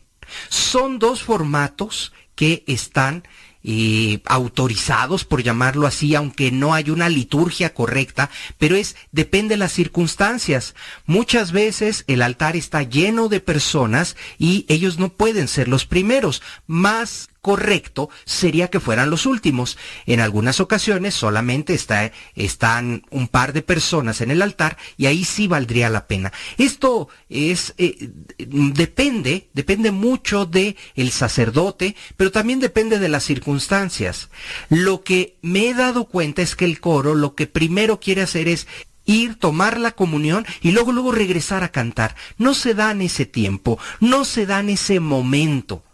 Son 0.50 0.98
dos 0.98 1.22
formatos 1.22 2.12
que 2.34 2.62
están 2.66 3.24
eh, 3.64 4.20
autorizados, 4.26 5.24
por 5.24 5.42
llamarlo 5.42 5.86
así, 5.86 6.14
aunque 6.14 6.52
no 6.52 6.74
hay 6.74 6.90
una 6.90 7.08
liturgia 7.08 7.74
correcta, 7.74 8.30
pero 8.58 8.76
es, 8.76 8.94
depende 9.10 9.54
de 9.54 9.58
las 9.58 9.72
circunstancias. 9.72 10.74
Muchas 11.06 11.50
veces 11.50 12.04
el 12.06 12.22
altar 12.22 12.56
está 12.56 12.82
lleno 12.82 13.28
de 13.28 13.40
personas 13.40 14.16
y 14.38 14.66
ellos 14.68 14.98
no 14.98 15.08
pueden 15.08 15.48
ser 15.48 15.68
los 15.68 15.86
primeros. 15.86 16.42
Más 16.66 17.30
correcto 17.44 18.08
sería 18.24 18.70
que 18.70 18.80
fueran 18.80 19.10
los 19.10 19.26
últimos. 19.26 19.76
En 20.06 20.20
algunas 20.20 20.60
ocasiones 20.60 21.12
solamente 21.12 21.74
está, 21.74 22.10
están 22.34 23.04
un 23.10 23.28
par 23.28 23.52
de 23.52 23.60
personas 23.60 24.22
en 24.22 24.30
el 24.30 24.40
altar 24.40 24.78
y 24.96 25.04
ahí 25.04 25.24
sí 25.24 25.46
valdría 25.46 25.90
la 25.90 26.06
pena. 26.06 26.32
Esto 26.56 27.08
es, 27.28 27.74
eh, 27.76 28.08
depende, 28.38 29.50
depende 29.52 29.90
mucho 29.90 30.46
de 30.46 30.76
el 30.96 31.10
sacerdote, 31.10 31.96
pero 32.16 32.32
también 32.32 32.60
depende 32.60 32.98
de 32.98 33.10
las 33.10 33.24
circunstancias. 33.24 34.30
Lo 34.70 35.04
que 35.04 35.36
me 35.42 35.68
he 35.68 35.74
dado 35.74 36.06
cuenta 36.06 36.40
es 36.40 36.56
que 36.56 36.64
el 36.64 36.80
coro 36.80 37.14
lo 37.14 37.34
que 37.34 37.46
primero 37.46 38.00
quiere 38.00 38.22
hacer 38.22 38.48
es 38.48 38.66
ir, 39.04 39.38
tomar 39.38 39.78
la 39.78 39.92
comunión 39.92 40.46
y 40.62 40.70
luego 40.70 40.92
luego 40.92 41.12
regresar 41.12 41.62
a 41.62 41.72
cantar. 41.72 42.16
No 42.38 42.54
se 42.54 42.72
dan 42.72 43.02
ese 43.02 43.26
tiempo, 43.26 43.78
no 44.00 44.24
se 44.24 44.46
dan 44.46 44.70
ese 44.70 44.98
momento. 44.98 45.84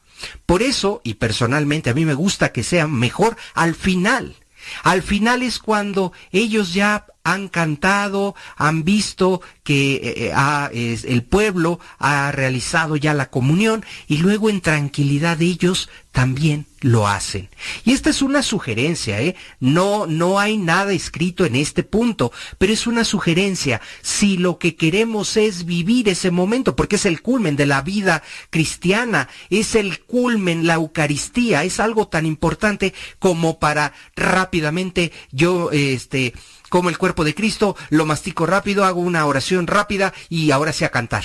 Por 0.47 0.63
eso, 0.63 1.01
y 1.05 1.15
personalmente 1.15 1.91
a 1.91 1.95
mí 1.95 2.05
me 2.05 2.15
gusta 2.15 2.53
que 2.53 2.63
sea 2.63 2.87
mejor 2.87 3.37
al 3.55 3.75
final. 3.75 4.37
Al 4.83 5.03
final 5.03 5.43
es 5.43 5.59
cuando 5.59 6.13
ellos 6.33 6.75
ya 6.75 7.07
han 7.25 7.49
cantado, 7.49 8.35
han 8.57 8.85
visto 8.85 9.41
que 9.63 9.95
eh, 9.95 10.33
eh, 10.73 10.99
el 11.05 11.23
pueblo 11.23 11.81
ha 11.99 12.33
realizado 12.33 12.97
ya 12.97 13.15
la 13.15 13.31
comunión 13.31 13.85
y 14.09 14.19
luego 14.19 14.51
en 14.51 14.61
tranquilidad 14.61 15.41
ellos 15.43 15.89
también 16.13 16.67
lo 16.81 17.07
hacen. 17.07 17.49
Y 17.85 17.93
esta 17.93 18.11
es 18.11 18.21
una 18.21 18.43
sugerencia, 18.43 19.21
¿eh? 19.21 19.37
No, 19.61 20.07
no 20.07 20.41
hay 20.41 20.57
nada 20.57 20.93
escrito 20.93 21.45
en 21.45 21.55
este 21.55 21.83
punto, 21.83 22.33
pero 22.59 22.73
es 22.73 22.87
una 22.87 23.05
sugerencia. 23.05 23.81
Si 24.03 24.37
lo 24.37 24.59
que 24.59 24.75
queremos 24.75 25.37
es 25.37 25.67
vivir 25.67 26.09
ese 26.09 26.31
momento, 26.31 26.75
porque 26.75 26.97
es 26.97 27.07
el 27.07 27.23
culmen 27.23 27.55
de 27.55 27.67
la 27.67 27.83
vida 27.83 28.23
cristiana, 28.49 29.29
es 29.51 29.75
el 29.75 30.01
culmen, 30.01 30.67
la 30.67 30.75
Eucaristía, 30.75 31.63
es 31.65 31.79
algo 31.79 32.09
tan 32.09 32.27
importante 32.27 32.93
como 33.19 33.59
para 33.59 33.93
rápidamente 34.17 35.13
yo, 35.31 35.71
este, 35.71 36.35
como 36.71 36.89
el 36.89 36.97
cuerpo 36.97 37.25
de 37.25 37.35
Cristo, 37.35 37.77
lo 37.91 38.07
mastico 38.07 38.47
rápido, 38.47 38.87
hago 38.87 39.01
una 39.01 39.27
oración 39.27 39.67
rápida 39.67 40.15
y 40.31 40.53
ahora 40.53 40.73
sí 40.73 40.87
a 40.87 40.91
cantar. 40.91 41.25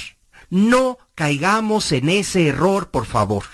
No 0.49 0.97
caigamos 1.15 1.93
en 1.93 2.09
ese 2.09 2.47
error, 2.47 2.89
por 2.89 3.05
favor. 3.05 3.45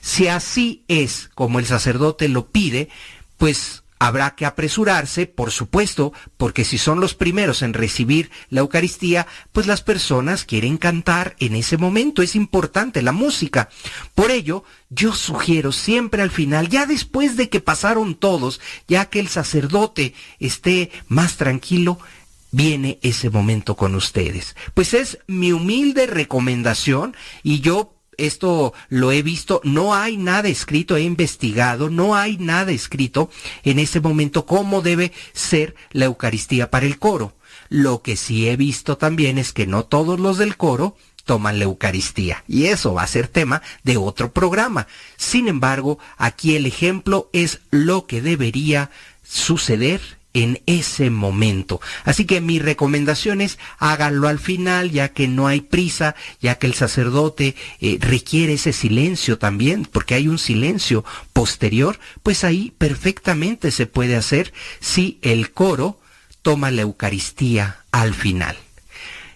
Si 0.00 0.28
así 0.28 0.84
es 0.88 1.30
como 1.34 1.58
el 1.58 1.66
sacerdote 1.66 2.28
lo 2.28 2.46
pide, 2.46 2.88
pues 3.36 3.81
Habrá 4.02 4.34
que 4.34 4.46
apresurarse, 4.46 5.26
por 5.26 5.52
supuesto, 5.52 6.12
porque 6.36 6.64
si 6.64 6.76
son 6.76 6.98
los 6.98 7.14
primeros 7.14 7.62
en 7.62 7.72
recibir 7.72 8.32
la 8.50 8.58
Eucaristía, 8.58 9.28
pues 9.52 9.68
las 9.68 9.80
personas 9.80 10.44
quieren 10.44 10.76
cantar 10.76 11.36
en 11.38 11.54
ese 11.54 11.76
momento. 11.76 12.20
Es 12.20 12.34
importante 12.34 13.00
la 13.00 13.12
música. 13.12 13.68
Por 14.16 14.32
ello, 14.32 14.64
yo 14.90 15.12
sugiero 15.12 15.70
siempre 15.70 16.20
al 16.20 16.32
final, 16.32 16.68
ya 16.68 16.84
después 16.84 17.36
de 17.36 17.48
que 17.48 17.60
pasaron 17.60 18.16
todos, 18.16 18.60
ya 18.88 19.04
que 19.04 19.20
el 19.20 19.28
sacerdote 19.28 20.14
esté 20.40 20.90
más 21.06 21.36
tranquilo, 21.36 22.00
viene 22.50 22.98
ese 23.02 23.30
momento 23.30 23.76
con 23.76 23.94
ustedes. 23.94 24.56
Pues 24.74 24.94
es 24.94 25.18
mi 25.28 25.52
humilde 25.52 26.08
recomendación 26.08 27.14
y 27.44 27.60
yo 27.60 27.91
esto 28.16 28.72
lo 28.88 29.12
he 29.12 29.22
visto, 29.22 29.60
no 29.64 29.94
hay 29.94 30.16
nada 30.16 30.48
escrito, 30.48 30.96
he 30.96 31.02
investigado, 31.02 31.90
no 31.90 32.14
hay 32.14 32.36
nada 32.38 32.72
escrito 32.72 33.30
en 33.64 33.78
ese 33.78 34.00
momento 34.00 34.46
cómo 34.46 34.82
debe 34.82 35.12
ser 35.32 35.74
la 35.92 36.06
Eucaristía 36.06 36.70
para 36.70 36.86
el 36.86 36.98
coro. 36.98 37.34
Lo 37.68 38.02
que 38.02 38.16
sí 38.16 38.48
he 38.48 38.56
visto 38.56 38.98
también 38.98 39.38
es 39.38 39.52
que 39.52 39.66
no 39.66 39.84
todos 39.84 40.20
los 40.20 40.38
del 40.38 40.56
coro 40.56 40.96
toman 41.24 41.58
la 41.58 41.64
Eucaristía. 41.64 42.44
Y 42.46 42.66
eso 42.66 42.94
va 42.94 43.02
a 43.02 43.06
ser 43.06 43.28
tema 43.28 43.62
de 43.82 43.96
otro 43.96 44.32
programa. 44.32 44.86
Sin 45.16 45.48
embargo, 45.48 45.98
aquí 46.18 46.56
el 46.56 46.66
ejemplo 46.66 47.30
es 47.32 47.60
lo 47.70 48.06
que 48.06 48.20
debería 48.20 48.90
suceder 49.22 50.00
en 50.34 50.62
ese 50.66 51.10
momento. 51.10 51.80
Así 52.04 52.24
que 52.24 52.40
mi 52.40 52.58
recomendación 52.58 53.40
es 53.40 53.58
háganlo 53.78 54.28
al 54.28 54.38
final, 54.38 54.90
ya 54.90 55.08
que 55.10 55.28
no 55.28 55.46
hay 55.46 55.60
prisa, 55.60 56.14
ya 56.40 56.56
que 56.56 56.66
el 56.66 56.74
sacerdote 56.74 57.54
eh, 57.80 57.98
requiere 58.00 58.54
ese 58.54 58.72
silencio 58.72 59.38
también, 59.38 59.86
porque 59.90 60.14
hay 60.14 60.28
un 60.28 60.38
silencio 60.38 61.04
posterior, 61.32 61.98
pues 62.22 62.44
ahí 62.44 62.72
perfectamente 62.78 63.70
se 63.70 63.86
puede 63.86 64.16
hacer 64.16 64.52
si 64.80 65.18
el 65.22 65.52
coro 65.52 66.00
toma 66.42 66.70
la 66.70 66.82
Eucaristía 66.82 67.84
al 67.90 68.14
final. 68.14 68.56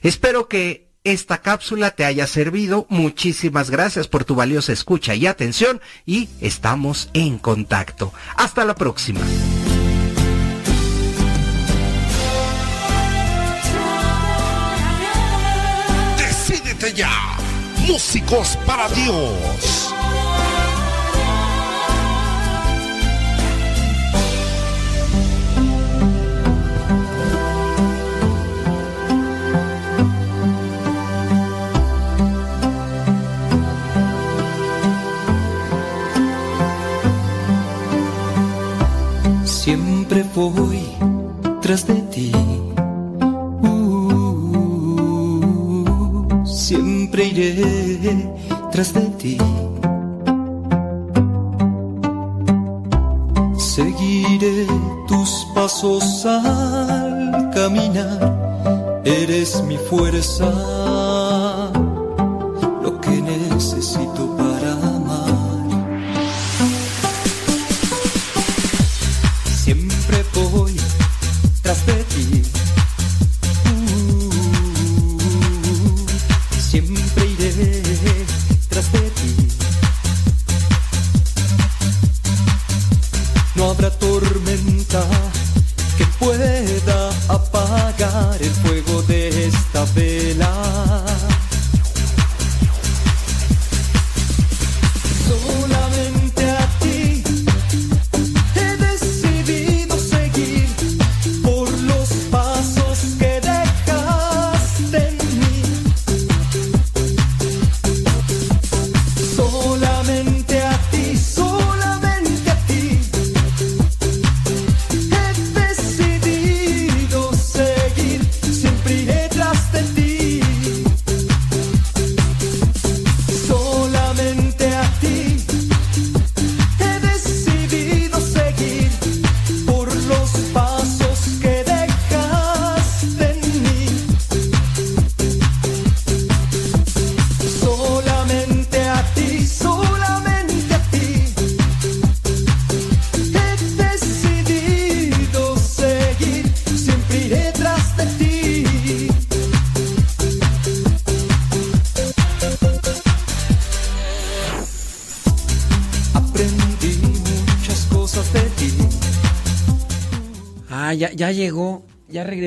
Espero 0.03 0.49
que 0.49 0.87
esta 1.05 1.39
cápsula 1.39 1.93
te 1.93 2.05
haya 2.05 2.27
servido. 2.27 2.87
Muchísimas 2.89 3.71
gracias 3.71 4.09
por 4.09 4.25
tu 4.25 4.35
valiosa 4.35 4.73
escucha 4.73 5.15
y 5.15 5.27
atención 5.27 5.81
y 6.05 6.29
estamos 6.41 7.11
en 7.15 7.39
contacto. 7.39 8.13
Hasta 8.37 8.65
la 8.65 8.75
próxima. 8.75 9.21
Ya. 16.97 17.37
Músicos 17.87 18.59
para 18.67 18.89
Dios. 18.89 19.93
Siempre 39.45 40.25
voy 40.35 40.81
tras 41.61 41.87
de 41.87 41.95
ti 42.03 42.46
siempre 47.17 47.25
iré 47.25 48.31
tras 48.71 48.93
de 48.93 49.01
ti. 49.19 49.39
Seguiré 53.59 54.67
tus 55.09 55.47
pasos 55.55 56.27
al 56.27 57.51
caminar, 57.55 59.03
eres 59.05 59.63
mi 59.65 59.77
fuerza, 59.77 60.51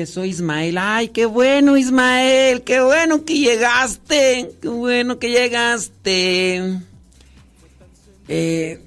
regresó 0.00 0.24
Ismael. 0.24 0.78
Ay, 0.78 1.08
qué 1.08 1.26
bueno 1.26 1.76
Ismael, 1.76 2.62
qué 2.62 2.80
bueno 2.80 3.22
que 3.26 3.38
llegaste, 3.38 4.50
qué 4.62 4.68
bueno 4.68 5.18
que 5.18 5.28
llegaste. 5.28 6.80
Eh, 8.26 8.80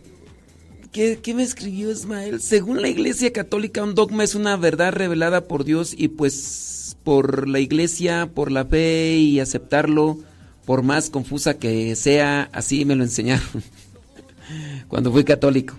¿qué, 0.91 1.19
qué 1.22 1.34
me 1.35 1.44
escribió 1.44 1.91
Ismael? 1.91 2.41
Según 2.41 2.81
la 2.81 2.88
Iglesia 2.88 3.31
Católica, 3.31 3.84
un 3.84 3.94
dogma 3.94 4.23
es 4.23 4.34
una 4.34 4.57
verdad 4.57 4.91
revelada 4.91 5.48
por 5.48 5.65
Dios 5.65 5.94
y 5.95 6.07
pues 6.07 6.98
por 7.03 7.48
la 7.48 7.60
Iglesia, 7.60 8.31
por 8.34 8.52
la 8.52 8.65
fe 8.65 9.15
y 9.18 9.40
aceptarlo, 9.40 10.18
por 10.65 10.81
más 10.81 11.11
confusa 11.11 11.60
que 11.60 11.95
sea, 11.95 12.49
así 12.53 12.85
me 12.85 12.95
lo 12.95 13.03
enseñaron. 13.03 13.45
cuando 14.88 15.11
fui 15.11 15.23
católico. 15.23 15.76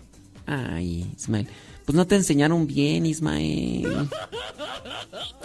Ay, 0.46 1.10
Ismael. 1.16 1.48
Pues 1.84 1.96
no 1.96 2.06
te 2.06 2.16
enseñaron 2.16 2.66
bien, 2.66 3.06
Ismael. 3.06 4.08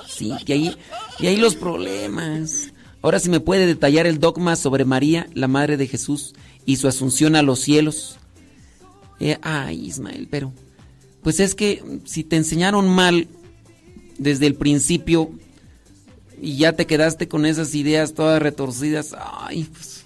Sí, 0.07 0.33
y 0.45 0.51
ahí, 0.51 0.77
y 1.19 1.27
ahí 1.27 1.37
los 1.37 1.55
problemas. 1.55 2.71
Ahora 3.01 3.19
si 3.19 3.29
me 3.29 3.39
puede 3.39 3.65
detallar 3.65 4.07
el 4.07 4.19
dogma 4.19 4.55
sobre 4.55 4.85
María, 4.85 5.27
la 5.33 5.47
Madre 5.47 5.77
de 5.77 5.87
Jesús, 5.87 6.33
y 6.65 6.77
su 6.77 6.87
asunción 6.87 7.35
a 7.35 7.41
los 7.41 7.59
cielos. 7.59 8.17
Eh, 9.19 9.37
ay, 9.41 9.85
Ismael, 9.85 10.27
pero... 10.29 10.51
Pues 11.21 11.41
es 11.41 11.53
que 11.53 11.83
si 12.05 12.23
te 12.23 12.37
enseñaron 12.37 12.87
mal 12.87 13.27
desde 14.17 14.47
el 14.47 14.55
principio 14.55 15.31
y 16.41 16.55
ya 16.55 16.73
te 16.73 16.87
quedaste 16.87 17.27
con 17.27 17.45
esas 17.45 17.75
ideas 17.75 18.13
todas 18.13 18.41
retorcidas, 18.41 19.13
ay, 19.17 19.65
pues... 19.65 20.03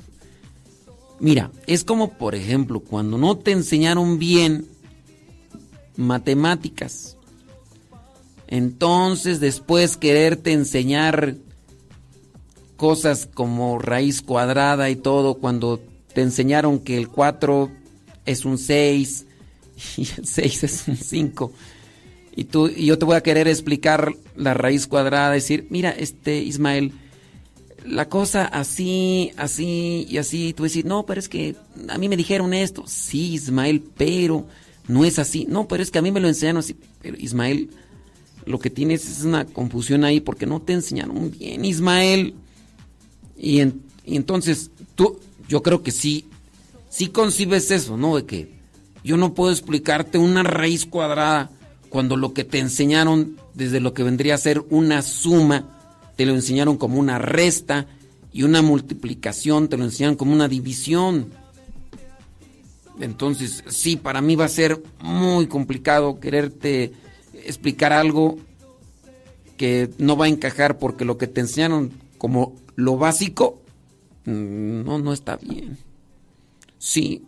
Mira, 1.19 1.51
es 1.67 1.83
como 1.83 2.17
por 2.17 2.33
ejemplo 2.33 2.79
cuando 2.79 3.17
no 3.17 3.37
te 3.37 3.51
enseñaron 3.51 4.17
bien 4.17 4.67
matemáticas. 5.95 7.17
Entonces 8.47 9.39
después 9.39 9.97
quererte 9.97 10.51
enseñar 10.51 11.35
cosas 12.77 13.29
como 13.33 13.79
raíz 13.79 14.21
cuadrada 14.21 14.89
y 14.89 14.95
todo, 14.95 15.35
cuando 15.35 15.79
te 16.13 16.21
enseñaron 16.21 16.79
que 16.79 16.97
el 16.97 17.07
4 17.07 17.71
es 18.25 18.45
un 18.45 18.57
6 18.57 19.25
y 19.97 20.01
el 20.17 20.27
6 20.27 20.63
es 20.63 20.87
un 20.87 20.97
5. 20.97 21.51
Y 22.35 22.45
tú 22.45 22.67
y 22.67 22.85
yo 22.87 22.97
te 22.97 23.05
voy 23.05 23.15
a 23.15 23.21
querer 23.21 23.47
explicar 23.47 24.13
la 24.35 24.53
raíz 24.53 24.87
cuadrada, 24.87 25.31
decir, 25.31 25.67
mira, 25.69 25.91
este 25.91 26.37
Ismael, 26.41 26.91
la 27.85 28.09
cosa 28.09 28.45
así, 28.45 29.31
así 29.37 30.07
y 30.09 30.17
así, 30.17 30.53
tú 30.53 30.63
decir, 30.63 30.85
no, 30.85 31.05
pero 31.05 31.19
es 31.19 31.29
que 31.29 31.55
a 31.89 31.97
mí 31.97 32.09
me 32.09 32.17
dijeron 32.17 32.53
esto. 32.53 32.85
Sí, 32.87 33.33
Ismael, 33.33 33.83
pero 33.95 34.47
no 34.87 35.05
es 35.05 35.19
así. 35.19 35.45
No, 35.49 35.67
pero 35.67 35.83
es 35.83 35.91
que 35.91 35.99
a 35.99 36.01
mí 36.01 36.11
me 36.11 36.19
lo 36.19 36.27
enseñaron 36.27 36.59
así. 36.59 36.75
Pero 37.01 37.17
Ismael, 37.17 37.69
lo 38.45 38.59
que 38.59 38.69
tienes 38.69 39.09
es 39.09 39.23
una 39.23 39.45
confusión 39.45 40.03
ahí 40.03 40.19
porque 40.19 40.45
no 40.45 40.61
te 40.61 40.73
enseñaron 40.73 41.31
bien, 41.31 41.65
Ismael. 41.65 42.33
Y, 43.37 43.61
y 43.61 44.15
entonces 44.15 44.71
tú, 44.95 45.19
yo 45.47 45.63
creo 45.63 45.83
que 45.83 45.91
sí, 45.91 46.25
sí 46.89 47.07
concibes 47.07 47.71
eso, 47.71 47.97
¿no? 47.97 48.15
De 48.15 48.25
que 48.25 48.53
yo 49.03 49.17
no 49.17 49.33
puedo 49.33 49.51
explicarte 49.51 50.17
una 50.17 50.43
raíz 50.43 50.85
cuadrada 50.85 51.51
cuando 51.89 52.17
lo 52.17 52.33
que 52.33 52.43
te 52.43 52.59
enseñaron 52.59 53.37
desde 53.53 53.79
lo 53.79 53.93
que 53.93 54.03
vendría 54.03 54.35
a 54.35 54.39
ser 54.39 54.63
una 54.69 55.01
suma, 55.01 55.69
te 56.15 56.25
lo 56.25 56.33
enseñaron 56.33 56.77
como 56.77 56.99
una 56.99 57.19
resta 57.19 57.87
y 58.31 58.43
una 58.43 58.61
multiplicación, 58.61 59.67
te 59.67 59.77
lo 59.77 59.83
enseñaron 59.83 60.15
como 60.15 60.33
una 60.33 60.47
división. 60.47 61.31
Entonces, 62.99 63.63
sí, 63.67 63.95
para 63.95 64.21
mí 64.21 64.35
va 64.35 64.45
a 64.45 64.49
ser 64.49 64.81
muy 65.01 65.47
complicado 65.47 66.19
quererte 66.19 66.93
explicar 67.33 67.91
algo 67.91 68.37
que 69.57 69.89
no 69.97 70.15
va 70.17 70.25
a 70.25 70.29
encajar 70.29 70.77
porque 70.77 71.05
lo 71.05 71.17
que 71.17 71.27
te 71.27 71.41
enseñaron 71.41 71.91
como 72.17 72.55
lo 72.75 72.97
básico, 72.97 73.61
mm, 74.25 74.83
no, 74.83 74.99
no 74.99 75.13
está 75.13 75.37
bien. 75.37 75.77
Sí. 76.77 77.23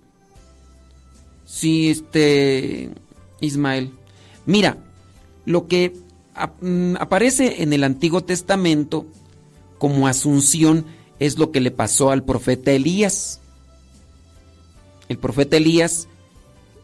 Sí, 1.46 1.90
este, 1.90 2.92
Ismael. 3.42 3.92
Mira, 4.46 4.78
lo 5.46 5.68
que 5.68 5.94
mm, 6.62 6.96
aparece 7.00 7.64
en 7.64 7.74
el 7.74 7.84
Antiguo 7.84 8.24
Testamento 8.24 9.06
como 9.78 10.08
asunción 10.08 10.86
es 11.20 11.38
lo 11.38 11.52
que 11.52 11.62
le 11.62 11.72
pasó 11.72 12.12
al 12.12 12.24
profeta 12.24 12.72
Elías. 12.72 13.42
El 15.10 15.18
profeta 15.18 15.58
Elías 15.58 16.08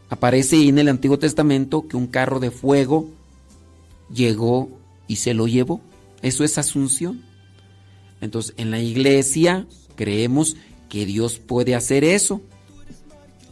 aparece 0.10 0.68
en 0.68 0.78
el 0.78 0.90
Antiguo 0.90 1.18
Testamento 1.18 1.88
que 1.88 1.98
un 1.98 2.08
carro 2.08 2.40
de 2.40 2.52
fuego 2.52 3.10
llegó 4.14 4.70
y 5.08 5.18
se 5.18 5.34
lo 5.34 5.48
llevó. 5.48 5.82
Eso 6.22 6.44
es 6.44 6.58
asunción. 6.58 7.24
Entonces, 8.20 8.54
en 8.58 8.72
la 8.72 8.80
iglesia 8.80 9.66
creemos 9.96 10.56
que 10.90 11.06
Dios 11.06 11.40
puede 11.40 11.76
hacer 11.76 12.04
eso. 12.04 12.42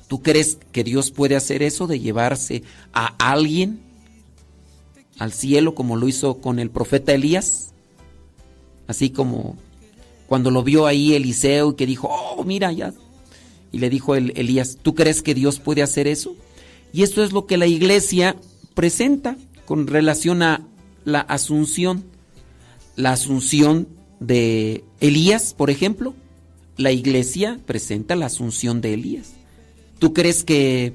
¿Tú 0.07 0.21
crees 0.21 0.57
que 0.71 0.83
Dios 0.83 1.11
puede 1.11 1.35
hacer 1.35 1.63
eso 1.63 1.87
de 1.87 1.99
llevarse 1.99 2.63
a 2.93 3.15
alguien 3.31 3.79
al 5.17 5.31
cielo 5.33 5.75
como 5.75 5.95
lo 5.95 6.07
hizo 6.07 6.41
con 6.41 6.59
el 6.59 6.69
profeta 6.69 7.13
Elías? 7.13 7.73
Así 8.87 9.09
como 9.09 9.55
cuando 10.27 10.51
lo 10.51 10.63
vio 10.63 10.85
ahí 10.85 11.13
Eliseo 11.13 11.71
y 11.71 11.75
que 11.75 11.85
dijo, 11.85 12.09
oh, 12.11 12.43
mira, 12.43 12.71
ya. 12.71 12.93
Y 13.71 13.79
le 13.79 13.89
dijo 13.89 14.15
el 14.15 14.33
Elías, 14.35 14.77
¿tú 14.81 14.95
crees 14.95 15.21
que 15.21 15.35
Dios 15.35 15.59
puede 15.59 15.83
hacer 15.83 16.07
eso? 16.07 16.35
Y 16.91 17.03
esto 17.03 17.23
es 17.23 17.31
lo 17.31 17.45
que 17.45 17.57
la 17.57 17.67
iglesia 17.67 18.35
presenta 18.73 19.37
con 19.65 19.87
relación 19.87 20.41
a 20.41 20.65
la 21.05 21.19
asunción. 21.21 22.03
La 22.95 23.11
asunción 23.11 23.87
de 24.19 24.83
Elías, 24.99 25.53
por 25.53 25.69
ejemplo, 25.69 26.15
la 26.77 26.91
iglesia 26.91 27.59
presenta 27.65 28.15
la 28.15 28.25
asunción 28.25 28.81
de 28.81 28.93
Elías. 28.93 29.33
¿Tú 29.99 30.13
crees 30.13 30.43
que 30.43 30.93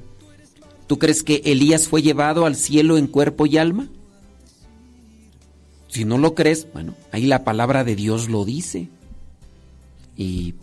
tú 0.87 0.99
crees 0.99 1.23
que 1.23 1.43
Elías 1.45 1.89
fue 1.89 2.03
llevado 2.03 2.47
al 2.47 2.57
cielo 2.57 2.99
en 2.99 3.07
cuerpo 3.07 3.47
y 3.47 3.59
alma? 3.59 3.89
Si 5.89 6.05
no 6.05 6.19
lo 6.19 6.35
crees, 6.35 6.67
bueno, 6.73 6.95
ahí 7.13 7.27
la 7.27 7.45
palabra 7.45 7.85
de 7.85 7.95
Dios 7.95 8.29
lo 8.29 8.45
dice. 8.45 8.89
Y, 10.17 10.55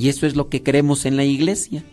y 0.00 0.08
eso 0.08 0.26
es 0.26 0.36
lo 0.36 0.48
que 0.48 0.62
creemos 0.62 1.04
en 1.04 1.16
la 1.16 1.24
iglesia. 1.24 1.84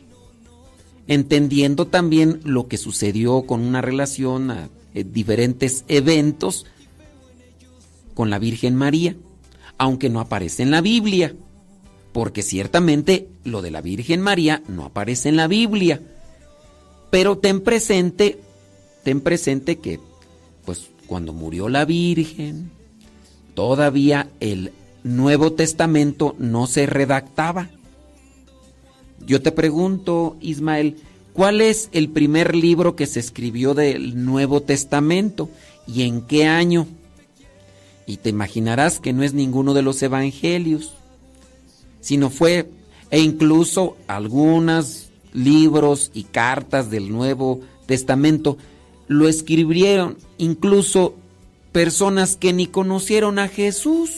Entendiendo 1.08 1.88
también 1.88 2.40
lo 2.44 2.68
que 2.68 2.78
sucedió 2.78 3.44
con 3.44 3.62
una 3.62 3.82
relación 3.82 4.52
a 4.52 4.70
eh, 4.94 5.04
diferentes 5.04 5.84
eventos 5.88 6.66
con 8.14 8.30
la 8.30 8.40
Virgen 8.40 8.76
María 8.76 9.16
aunque 9.78 10.10
no 10.10 10.20
aparece 10.20 10.64
en 10.64 10.72
la 10.72 10.82
Biblia. 10.82 11.36
Porque 12.14 12.42
ciertamente 12.42 13.28
lo 13.44 13.62
de 13.62 13.72
la 13.72 13.82
Virgen 13.82 14.22
María 14.22 14.64
no 14.68 14.86
aparece 14.86 15.30
en 15.30 15.36
la 15.36 15.48
Biblia. 15.48 16.02
Pero 17.12 17.38
ten 17.38 17.62
presente, 17.62 18.40
ten 19.04 19.22
presente 19.22 19.78
que, 19.78 20.00
pues, 20.66 20.90
cuando 21.06 21.32
murió 21.32 21.70
la 21.70 21.86
Virgen, 21.86 22.72
todavía 23.54 24.30
el 24.40 24.72
Nuevo 25.04 25.54
Testamento 25.54 26.36
no 26.40 26.66
se 26.68 26.86
redactaba. 26.86 27.70
Yo 29.28 29.42
te 29.42 29.52
pregunto, 29.52 30.38
Ismael, 30.40 30.96
¿cuál 31.34 31.60
es 31.60 31.90
el 31.92 32.08
primer 32.08 32.56
libro 32.56 32.96
que 32.96 33.06
se 33.06 33.20
escribió 33.20 33.74
del 33.74 34.24
Nuevo 34.24 34.62
Testamento 34.62 35.50
y 35.86 36.04
en 36.04 36.22
qué 36.22 36.46
año? 36.46 36.88
Y 38.06 38.18
te 38.18 38.30
imaginarás 38.30 39.02
que 39.02 39.12
no 39.12 39.24
es 39.24 39.34
ninguno 39.34 39.74
de 39.74 39.82
los 39.82 40.02
evangelios, 40.02 40.94
sino 42.00 42.30
fue, 42.30 42.70
e 43.12 43.20
incluso 43.20 43.98
algunos 44.08 45.10
libros 45.34 46.10
y 46.14 46.24
cartas 46.24 46.90
del 46.90 47.12
Nuevo 47.12 47.60
Testamento 47.86 48.58
lo 49.10 49.28
escribieron 49.28 50.18
incluso 50.38 51.16
personas 51.74 52.38
que 52.38 52.54
ni 52.54 52.68
conocieron 52.68 53.40
a 53.40 53.50
Jesús. 53.50 54.12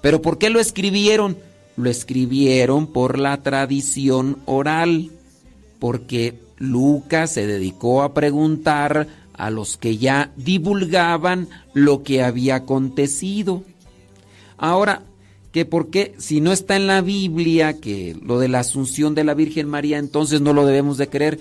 Pero 0.00 0.20
¿por 0.20 0.38
qué 0.38 0.50
lo 0.50 0.58
escribieron? 0.58 1.36
Lo 1.80 1.88
escribieron 1.88 2.86
por 2.86 3.18
la 3.18 3.42
tradición 3.42 4.38
oral, 4.44 5.10
porque 5.78 6.38
Lucas 6.58 7.32
se 7.32 7.46
dedicó 7.46 8.02
a 8.02 8.12
preguntar 8.12 9.08
a 9.32 9.48
los 9.48 9.78
que 9.78 9.96
ya 9.96 10.30
divulgaban 10.36 11.48
lo 11.72 12.02
que 12.02 12.22
había 12.22 12.56
acontecido. 12.56 13.64
Ahora, 14.58 15.02
que 15.52 15.64
por 15.64 15.88
qué 15.88 16.14
si 16.18 16.42
no 16.42 16.52
está 16.52 16.76
en 16.76 16.86
la 16.86 17.00
Biblia 17.00 17.80
que 17.80 18.14
lo 18.22 18.38
de 18.38 18.48
la 18.48 18.60
asunción 18.60 19.14
de 19.14 19.24
la 19.24 19.32
Virgen 19.32 19.66
María, 19.66 19.96
entonces 19.96 20.42
no 20.42 20.52
lo 20.52 20.66
debemos 20.66 20.98
de 20.98 21.08
creer. 21.08 21.40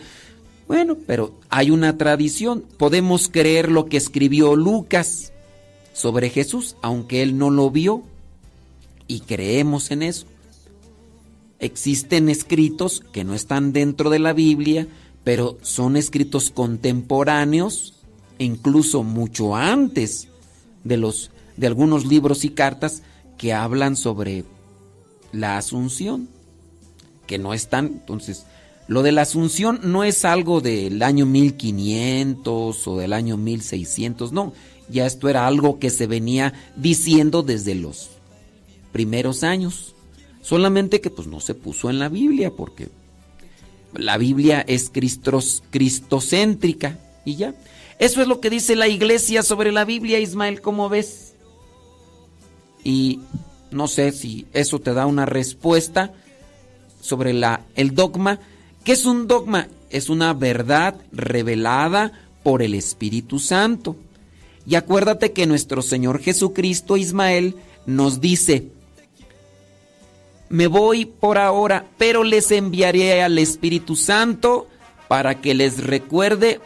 Bueno, 0.70 0.98
pero 1.06 1.34
hay 1.50 1.70
una 1.70 1.98
tradición, 1.98 2.64
podemos 2.78 3.28
creer 3.28 3.70
lo 3.70 3.88
que 3.88 3.98
escribió 3.98 4.56
Lucas 4.56 5.34
sobre 5.92 6.30
Jesús, 6.30 6.78
aunque 6.82 7.22
él 7.24 7.38
no 7.38 7.50
lo 7.50 7.70
vio, 7.70 8.04
y 9.08 9.22
creemos 9.22 9.92
en 9.92 10.04
eso. 10.04 10.29
Existen 11.60 12.30
escritos 12.30 13.04
que 13.12 13.24
no 13.24 13.34
están 13.34 13.74
dentro 13.74 14.10
de 14.10 14.20
la 14.20 14.34
Biblia, 14.34 14.88
pero 15.24 15.58
son 15.62 15.98
escritos 15.98 16.52
contemporáneos, 16.52 17.96
incluso 18.38 19.04
mucho 19.04 19.56
antes 19.56 20.30
de 20.84 20.98
los 20.98 21.32
de 21.58 21.68
algunos 21.68 22.06
libros 22.06 22.46
y 22.46 22.50
cartas 22.50 23.04
que 23.38 23.54
hablan 23.54 23.98
sobre 23.98 24.46
la 25.34 25.58
asunción, 25.58 26.30
que 27.28 27.38
no 27.38 27.54
están, 27.54 27.88
entonces, 27.88 28.46
lo 28.88 29.04
de 29.04 29.12
la 29.12 29.24
asunción 29.24 29.82
no 29.84 30.04
es 30.04 30.26
algo 30.26 30.62
del 30.62 31.04
año 31.04 31.26
1500 31.26 32.88
o 32.88 32.98
del 32.98 33.14
año 33.14 33.38
1600, 33.38 34.32
no, 34.32 34.54
ya 34.90 35.06
esto 35.06 35.30
era 35.30 35.46
algo 35.46 35.80
que 35.80 35.90
se 35.90 36.08
venía 36.08 36.54
diciendo 36.76 37.44
desde 37.44 37.76
los 37.76 38.10
primeros 38.92 39.44
años, 39.44 39.96
solamente 40.42 41.02
que 41.02 41.10
pues 41.10 41.28
no 41.28 41.40
se 41.40 41.54
puso 41.54 41.90
en 41.90 42.00
la 42.00 42.10
Biblia 42.10 42.52
porque 42.52 42.90
la 43.94 44.18
Biblia 44.18 44.64
es 44.68 44.92
cristocéntrica 44.92 47.00
y 47.26 47.36
ya. 47.36 47.54
Eso 48.00 48.22
es 48.22 48.28
lo 48.28 48.40
que 48.40 48.50
dice 48.50 48.76
la 48.76 48.88
iglesia 48.88 49.44
sobre 49.44 49.72
la 49.72 49.86
Biblia, 49.86 50.20
Ismael, 50.20 50.62
¿cómo 50.62 50.90
ves? 50.90 51.34
Y 52.84 53.20
no 53.72 53.88
sé 53.88 54.12
si 54.12 54.46
eso 54.54 54.80
te 54.80 54.94
da 54.94 55.06
una 55.06 55.26
respuesta 55.26 56.14
sobre 57.02 57.34
la, 57.34 57.66
el 57.76 57.94
dogma. 57.94 58.40
¿Qué 58.84 58.94
es 58.94 59.06
un 59.06 59.28
dogma? 59.28 59.68
Es 59.90 60.10
una 60.10 60.34
verdad 60.34 60.96
revelada 61.12 62.12
por 62.44 62.62
el 62.62 62.74
Espíritu 62.74 63.40
Santo. 63.40 63.96
Y 64.66 64.76
acuérdate 64.76 65.32
que 65.32 65.48
nuestro 65.48 65.82
Señor 65.82 66.22
Jesucristo 66.22 66.96
Ismael 66.96 67.56
nos 67.86 68.22
dice, 68.22 68.68
me 70.50 70.68
voy 70.68 71.06
por 71.06 71.38
ahora, 71.38 71.88
pero 71.98 72.24
les 72.24 72.52
enviaré 72.52 73.22
al 73.22 73.38
Espíritu 73.38 73.96
Santo 73.96 74.68
para 75.08 75.42
que 75.42 75.54
les 75.54 75.84
recuerde 75.84 76.60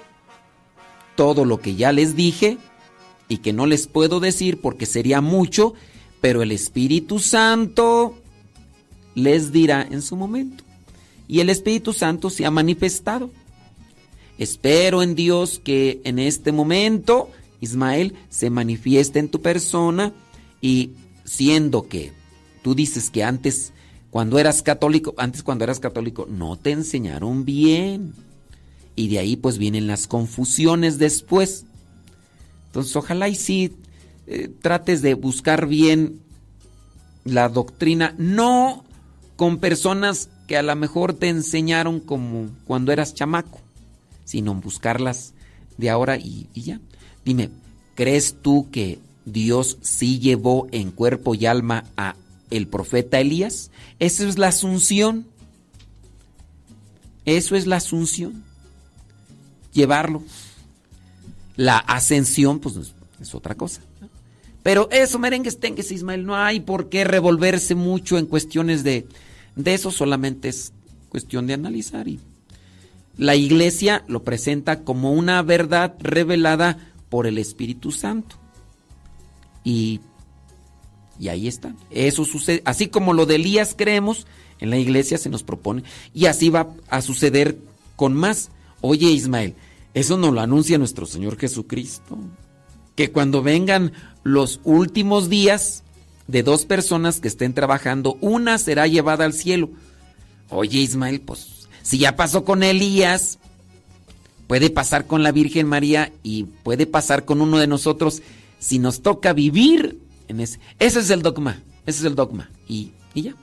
todo 1.15 1.45
lo 1.45 1.59
que 1.59 1.75
ya 1.75 1.91
les 1.91 2.15
dije 2.15 2.57
y 3.27 3.37
que 3.37 3.53
no 3.53 3.65
les 3.65 3.87
puedo 3.87 4.19
decir 4.19 4.61
porque 4.61 4.85
sería 4.85 5.21
mucho, 5.21 5.73
pero 6.21 6.41
el 6.41 6.51
Espíritu 6.51 7.19
Santo 7.19 8.15
les 9.15 9.51
dirá 9.51 9.85
en 9.89 10.01
su 10.01 10.15
momento. 10.15 10.63
Y 11.27 11.39
el 11.39 11.49
Espíritu 11.49 11.93
Santo 11.93 12.29
se 12.29 12.45
ha 12.45 12.51
manifestado. 12.51 13.29
Espero 14.37 15.03
en 15.03 15.15
Dios 15.15 15.61
que 15.63 16.01
en 16.03 16.19
este 16.19 16.51
momento 16.51 17.29
Ismael 17.61 18.15
se 18.29 18.49
manifieste 18.49 19.19
en 19.19 19.29
tu 19.29 19.41
persona 19.41 20.13
y 20.59 20.91
siendo 21.23 21.87
que 21.87 22.11
tú 22.63 22.73
dices 22.73 23.11
que 23.11 23.23
antes 23.23 23.73
cuando 24.09 24.39
eras 24.39 24.61
católico, 24.63 25.13
antes 25.17 25.43
cuando 25.43 25.63
eras 25.63 25.79
católico 25.79 26.27
no 26.29 26.55
te 26.55 26.71
enseñaron 26.71 27.45
bien. 27.45 28.13
Y 28.95 29.07
de 29.07 29.19
ahí 29.19 29.35
pues 29.35 29.57
vienen 29.57 29.87
las 29.87 30.07
confusiones 30.07 30.99
después. 30.99 31.65
Entonces 32.67 32.95
ojalá 32.95 33.27
y 33.27 33.35
sí 33.35 33.75
eh, 34.27 34.49
trates 34.61 35.01
de 35.01 35.15
buscar 35.15 35.67
bien 35.67 36.21
la 37.25 37.49
doctrina, 37.49 38.13
no 38.17 38.83
con 39.35 39.57
personas 39.57 40.29
que 40.47 40.57
a 40.57 40.63
lo 40.63 40.75
mejor 40.75 41.13
te 41.13 41.29
enseñaron 41.29 41.99
como 41.99 42.49
cuando 42.65 42.91
eras 42.91 43.13
chamaco, 43.13 43.61
sino 44.25 44.53
buscarlas 44.53 45.33
de 45.77 45.89
ahora 45.89 46.17
y, 46.17 46.47
y 46.53 46.61
ya. 46.61 46.79
Dime, 47.25 47.49
¿crees 47.95 48.35
tú 48.41 48.67
que 48.71 48.99
Dios 49.25 49.77
sí 49.81 50.19
llevó 50.19 50.67
en 50.71 50.91
cuerpo 50.91 51.33
y 51.33 51.45
alma 51.45 51.85
a 51.97 52.15
el 52.57 52.67
profeta 52.67 53.19
Elías? 53.19 53.71
Eso 53.99 54.27
es 54.27 54.37
la 54.37 54.47
asunción. 54.47 55.27
Eso 57.25 57.55
es 57.55 57.67
la 57.67 57.77
asunción. 57.77 58.43
Llevarlo. 59.73 60.23
La 61.55 61.77
ascensión, 61.77 62.59
pues 62.59 62.75
es, 63.19 63.35
otra 63.35 63.55
cosa. 63.55 63.81
Pero 64.63 64.89
eso, 64.91 65.19
merengues, 65.19 65.59
tengues, 65.59 65.91
Ismael, 65.91 66.25
no 66.25 66.35
hay 66.35 66.59
por 66.59 66.89
qué 66.89 67.03
revolverse 67.03 67.75
mucho 67.75 68.17
en 68.17 68.25
cuestiones 68.25 68.83
de, 68.83 69.07
de 69.55 69.73
eso, 69.73 69.91
solamente 69.91 70.49
es 70.49 70.73
cuestión 71.09 71.47
de 71.47 71.53
analizar. 71.53 72.07
Y 72.07 72.19
la 73.17 73.35
iglesia 73.35 74.03
lo 74.07 74.23
presenta 74.23 74.83
como 74.83 75.11
una 75.13 75.41
verdad 75.41 75.95
revelada 75.99 76.77
por 77.09 77.27
el 77.27 77.37
Espíritu 77.37 77.91
Santo. 77.91 78.37
Y, 79.63 79.99
y 81.19 81.29
ahí 81.29 81.47
está. 81.47 81.75
Eso 81.91 82.25
sucede. 82.25 82.61
Así 82.65 82.87
como 82.87 83.13
lo 83.13 83.25
de 83.25 83.35
Elías 83.35 83.75
creemos, 83.77 84.25
en 84.59 84.69
la 84.69 84.77
iglesia 84.77 85.17
se 85.17 85.29
nos 85.29 85.43
propone. 85.43 85.83
Y 86.13 86.25
así 86.25 86.49
va 86.49 86.69
a 86.89 87.01
suceder 87.01 87.57
con 87.95 88.13
más. 88.13 88.49
Oye, 88.81 89.07
Ismael, 89.07 89.55
eso 89.93 90.17
nos 90.17 90.33
lo 90.33 90.41
anuncia 90.41 90.77
nuestro 90.77 91.05
Señor 91.05 91.37
Jesucristo. 91.37 92.17
Que 92.95 93.11
cuando 93.11 93.41
vengan 93.41 93.93
los 94.23 94.59
últimos 94.63 95.29
días 95.29 95.83
de 96.27 96.43
dos 96.43 96.65
personas 96.65 97.19
que 97.19 97.27
estén 97.27 97.53
trabajando, 97.53 98.17
una 98.21 98.57
será 98.57 98.87
llevada 98.87 99.25
al 99.25 99.33
cielo. 99.33 99.69
Oye, 100.49 100.79
Ismael, 100.79 101.21
pues 101.21 101.67
si 101.81 101.97
ya 101.97 102.15
pasó 102.15 102.45
con 102.45 102.63
Elías, 102.63 103.39
puede 104.47 104.69
pasar 104.69 105.05
con 105.05 105.23
la 105.23 105.31
Virgen 105.31 105.67
María 105.67 106.11
y 106.23 106.43
puede 106.43 106.85
pasar 106.85 107.25
con 107.25 107.41
uno 107.41 107.57
de 107.57 107.67
nosotros 107.67 108.21
si 108.59 108.79
nos 108.79 109.01
toca 109.01 109.33
vivir 109.33 109.99
Ese 110.39 110.59
es 110.79 111.09
el 111.09 111.21
dogma, 111.21 111.61
ese 111.85 111.99
es 111.99 112.05
el 112.05 112.15
dogma. 112.15 112.49
Y, 112.67 112.93
y 113.13 113.23
ya. 113.23 113.35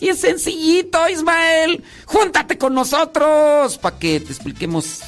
Y 0.00 0.08
es 0.08 0.20
sencillito, 0.20 1.08
Ismael. 1.08 1.82
Júntate 2.06 2.56
con 2.56 2.74
nosotros 2.74 3.78
para 3.78 3.98
que 3.98 4.20
te 4.20 4.32
expliquemos 4.32 5.00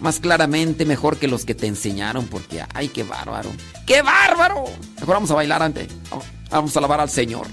más 0.00 0.18
claramente, 0.18 0.86
mejor 0.86 1.18
que 1.18 1.28
los 1.28 1.44
que 1.44 1.54
te 1.54 1.66
enseñaron, 1.66 2.26
porque 2.26 2.64
ay, 2.74 2.88
qué 2.88 3.02
bárbaro. 3.02 3.50
¡Qué 3.86 4.02
bárbaro! 4.02 4.64
Mejor 4.98 5.14
vamos 5.14 5.30
a 5.30 5.34
bailar 5.34 5.62
antes. 5.62 5.88
Vamos 6.50 6.74
a 6.74 6.78
alabar 6.78 7.00
al 7.00 7.10
Señor. 7.10 7.46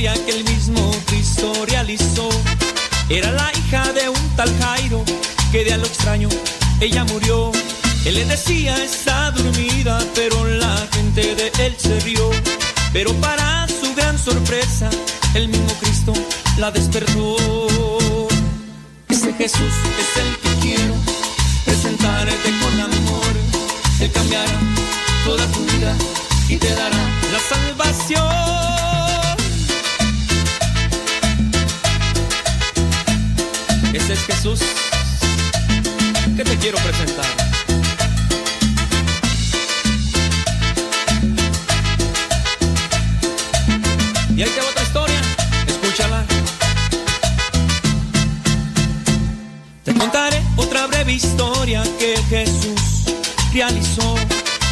Que 0.00 0.30
el 0.30 0.44
mismo 0.44 0.90
Cristo 1.06 1.52
realizó. 1.66 2.30
Era 3.10 3.30
la 3.32 3.52
hija 3.52 3.92
de 3.92 4.08
un 4.08 4.28
tal 4.34 4.48
Jairo 4.58 5.04
que 5.52 5.62
de 5.62 5.74
a 5.74 5.76
lo 5.76 5.84
extraño 5.84 6.30
ella 6.80 7.04
murió. 7.04 7.52
Él 8.06 8.14
le 8.14 8.24
decía 8.24 8.82
está 8.82 9.30
dormida, 9.30 9.98
pero 10.14 10.46
la 10.46 10.74
gente 10.92 11.34
de 11.34 11.52
él 11.66 11.74
se 11.76 12.00
rió. 12.00 12.30
Pero 12.94 13.12
para 13.16 13.66
su 13.68 13.94
gran 13.94 14.18
sorpresa, 14.18 14.88
el 15.34 15.48
mismo 15.48 15.70
Cristo 15.80 16.14
la 16.56 16.70
despertó. 16.70 17.36
Ese 19.06 19.34
Jesús 19.34 19.74
es 20.02 20.22
el 20.22 20.36
que 20.38 20.66
quiero 20.66 20.94
presentarte 21.66 22.50
con 22.62 22.80
amor. 22.80 23.34
Él 24.00 24.10
cambiará 24.12 24.60
toda 25.26 25.46
tu 25.48 25.60
vida 25.60 25.94
y 26.48 26.56
te 26.56 26.70
dará 26.74 27.02
la 27.34 27.40
salvación. 27.54 28.89
Ese 33.92 34.12
es 34.12 34.20
Jesús 34.20 34.60
que 36.36 36.44
te 36.44 36.56
quiero 36.58 36.78
presentar. 36.78 37.26
Y 44.36 44.42
ahí 44.42 44.48
te 44.48 44.60
otra 44.60 44.82
historia, 44.84 45.20
escúchala. 45.66 46.24
Te 49.84 49.94
contaré 49.94 50.40
otra 50.56 50.86
breve 50.86 51.14
historia 51.14 51.82
que 51.98 52.16
Jesús 52.28 53.06
realizó. 53.52 54.14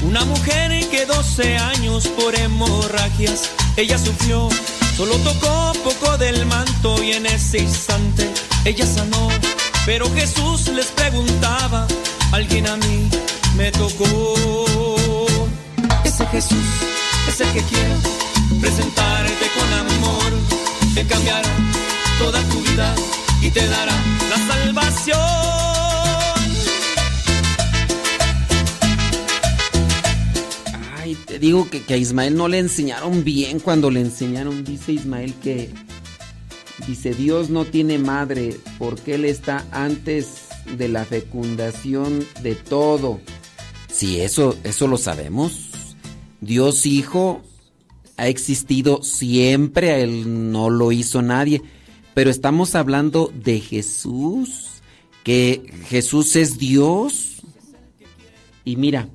Una 0.02 0.24
mujer 0.24 0.88
que 0.90 1.06
12 1.06 1.56
años 1.56 2.06
por 2.06 2.36
hemorragias 2.36 3.50
ella 3.76 3.98
sufrió. 3.98 4.48
Solo 4.96 5.16
tocó 5.18 5.72
poco 5.82 6.16
del 6.18 6.46
manto 6.46 7.02
y 7.02 7.12
en 7.12 7.26
ese 7.26 7.58
instante 7.58 8.32
ella 8.68 8.86
sanó. 8.86 9.28
Pero 9.86 10.10
Jesús 10.14 10.68
les 10.68 10.86
preguntaba, 10.86 11.86
alguien 12.32 12.66
a 12.66 12.76
mí 12.76 13.08
me 13.56 13.72
tocó. 13.72 14.34
Ese 16.04 16.26
Jesús 16.26 16.66
es 17.28 17.40
el 17.40 17.48
que 17.52 17.62
quiero 17.62 17.94
presentarte 18.60 19.46
con 19.56 19.72
amor. 19.72 20.32
Te 20.94 21.06
cambiará 21.06 21.50
toda 22.18 22.42
tu 22.50 22.60
vida 22.60 22.94
y 23.40 23.50
te 23.50 23.66
dará 23.66 23.96
la 24.30 24.54
salvación. 24.54 25.18
Te 31.26 31.38
digo 31.38 31.68
que 31.70 31.94
a 31.94 31.96
Ismael 31.96 32.34
no 32.36 32.48
le 32.48 32.58
enseñaron 32.58 33.22
bien 33.22 33.60
cuando 33.60 33.90
le 33.90 34.00
enseñaron. 34.00 34.64
Dice 34.64 34.92
Ismael 34.92 35.34
que. 35.42 35.70
Dice, 36.86 37.12
Dios 37.14 37.50
no 37.50 37.64
tiene 37.64 37.98
madre 37.98 38.56
porque 38.78 39.14
Él 39.14 39.24
está 39.24 39.66
antes 39.72 40.48
de 40.76 40.88
la 40.88 41.04
fecundación 41.04 42.24
de 42.42 42.54
todo. 42.54 43.20
Sí, 43.90 44.20
eso, 44.20 44.56
eso 44.64 44.86
lo 44.86 44.96
sabemos. 44.96 45.70
Dios 46.40 46.86
Hijo 46.86 47.42
ha 48.16 48.28
existido 48.28 49.02
siempre, 49.02 49.90
a 49.90 49.98
Él 49.98 50.50
no 50.52 50.70
lo 50.70 50.92
hizo 50.92 51.22
nadie. 51.22 51.62
Pero 52.14 52.30
estamos 52.30 52.74
hablando 52.74 53.32
de 53.34 53.60
Jesús, 53.60 54.82
que 55.24 55.72
Jesús 55.88 56.36
es 56.36 56.58
Dios. 56.58 57.42
Y 58.64 58.76
mira, 58.76 59.08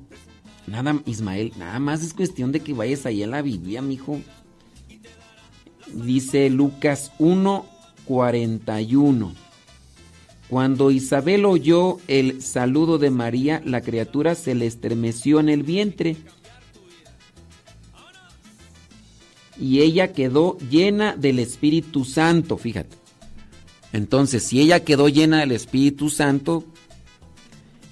nada, 0.66 1.00
Ismael, 1.06 1.52
nada 1.58 1.78
más 1.78 2.02
es 2.02 2.14
cuestión 2.14 2.50
de 2.50 2.60
que 2.60 2.72
vayas 2.72 3.04
ahí 3.06 3.22
a 3.22 3.26
la 3.26 3.42
Biblia, 3.42 3.82
mijo. 3.82 4.20
Dice 5.92 6.50
Lucas 6.50 7.12
1:41. 7.18 9.34
Cuando 10.48 10.90
Isabel 10.90 11.44
oyó 11.44 11.98
el 12.06 12.42
saludo 12.42 12.98
de 12.98 13.10
María, 13.10 13.62
la 13.64 13.80
criatura 13.80 14.34
se 14.34 14.54
le 14.54 14.66
estremeció 14.66 15.40
en 15.40 15.48
el 15.48 15.62
vientre. 15.62 16.16
Y 19.58 19.80
ella 19.80 20.12
quedó 20.12 20.58
llena 20.70 21.16
del 21.16 21.38
Espíritu 21.38 22.04
Santo, 22.04 22.56
fíjate. 22.56 22.96
Entonces, 23.92 24.42
si 24.42 24.60
ella 24.60 24.84
quedó 24.84 25.08
llena 25.08 25.40
del 25.40 25.52
Espíritu 25.52 26.10
Santo, 26.10 26.64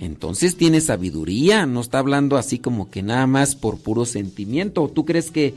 entonces 0.01 0.57
tiene 0.57 0.81
sabiduría, 0.81 1.65
no 1.65 1.81
está 1.81 2.01
hablando 2.01 2.37
así 2.37 2.59
como 2.59 2.91
que 2.91 3.05
nada 3.05 3.29
más 3.29 3.55
por 3.55 3.79
puro 3.79 4.05
sentimiento. 4.05 4.89
¿Tú 4.89 5.05
crees 5.05 5.31
que, 5.31 5.55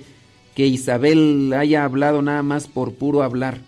que 0.56 0.66
Isabel 0.66 1.54
haya 1.54 1.84
hablado 1.84 2.22
nada 2.22 2.42
más 2.42 2.68
por 2.68 2.94
puro 2.94 3.22
hablar? 3.22 3.60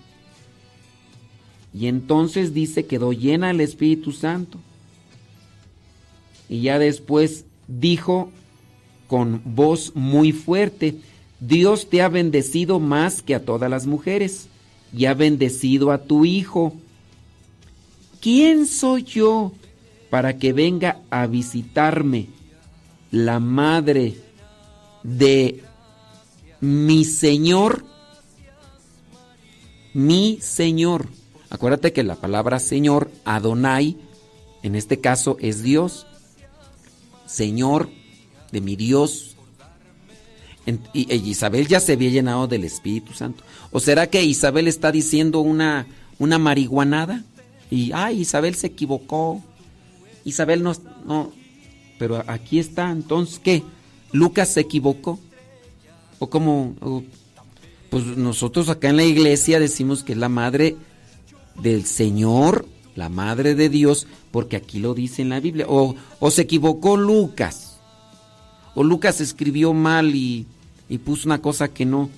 Y 1.73 1.87
entonces 1.87 2.53
dice, 2.53 2.85
quedó 2.85 3.13
llena 3.13 3.47
del 3.47 3.61
Espíritu 3.61 4.11
Santo. 4.11 4.57
Y 6.49 6.61
ya 6.61 6.79
después 6.79 7.45
dijo 7.67 8.31
con 9.07 9.41
voz 9.45 9.91
muy 9.95 10.31
fuerte, 10.31 10.95
Dios 11.39 11.89
te 11.89 12.01
ha 12.01 12.09
bendecido 12.09 12.79
más 12.79 13.21
que 13.21 13.35
a 13.35 13.45
todas 13.45 13.69
las 13.69 13.85
mujeres 13.85 14.47
y 14.93 15.05
ha 15.05 15.13
bendecido 15.13 15.91
a 15.91 15.99
tu 15.99 16.25
Hijo. 16.25 16.73
¿Quién 18.21 18.65
soy 18.65 19.03
yo 19.03 19.51
para 20.09 20.37
que 20.37 20.53
venga 20.53 20.99
a 21.09 21.27
visitarme 21.27 22.27
la 23.11 23.39
madre 23.39 24.17
de 25.03 25.63
mi 26.61 27.05
Señor? 27.05 27.85
Mi 29.93 30.39
Señor. 30.41 31.07
Acuérdate 31.49 31.93
que 31.93 32.03
la 32.03 32.15
palabra 32.15 32.59
Señor, 32.59 33.09
Adonai, 33.25 33.97
en 34.63 34.75
este 34.75 34.99
caso 34.99 35.37
es 35.39 35.63
Dios. 35.63 36.05
Señor 37.25 37.89
de 38.51 38.61
mi 38.61 38.75
Dios. 38.75 39.35
Y 40.93 41.13
Isabel 41.13 41.67
ya 41.67 41.79
se 41.79 41.93
había 41.93 42.09
llenado 42.09 42.47
del 42.47 42.65
Espíritu 42.65 43.13
Santo. 43.13 43.43
¿O 43.71 43.79
será 43.79 44.09
que 44.09 44.23
Isabel 44.23 44.67
está 44.67 44.91
diciendo 44.91 45.39
una, 45.39 45.87
una 46.19 46.37
marihuanada? 46.37 47.23
Y, 47.69 47.91
ay, 47.93 48.21
Isabel 48.21 48.55
se 48.55 48.67
equivocó. 48.67 49.41
Isabel 50.25 50.63
no, 50.63 50.73
no. 51.05 51.31
Pero 51.97 52.23
aquí 52.27 52.59
está, 52.59 52.91
entonces, 52.91 53.39
¿qué? 53.39 53.63
¿Lucas 54.11 54.49
se 54.49 54.61
equivocó? 54.61 55.19
¿O 56.19 56.29
como 56.29 56.75
pues 57.89 58.05
nosotros 58.05 58.69
acá 58.69 58.89
en 58.89 58.97
la 58.97 59.03
iglesia 59.03 59.59
decimos 59.59 60.03
que 60.03 60.13
es 60.13 60.17
la 60.17 60.29
madre 60.29 60.75
del 61.61 61.85
Señor, 61.85 62.65
la 62.95 63.09
Madre 63.09 63.55
de 63.55 63.69
Dios, 63.69 64.07
porque 64.31 64.55
aquí 64.55 64.79
lo 64.79 64.93
dice 64.93 65.21
en 65.21 65.29
la 65.29 65.39
Biblia. 65.39 65.65
O, 65.69 65.95
o 66.19 66.31
se 66.31 66.43
equivocó 66.43 66.97
Lucas. 66.97 67.77
O 68.75 68.83
Lucas 68.83 69.21
escribió 69.21 69.73
mal 69.73 70.15
y, 70.15 70.47
y 70.89 70.97
puso 70.97 71.27
una 71.27 71.41
cosa 71.41 71.67
que 71.67 71.85
no. 71.85 72.09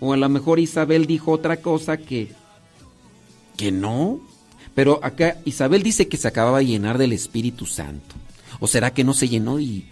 O 0.00 0.12
a 0.12 0.16
lo 0.16 0.28
mejor 0.28 0.60
Isabel 0.60 1.06
dijo 1.06 1.32
otra 1.32 1.58
cosa 1.58 1.96
que, 1.96 2.28
que 3.56 3.72
no. 3.72 4.20
Pero 4.74 5.00
acá 5.02 5.38
Isabel 5.44 5.82
dice 5.82 6.08
que 6.08 6.16
se 6.16 6.28
acababa 6.28 6.58
de 6.58 6.66
llenar 6.66 6.98
del 6.98 7.12
Espíritu 7.12 7.66
Santo. 7.66 8.14
¿O 8.60 8.66
será 8.66 8.92
que 8.92 9.04
no 9.04 9.14
se 9.14 9.28
llenó 9.28 9.58
y 9.58 9.86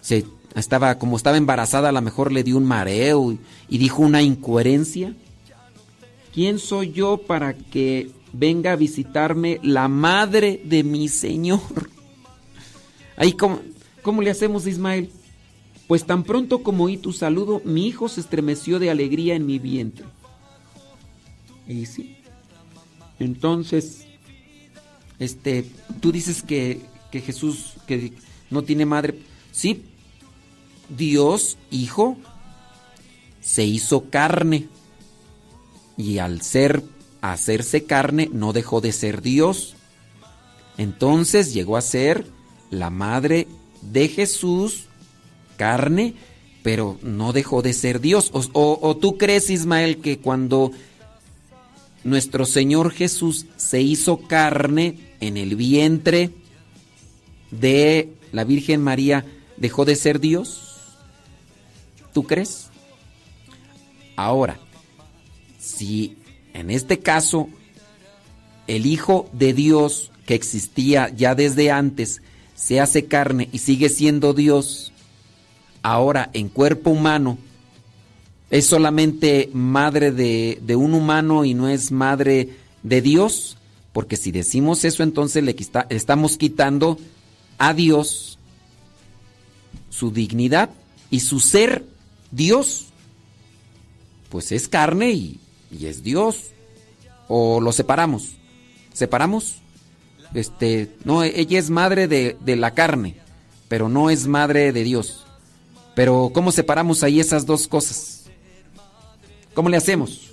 se 0.00 0.24
estaba 0.54 0.98
como 0.98 1.16
estaba 1.16 1.36
embarazada, 1.36 1.90
a 1.90 1.92
lo 1.92 2.02
mejor 2.02 2.32
le 2.32 2.42
dio 2.42 2.56
un 2.56 2.64
mareo 2.64 3.36
y, 3.68 3.78
dijo 3.78 4.02
una 4.02 4.22
incoherencia? 4.22 5.14
¿quién 6.32 6.58
soy 6.58 6.92
yo 6.92 7.18
para 7.18 7.54
que 7.54 8.10
venga 8.32 8.72
a 8.72 8.76
visitarme 8.76 9.60
la 9.62 9.88
madre 9.88 10.60
de 10.64 10.82
mi 10.84 11.08
Señor? 11.08 11.60
Ahí, 13.16 13.32
¿cómo, 13.32 13.60
cómo 14.02 14.22
le 14.22 14.30
hacemos, 14.30 14.66
Ismael? 14.66 15.10
Pues 15.86 16.06
tan 16.06 16.22
pronto 16.22 16.62
como 16.62 16.84
oí 16.84 16.96
tu 16.96 17.12
saludo, 17.12 17.60
mi 17.64 17.86
hijo 17.86 18.08
se 18.08 18.20
estremeció 18.20 18.78
de 18.78 18.90
alegría 18.90 19.34
en 19.34 19.44
mi 19.44 19.58
vientre. 19.58 20.06
Y 21.66 21.86
sí. 21.86 22.16
Entonces, 23.18 24.06
este, 25.18 25.66
tú 26.00 26.12
dices 26.12 26.42
que, 26.42 26.80
que 27.10 27.20
Jesús 27.20 27.74
que 27.86 28.12
no 28.50 28.62
tiene 28.62 28.86
madre. 28.86 29.18
Sí, 29.50 29.82
Dios, 30.96 31.56
Hijo, 31.70 32.16
se 33.40 33.64
hizo 33.64 34.10
carne 34.10 34.68
y 35.96 36.18
al 36.18 36.42
ser 36.42 36.82
hacerse 37.20 37.84
carne 37.84 38.30
no 38.32 38.52
dejó 38.52 38.80
de 38.80 38.92
ser 38.92 39.22
Dios. 39.22 39.74
Entonces 40.78 41.52
llegó 41.52 41.76
a 41.76 41.82
ser 41.82 42.26
la 42.70 42.90
madre 42.90 43.46
de 43.82 44.08
Jesús, 44.08 44.86
carne, 45.56 46.14
pero 46.62 46.98
no 47.02 47.32
dejó 47.32 47.62
de 47.62 47.72
ser 47.72 48.00
Dios. 48.00 48.30
O, 48.32 48.78
o, 48.80 48.96
tú 48.96 49.18
crees, 49.18 49.50
Ismael, 49.50 49.98
que 49.98 50.18
cuando 50.18 50.70
nuestro 52.04 52.46
Señor 52.46 52.92
Jesús 52.92 53.46
se 53.56 53.82
hizo 53.82 54.18
carne 54.18 54.98
en 55.20 55.36
el 55.36 55.56
vientre 55.56 56.30
de 57.50 58.14
la 58.32 58.44
Virgen 58.44 58.82
María, 58.82 59.26
dejó 59.56 59.84
de 59.84 59.96
ser 59.96 60.20
Dios? 60.20 60.69
¿Tú 62.12 62.24
crees? 62.24 62.68
Ahora, 64.16 64.58
si 65.58 66.16
en 66.52 66.70
este 66.70 66.98
caso 66.98 67.48
el 68.66 68.86
Hijo 68.86 69.28
de 69.32 69.52
Dios 69.52 70.10
que 70.26 70.34
existía 70.34 71.08
ya 71.08 71.34
desde 71.34 71.70
antes 71.70 72.22
se 72.54 72.80
hace 72.80 73.06
carne 73.06 73.48
y 73.52 73.58
sigue 73.58 73.88
siendo 73.88 74.34
Dios, 74.34 74.92
ahora 75.82 76.30
en 76.34 76.48
cuerpo 76.48 76.90
humano, 76.90 77.38
es 78.50 78.66
solamente 78.66 79.48
madre 79.52 80.12
de, 80.12 80.58
de 80.62 80.76
un 80.76 80.94
humano 80.94 81.44
y 81.44 81.54
no 81.54 81.68
es 81.68 81.90
madre 81.90 82.50
de 82.82 83.00
Dios, 83.00 83.56
porque 83.92 84.16
si 84.16 84.32
decimos 84.32 84.84
eso 84.84 85.02
entonces 85.02 85.42
le 85.42 85.56
estamos 85.88 86.36
quitando 86.36 86.98
a 87.58 87.74
Dios 87.74 88.38
su 89.88 90.10
dignidad 90.10 90.70
y 91.10 91.20
su 91.20 91.40
ser 91.40 91.84
Dios. 92.30 92.86
Pues 94.28 94.52
es 94.52 94.68
carne 94.68 95.10
y 95.10 95.40
y 95.70 95.86
es 95.86 96.02
Dios. 96.02 96.50
O 97.28 97.60
lo 97.60 97.72
separamos. 97.72 98.32
¿Separamos? 98.92 99.56
Este, 100.34 100.94
no, 101.04 101.22
ella 101.22 101.58
es 101.58 101.70
madre 101.70 102.06
de, 102.06 102.36
de 102.40 102.56
la 102.56 102.72
carne, 102.72 103.16
pero 103.68 103.88
no 103.88 104.10
es 104.10 104.26
madre 104.26 104.72
de 104.72 104.84
Dios. 104.84 105.26
Pero 105.94 106.30
¿cómo 106.32 106.52
separamos 106.52 107.02
ahí 107.02 107.20
esas 107.20 107.46
dos 107.46 107.66
cosas? 107.66 108.24
¿Cómo 109.54 109.68
le 109.68 109.76
hacemos? 109.76 110.30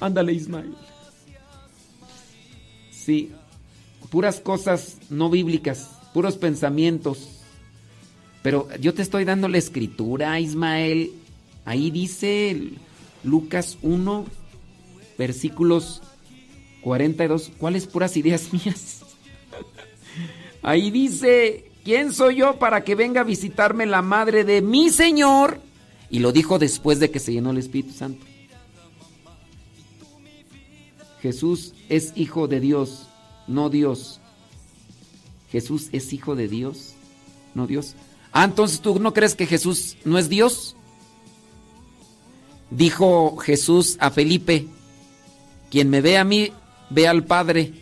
Ándale, 0.00 0.32
Ismael. 0.32 0.74
Sí, 2.90 3.32
puras 4.10 4.40
cosas 4.40 4.96
no 5.10 5.30
bíblicas, 5.30 5.90
puros 6.12 6.36
pensamientos. 6.36 7.28
Pero 8.46 8.68
yo 8.80 8.94
te 8.94 9.02
estoy 9.02 9.24
dando 9.24 9.48
la 9.48 9.58
escritura, 9.58 10.38
Ismael. 10.38 11.10
Ahí 11.64 11.90
dice 11.90 12.74
Lucas 13.24 13.76
1, 13.82 14.24
versículos 15.18 16.00
42. 16.82 17.50
¿Cuáles 17.58 17.88
puras 17.88 18.16
ideas 18.16 18.52
mías? 18.52 19.04
Ahí 20.62 20.92
dice, 20.92 21.72
¿quién 21.82 22.12
soy 22.12 22.36
yo 22.36 22.56
para 22.60 22.84
que 22.84 22.94
venga 22.94 23.22
a 23.22 23.24
visitarme 23.24 23.84
la 23.84 24.00
madre 24.00 24.44
de 24.44 24.62
mi 24.62 24.90
Señor? 24.90 25.60
Y 26.08 26.20
lo 26.20 26.30
dijo 26.30 26.60
después 26.60 27.00
de 27.00 27.10
que 27.10 27.18
se 27.18 27.32
llenó 27.32 27.50
el 27.50 27.58
Espíritu 27.58 27.94
Santo. 27.94 28.24
Jesús 31.20 31.74
es 31.88 32.12
hijo 32.14 32.46
de 32.46 32.60
Dios, 32.60 33.08
no 33.48 33.70
Dios. 33.70 34.20
Jesús 35.50 35.88
es 35.90 36.12
hijo 36.12 36.36
de 36.36 36.46
Dios, 36.46 36.94
no 37.52 37.66
Dios. 37.66 37.96
Ah, 38.38 38.44
entonces 38.44 38.80
tú 38.80 38.98
no 38.98 39.14
crees 39.14 39.34
que 39.34 39.46
Jesús 39.46 39.96
no 40.04 40.18
es 40.18 40.28
Dios? 40.28 40.76
Dijo 42.70 43.38
Jesús 43.38 43.96
a 43.98 44.10
Felipe, 44.10 44.66
quien 45.70 45.88
me 45.88 46.02
ve 46.02 46.18
a 46.18 46.24
mí, 46.24 46.52
ve 46.90 47.08
al 47.08 47.24
Padre. 47.24 47.72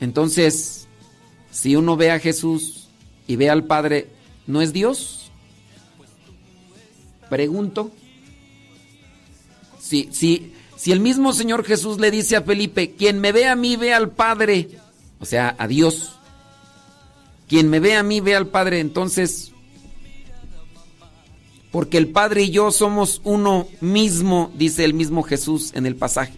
Entonces, 0.00 0.88
si 1.52 1.76
uno 1.76 1.96
ve 1.96 2.10
a 2.10 2.18
Jesús 2.18 2.88
y 3.28 3.36
ve 3.36 3.48
al 3.48 3.62
Padre, 3.62 4.08
¿no 4.48 4.60
es 4.60 4.72
Dios? 4.72 5.30
Pregunto. 7.28 7.92
Si, 9.78 10.08
si, 10.10 10.52
si 10.74 10.90
el 10.90 10.98
mismo 10.98 11.32
Señor 11.32 11.64
Jesús 11.64 12.00
le 12.00 12.10
dice 12.10 12.34
a 12.34 12.42
Felipe, 12.42 12.90
quien 12.90 13.20
me 13.20 13.30
ve 13.30 13.46
a 13.46 13.54
mí, 13.54 13.76
ve 13.76 13.94
al 13.94 14.10
Padre, 14.10 14.68
o 15.20 15.24
sea, 15.24 15.54
a 15.56 15.68
Dios. 15.68 16.16
Quien 17.50 17.68
me 17.68 17.80
ve 17.80 17.96
a 17.96 18.04
mí, 18.04 18.20
ve 18.20 18.36
al 18.36 18.46
Padre, 18.46 18.78
entonces, 18.78 19.50
porque 21.72 21.98
el 21.98 22.06
Padre 22.06 22.44
y 22.44 22.50
yo 22.50 22.70
somos 22.70 23.20
uno 23.24 23.66
mismo, 23.80 24.52
dice 24.54 24.84
el 24.84 24.94
mismo 24.94 25.24
Jesús 25.24 25.72
en 25.74 25.84
el 25.84 25.96
pasaje. 25.96 26.34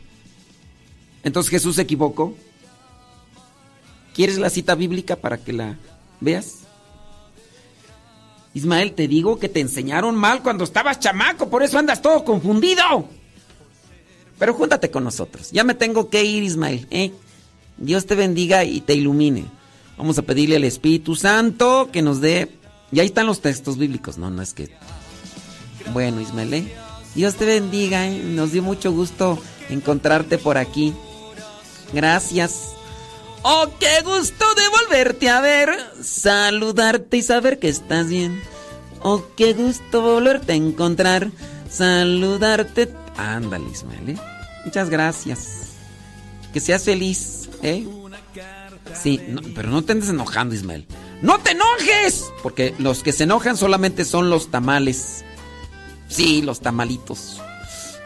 Entonces 1.22 1.50
Jesús 1.50 1.76
se 1.76 1.82
equivocó. 1.82 2.34
¿Quieres 4.14 4.38
la 4.38 4.48
cita 4.48 4.74
bíblica 4.74 5.16
para 5.16 5.36
que 5.36 5.52
la 5.52 5.76
veas? 6.20 6.60
Ismael, 8.54 8.94
te 8.94 9.06
digo 9.06 9.38
que 9.38 9.50
te 9.50 9.60
enseñaron 9.60 10.16
mal 10.16 10.42
cuando 10.42 10.64
estabas 10.64 10.98
chamaco, 10.98 11.50
por 11.50 11.62
eso 11.62 11.78
andas 11.78 12.00
todo 12.00 12.24
confundido. 12.24 13.06
Pero 14.38 14.54
júntate 14.54 14.90
con 14.90 15.04
nosotros. 15.04 15.50
Ya 15.50 15.62
me 15.62 15.74
tengo 15.74 16.08
que 16.08 16.24
ir, 16.24 16.42
Ismael. 16.42 16.86
¿eh? 16.90 17.12
Dios 17.76 18.06
te 18.06 18.14
bendiga 18.14 18.64
y 18.64 18.80
te 18.80 18.94
ilumine. 18.94 19.44
Vamos 20.02 20.18
a 20.18 20.22
pedirle 20.22 20.56
al 20.56 20.64
Espíritu 20.64 21.14
Santo 21.14 21.88
que 21.92 22.02
nos 22.02 22.20
dé... 22.20 22.50
Y 22.90 22.98
ahí 22.98 23.06
están 23.06 23.24
los 23.24 23.40
textos 23.40 23.78
bíblicos. 23.78 24.18
No, 24.18 24.30
no 24.30 24.42
es 24.42 24.52
que... 24.52 24.68
Bueno, 25.92 26.20
Ismael, 26.20 26.54
¿eh? 26.54 26.74
Dios 27.14 27.36
te 27.36 27.44
bendiga. 27.44 28.08
¿eh? 28.08 28.20
Nos 28.20 28.50
dio 28.50 28.64
mucho 28.64 28.90
gusto 28.90 29.38
encontrarte 29.70 30.38
por 30.38 30.58
aquí. 30.58 30.92
Gracias. 31.92 32.70
Oh, 33.42 33.68
qué 33.78 34.02
gusto 34.02 34.44
de 34.56 34.68
volverte 34.70 35.30
a 35.30 35.40
ver, 35.40 35.70
saludarte 36.02 37.18
y 37.18 37.22
saber 37.22 37.60
que 37.60 37.68
estás 37.68 38.08
bien. 38.08 38.42
Oh, 39.02 39.22
qué 39.36 39.52
gusto 39.52 40.02
volverte 40.02 40.50
a 40.50 40.56
encontrar, 40.56 41.30
saludarte. 41.70 42.92
Ándale, 43.16 43.70
Ismael, 43.70 44.08
¿eh? 44.08 44.16
Muchas 44.64 44.90
gracias. 44.90 45.68
Que 46.52 46.58
seas 46.58 46.82
feliz, 46.82 47.48
¿eh? 47.62 47.86
Sí, 49.00 49.20
pero 49.54 49.70
no 49.70 49.82
te 49.82 49.92
andes 49.92 50.08
enojando, 50.08 50.54
Ismael. 50.54 50.86
¡No 51.22 51.38
te 51.38 51.52
enojes! 51.52 52.32
Porque 52.42 52.74
los 52.78 53.02
que 53.02 53.12
se 53.12 53.24
enojan 53.24 53.56
solamente 53.56 54.04
son 54.04 54.28
los 54.28 54.50
tamales. 54.50 55.24
Sí, 56.08 56.42
los 56.42 56.60
tamalitos. 56.60 57.40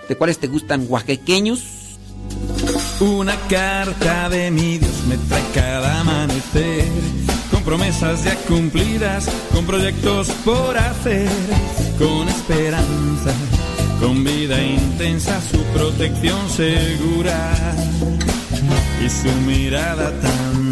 ¿De 0.09 0.17
cuáles 0.17 0.39
te 0.39 0.47
gustan? 0.47 0.87
¿Oaxaqueños? 0.89 1.87
Una 3.01 3.37
carta 3.49 4.29
de 4.29 4.51
mi 4.51 4.79
Dios 4.79 5.05
me 5.09 5.17
trae 5.17 5.43
cada 5.55 6.01
amanecer, 6.01 6.87
con 7.51 7.63
promesas 7.63 8.25
ya 8.25 8.35
cumplidas, 8.49 9.29
con 9.53 9.67
proyectos 9.67 10.29
por 10.45 10.77
hacer, 10.79 11.29
con 11.99 12.29
esperanza, 12.29 13.35
con 14.01 14.25
vida 14.25 14.63
intensa, 14.63 15.41
su 15.43 15.63
protección 15.75 16.49
segura 16.49 17.55
y 19.05 19.11
su 19.11 19.31
mirada 19.47 20.11
tan 20.21 20.66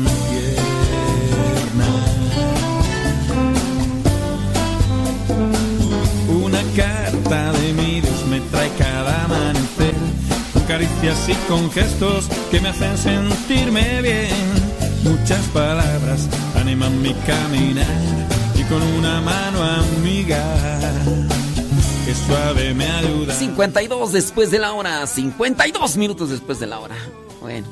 trae 8.55 8.71
cada 8.79 9.25
amanecer 9.25 9.95
caricias 10.69 11.29
y 11.29 11.35
con 11.49 11.71
gestos 11.73 12.27
que 12.51 12.61
me 12.61 12.69
hacen 12.69 12.97
sentirme 12.97 14.01
bien. 14.01 14.31
Muchas 15.03 15.45
palabras 15.49 16.29
animan 16.55 17.03
mi 17.03 17.13
caminar 17.27 17.87
y 18.55 18.63
con 18.65 18.83
una 18.83 19.21
mano 19.21 19.63
amiga 19.63 20.43
que 22.07 22.15
suave 22.15 22.75
me 22.75 22.87
ayuda. 22.87 23.35
52 23.35 24.13
después 24.13 24.51
de 24.51 24.59
la 24.61 24.73
hora, 24.73 25.07
52 25.07 25.97
minutos 25.97 26.31
después 26.31 26.61
de 26.61 26.67
la 26.67 26.79
hora. 26.79 26.97
Bueno, 27.41 27.67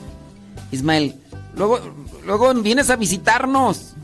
Ismael, 0.70 1.14
luego, 1.56 1.80
luego 2.26 2.52
vienes 2.54 2.90
a 2.90 2.96
visitarnos. 2.96 3.94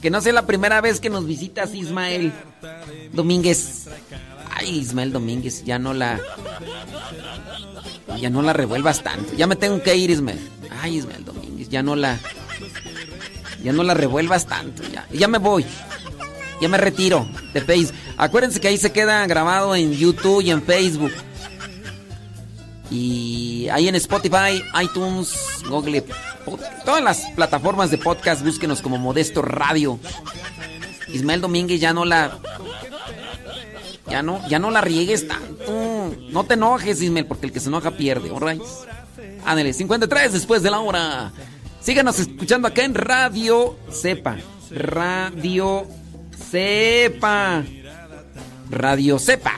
Que 0.00 0.10
no 0.10 0.20
sea 0.20 0.32
la 0.32 0.46
primera 0.46 0.80
vez 0.80 0.98
que 0.98 1.10
nos 1.10 1.26
visitas, 1.26 1.74
Ismael 1.74 2.32
Domínguez. 3.12 3.86
Ay, 4.54 4.78
Ismael 4.78 5.12
Domínguez, 5.12 5.64
ya 5.64 5.78
no 5.78 5.94
la. 5.94 6.20
Ya 8.20 8.30
no 8.30 8.42
la 8.42 8.52
revuelvas 8.52 9.02
tanto. 9.02 9.34
Ya 9.34 9.46
me 9.46 9.56
tengo 9.56 9.82
que 9.82 9.96
ir, 9.96 10.10
Ismael. 10.10 10.38
Ay, 10.80 10.96
Ismael 10.98 11.24
Domínguez, 11.24 11.68
ya 11.68 11.82
no 11.82 11.96
la. 11.96 12.18
Ya 13.62 13.72
no 13.72 13.82
la 13.82 13.94
revuelvas 13.94 14.46
tanto. 14.46 14.82
Ya, 14.92 15.06
ya 15.12 15.28
me 15.28 15.38
voy. 15.38 15.64
Ya 16.60 16.68
me 16.68 16.78
retiro 16.78 17.26
de 17.52 17.60
Facebook. 17.60 17.96
Acuérdense 18.16 18.60
que 18.60 18.68
ahí 18.68 18.78
se 18.78 18.92
queda 18.92 19.26
grabado 19.26 19.74
en 19.74 19.92
YouTube 19.92 20.42
y 20.42 20.50
en 20.50 20.62
Facebook. 20.62 21.12
Y 22.90 23.68
ahí 23.70 23.88
en 23.88 23.94
Spotify, 23.96 24.62
iTunes, 24.82 25.34
Google, 25.68 26.04
todas 26.84 27.02
las 27.02 27.22
plataformas 27.34 27.90
de 27.90 27.98
podcast, 27.98 28.44
búsquenos 28.44 28.82
como 28.82 28.98
Modesto 28.98 29.40
Radio. 29.40 29.98
Ismael 31.08 31.40
Domínguez 31.40 31.80
ya 31.80 31.92
no 31.92 32.04
la 32.04 32.38
ya 34.08 34.22
no, 34.22 34.46
ya 34.48 34.58
no 34.58 34.70
la 34.70 34.80
riegues 34.80 35.26
tanto. 35.28 36.14
No 36.30 36.44
te 36.44 36.54
enojes, 36.54 37.00
Ismael, 37.02 37.26
porque 37.26 37.46
el 37.46 37.52
que 37.52 37.60
se 37.60 37.68
enoja 37.68 37.92
pierde, 37.92 38.30
¿alright? 38.30 38.62
Ándale, 39.44 39.72
53 39.72 40.32
después 40.32 40.62
de 40.62 40.70
la 40.70 40.80
hora. 40.80 41.32
Síganos 41.80 42.18
escuchando 42.18 42.68
acá 42.68 42.84
en 42.84 42.94
Radio 42.94 43.76
Cepa. 43.90 44.36
Radio 44.70 45.86
Cepa. 46.50 47.64
Radio 48.70 49.18
Cepa. 49.18 49.54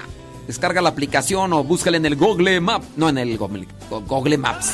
Descarga 0.47 0.81
la 0.81 0.91
aplicación 0.91 1.53
o 1.53 1.65
búscala 1.65 1.97
en 1.97 2.07
el 2.07 2.17
Google 2.17 2.61
Map. 2.61 2.83
No 2.97 3.09
en 3.09 3.19
el 3.19 3.37
Google, 3.37 3.67
Google 3.89 4.39
Maps. 4.39 4.73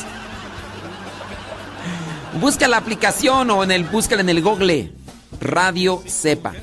Busca 2.39 2.67
la 2.67 2.77
aplicación 2.77 3.51
o 3.51 3.63
en 3.63 3.71
el 3.71 3.83
búscala 3.83 4.21
en 4.21 4.29
el 4.29 4.41
Google. 4.41 4.93
Radio 5.39 6.01
Cepa. 6.07 6.53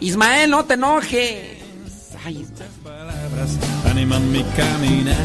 Ismael, 0.00 0.50
no 0.50 0.64
te 0.64 0.74
enojes. 0.74 1.63
Ay, 2.26 2.46
palabras 2.82 3.58
animan 3.84 4.32
mi 4.32 4.42
caminar 4.56 5.18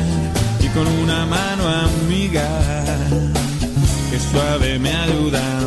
y 0.59 0.67
con 0.67 0.85
una 0.85 1.25
mano 1.25 1.65
amiga 1.65 2.45
que 4.11 4.19
suave 4.19 4.77
me 4.79 4.91
ayuda 4.93 5.39
a 5.39 5.59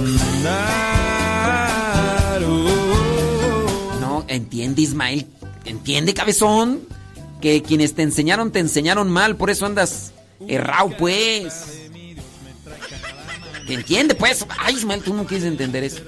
andar. 2.34 2.42
Oh. 2.44 3.98
No, 3.98 4.26
entiende 4.28 4.82
Ismael, 4.82 5.26
entiende 5.64 6.12
cabezón, 6.12 6.80
que 7.40 7.62
quienes 7.62 7.94
te 7.94 8.02
enseñaron 8.02 8.52
te 8.52 8.59
enseñaron 8.59 9.10
mal, 9.10 9.36
por 9.36 9.48
eso 9.48 9.64
andas 9.64 10.12
errado 10.46 10.90
pues. 10.98 11.88
¿Te 13.66 13.72
entiende 13.72 14.14
pues? 14.14 14.44
Ay 14.59 14.74
Ismael, 14.74 15.02
tú 15.02 15.14
no 15.14 15.24
quieres 15.24 15.46
entender 15.46 15.82
eso. 15.82 16.02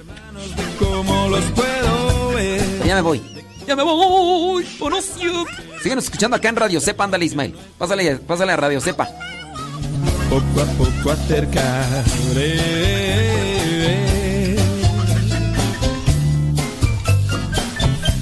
¿Cómo 0.77 1.29
los 1.29 1.45
puedo 1.45 2.29
ver? 2.35 2.61
Ya 2.85 2.93
me 2.93 3.01
voy. 3.01 3.34
Ya 3.67 3.75
me 3.75 3.83
voy. 3.83 4.63
Por 4.79 4.93
Siguen 5.01 5.99
escuchando 5.99 6.35
acá 6.35 6.49
en 6.49 6.55
Radio 6.55 6.79
Cepa, 6.79 7.03
ándale 7.03 7.25
Ismael. 7.25 7.55
Pásale, 7.77 8.17
pásale 8.17 8.51
a 8.51 8.57
Radio 8.57 8.81
Cepa. 8.81 9.07
Poco 10.29 10.61
a 10.61 10.65
poco 10.77 11.11
acercaré. 11.11 12.59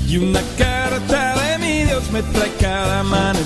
Y 0.08 0.18
una 0.18 0.42
carta 0.58 1.36
de 1.36 1.58
mi 1.58 1.84
Dios 1.84 2.12
me 2.12 2.22
trae 2.24 2.52
cada 2.60 3.04
mano. 3.04 3.40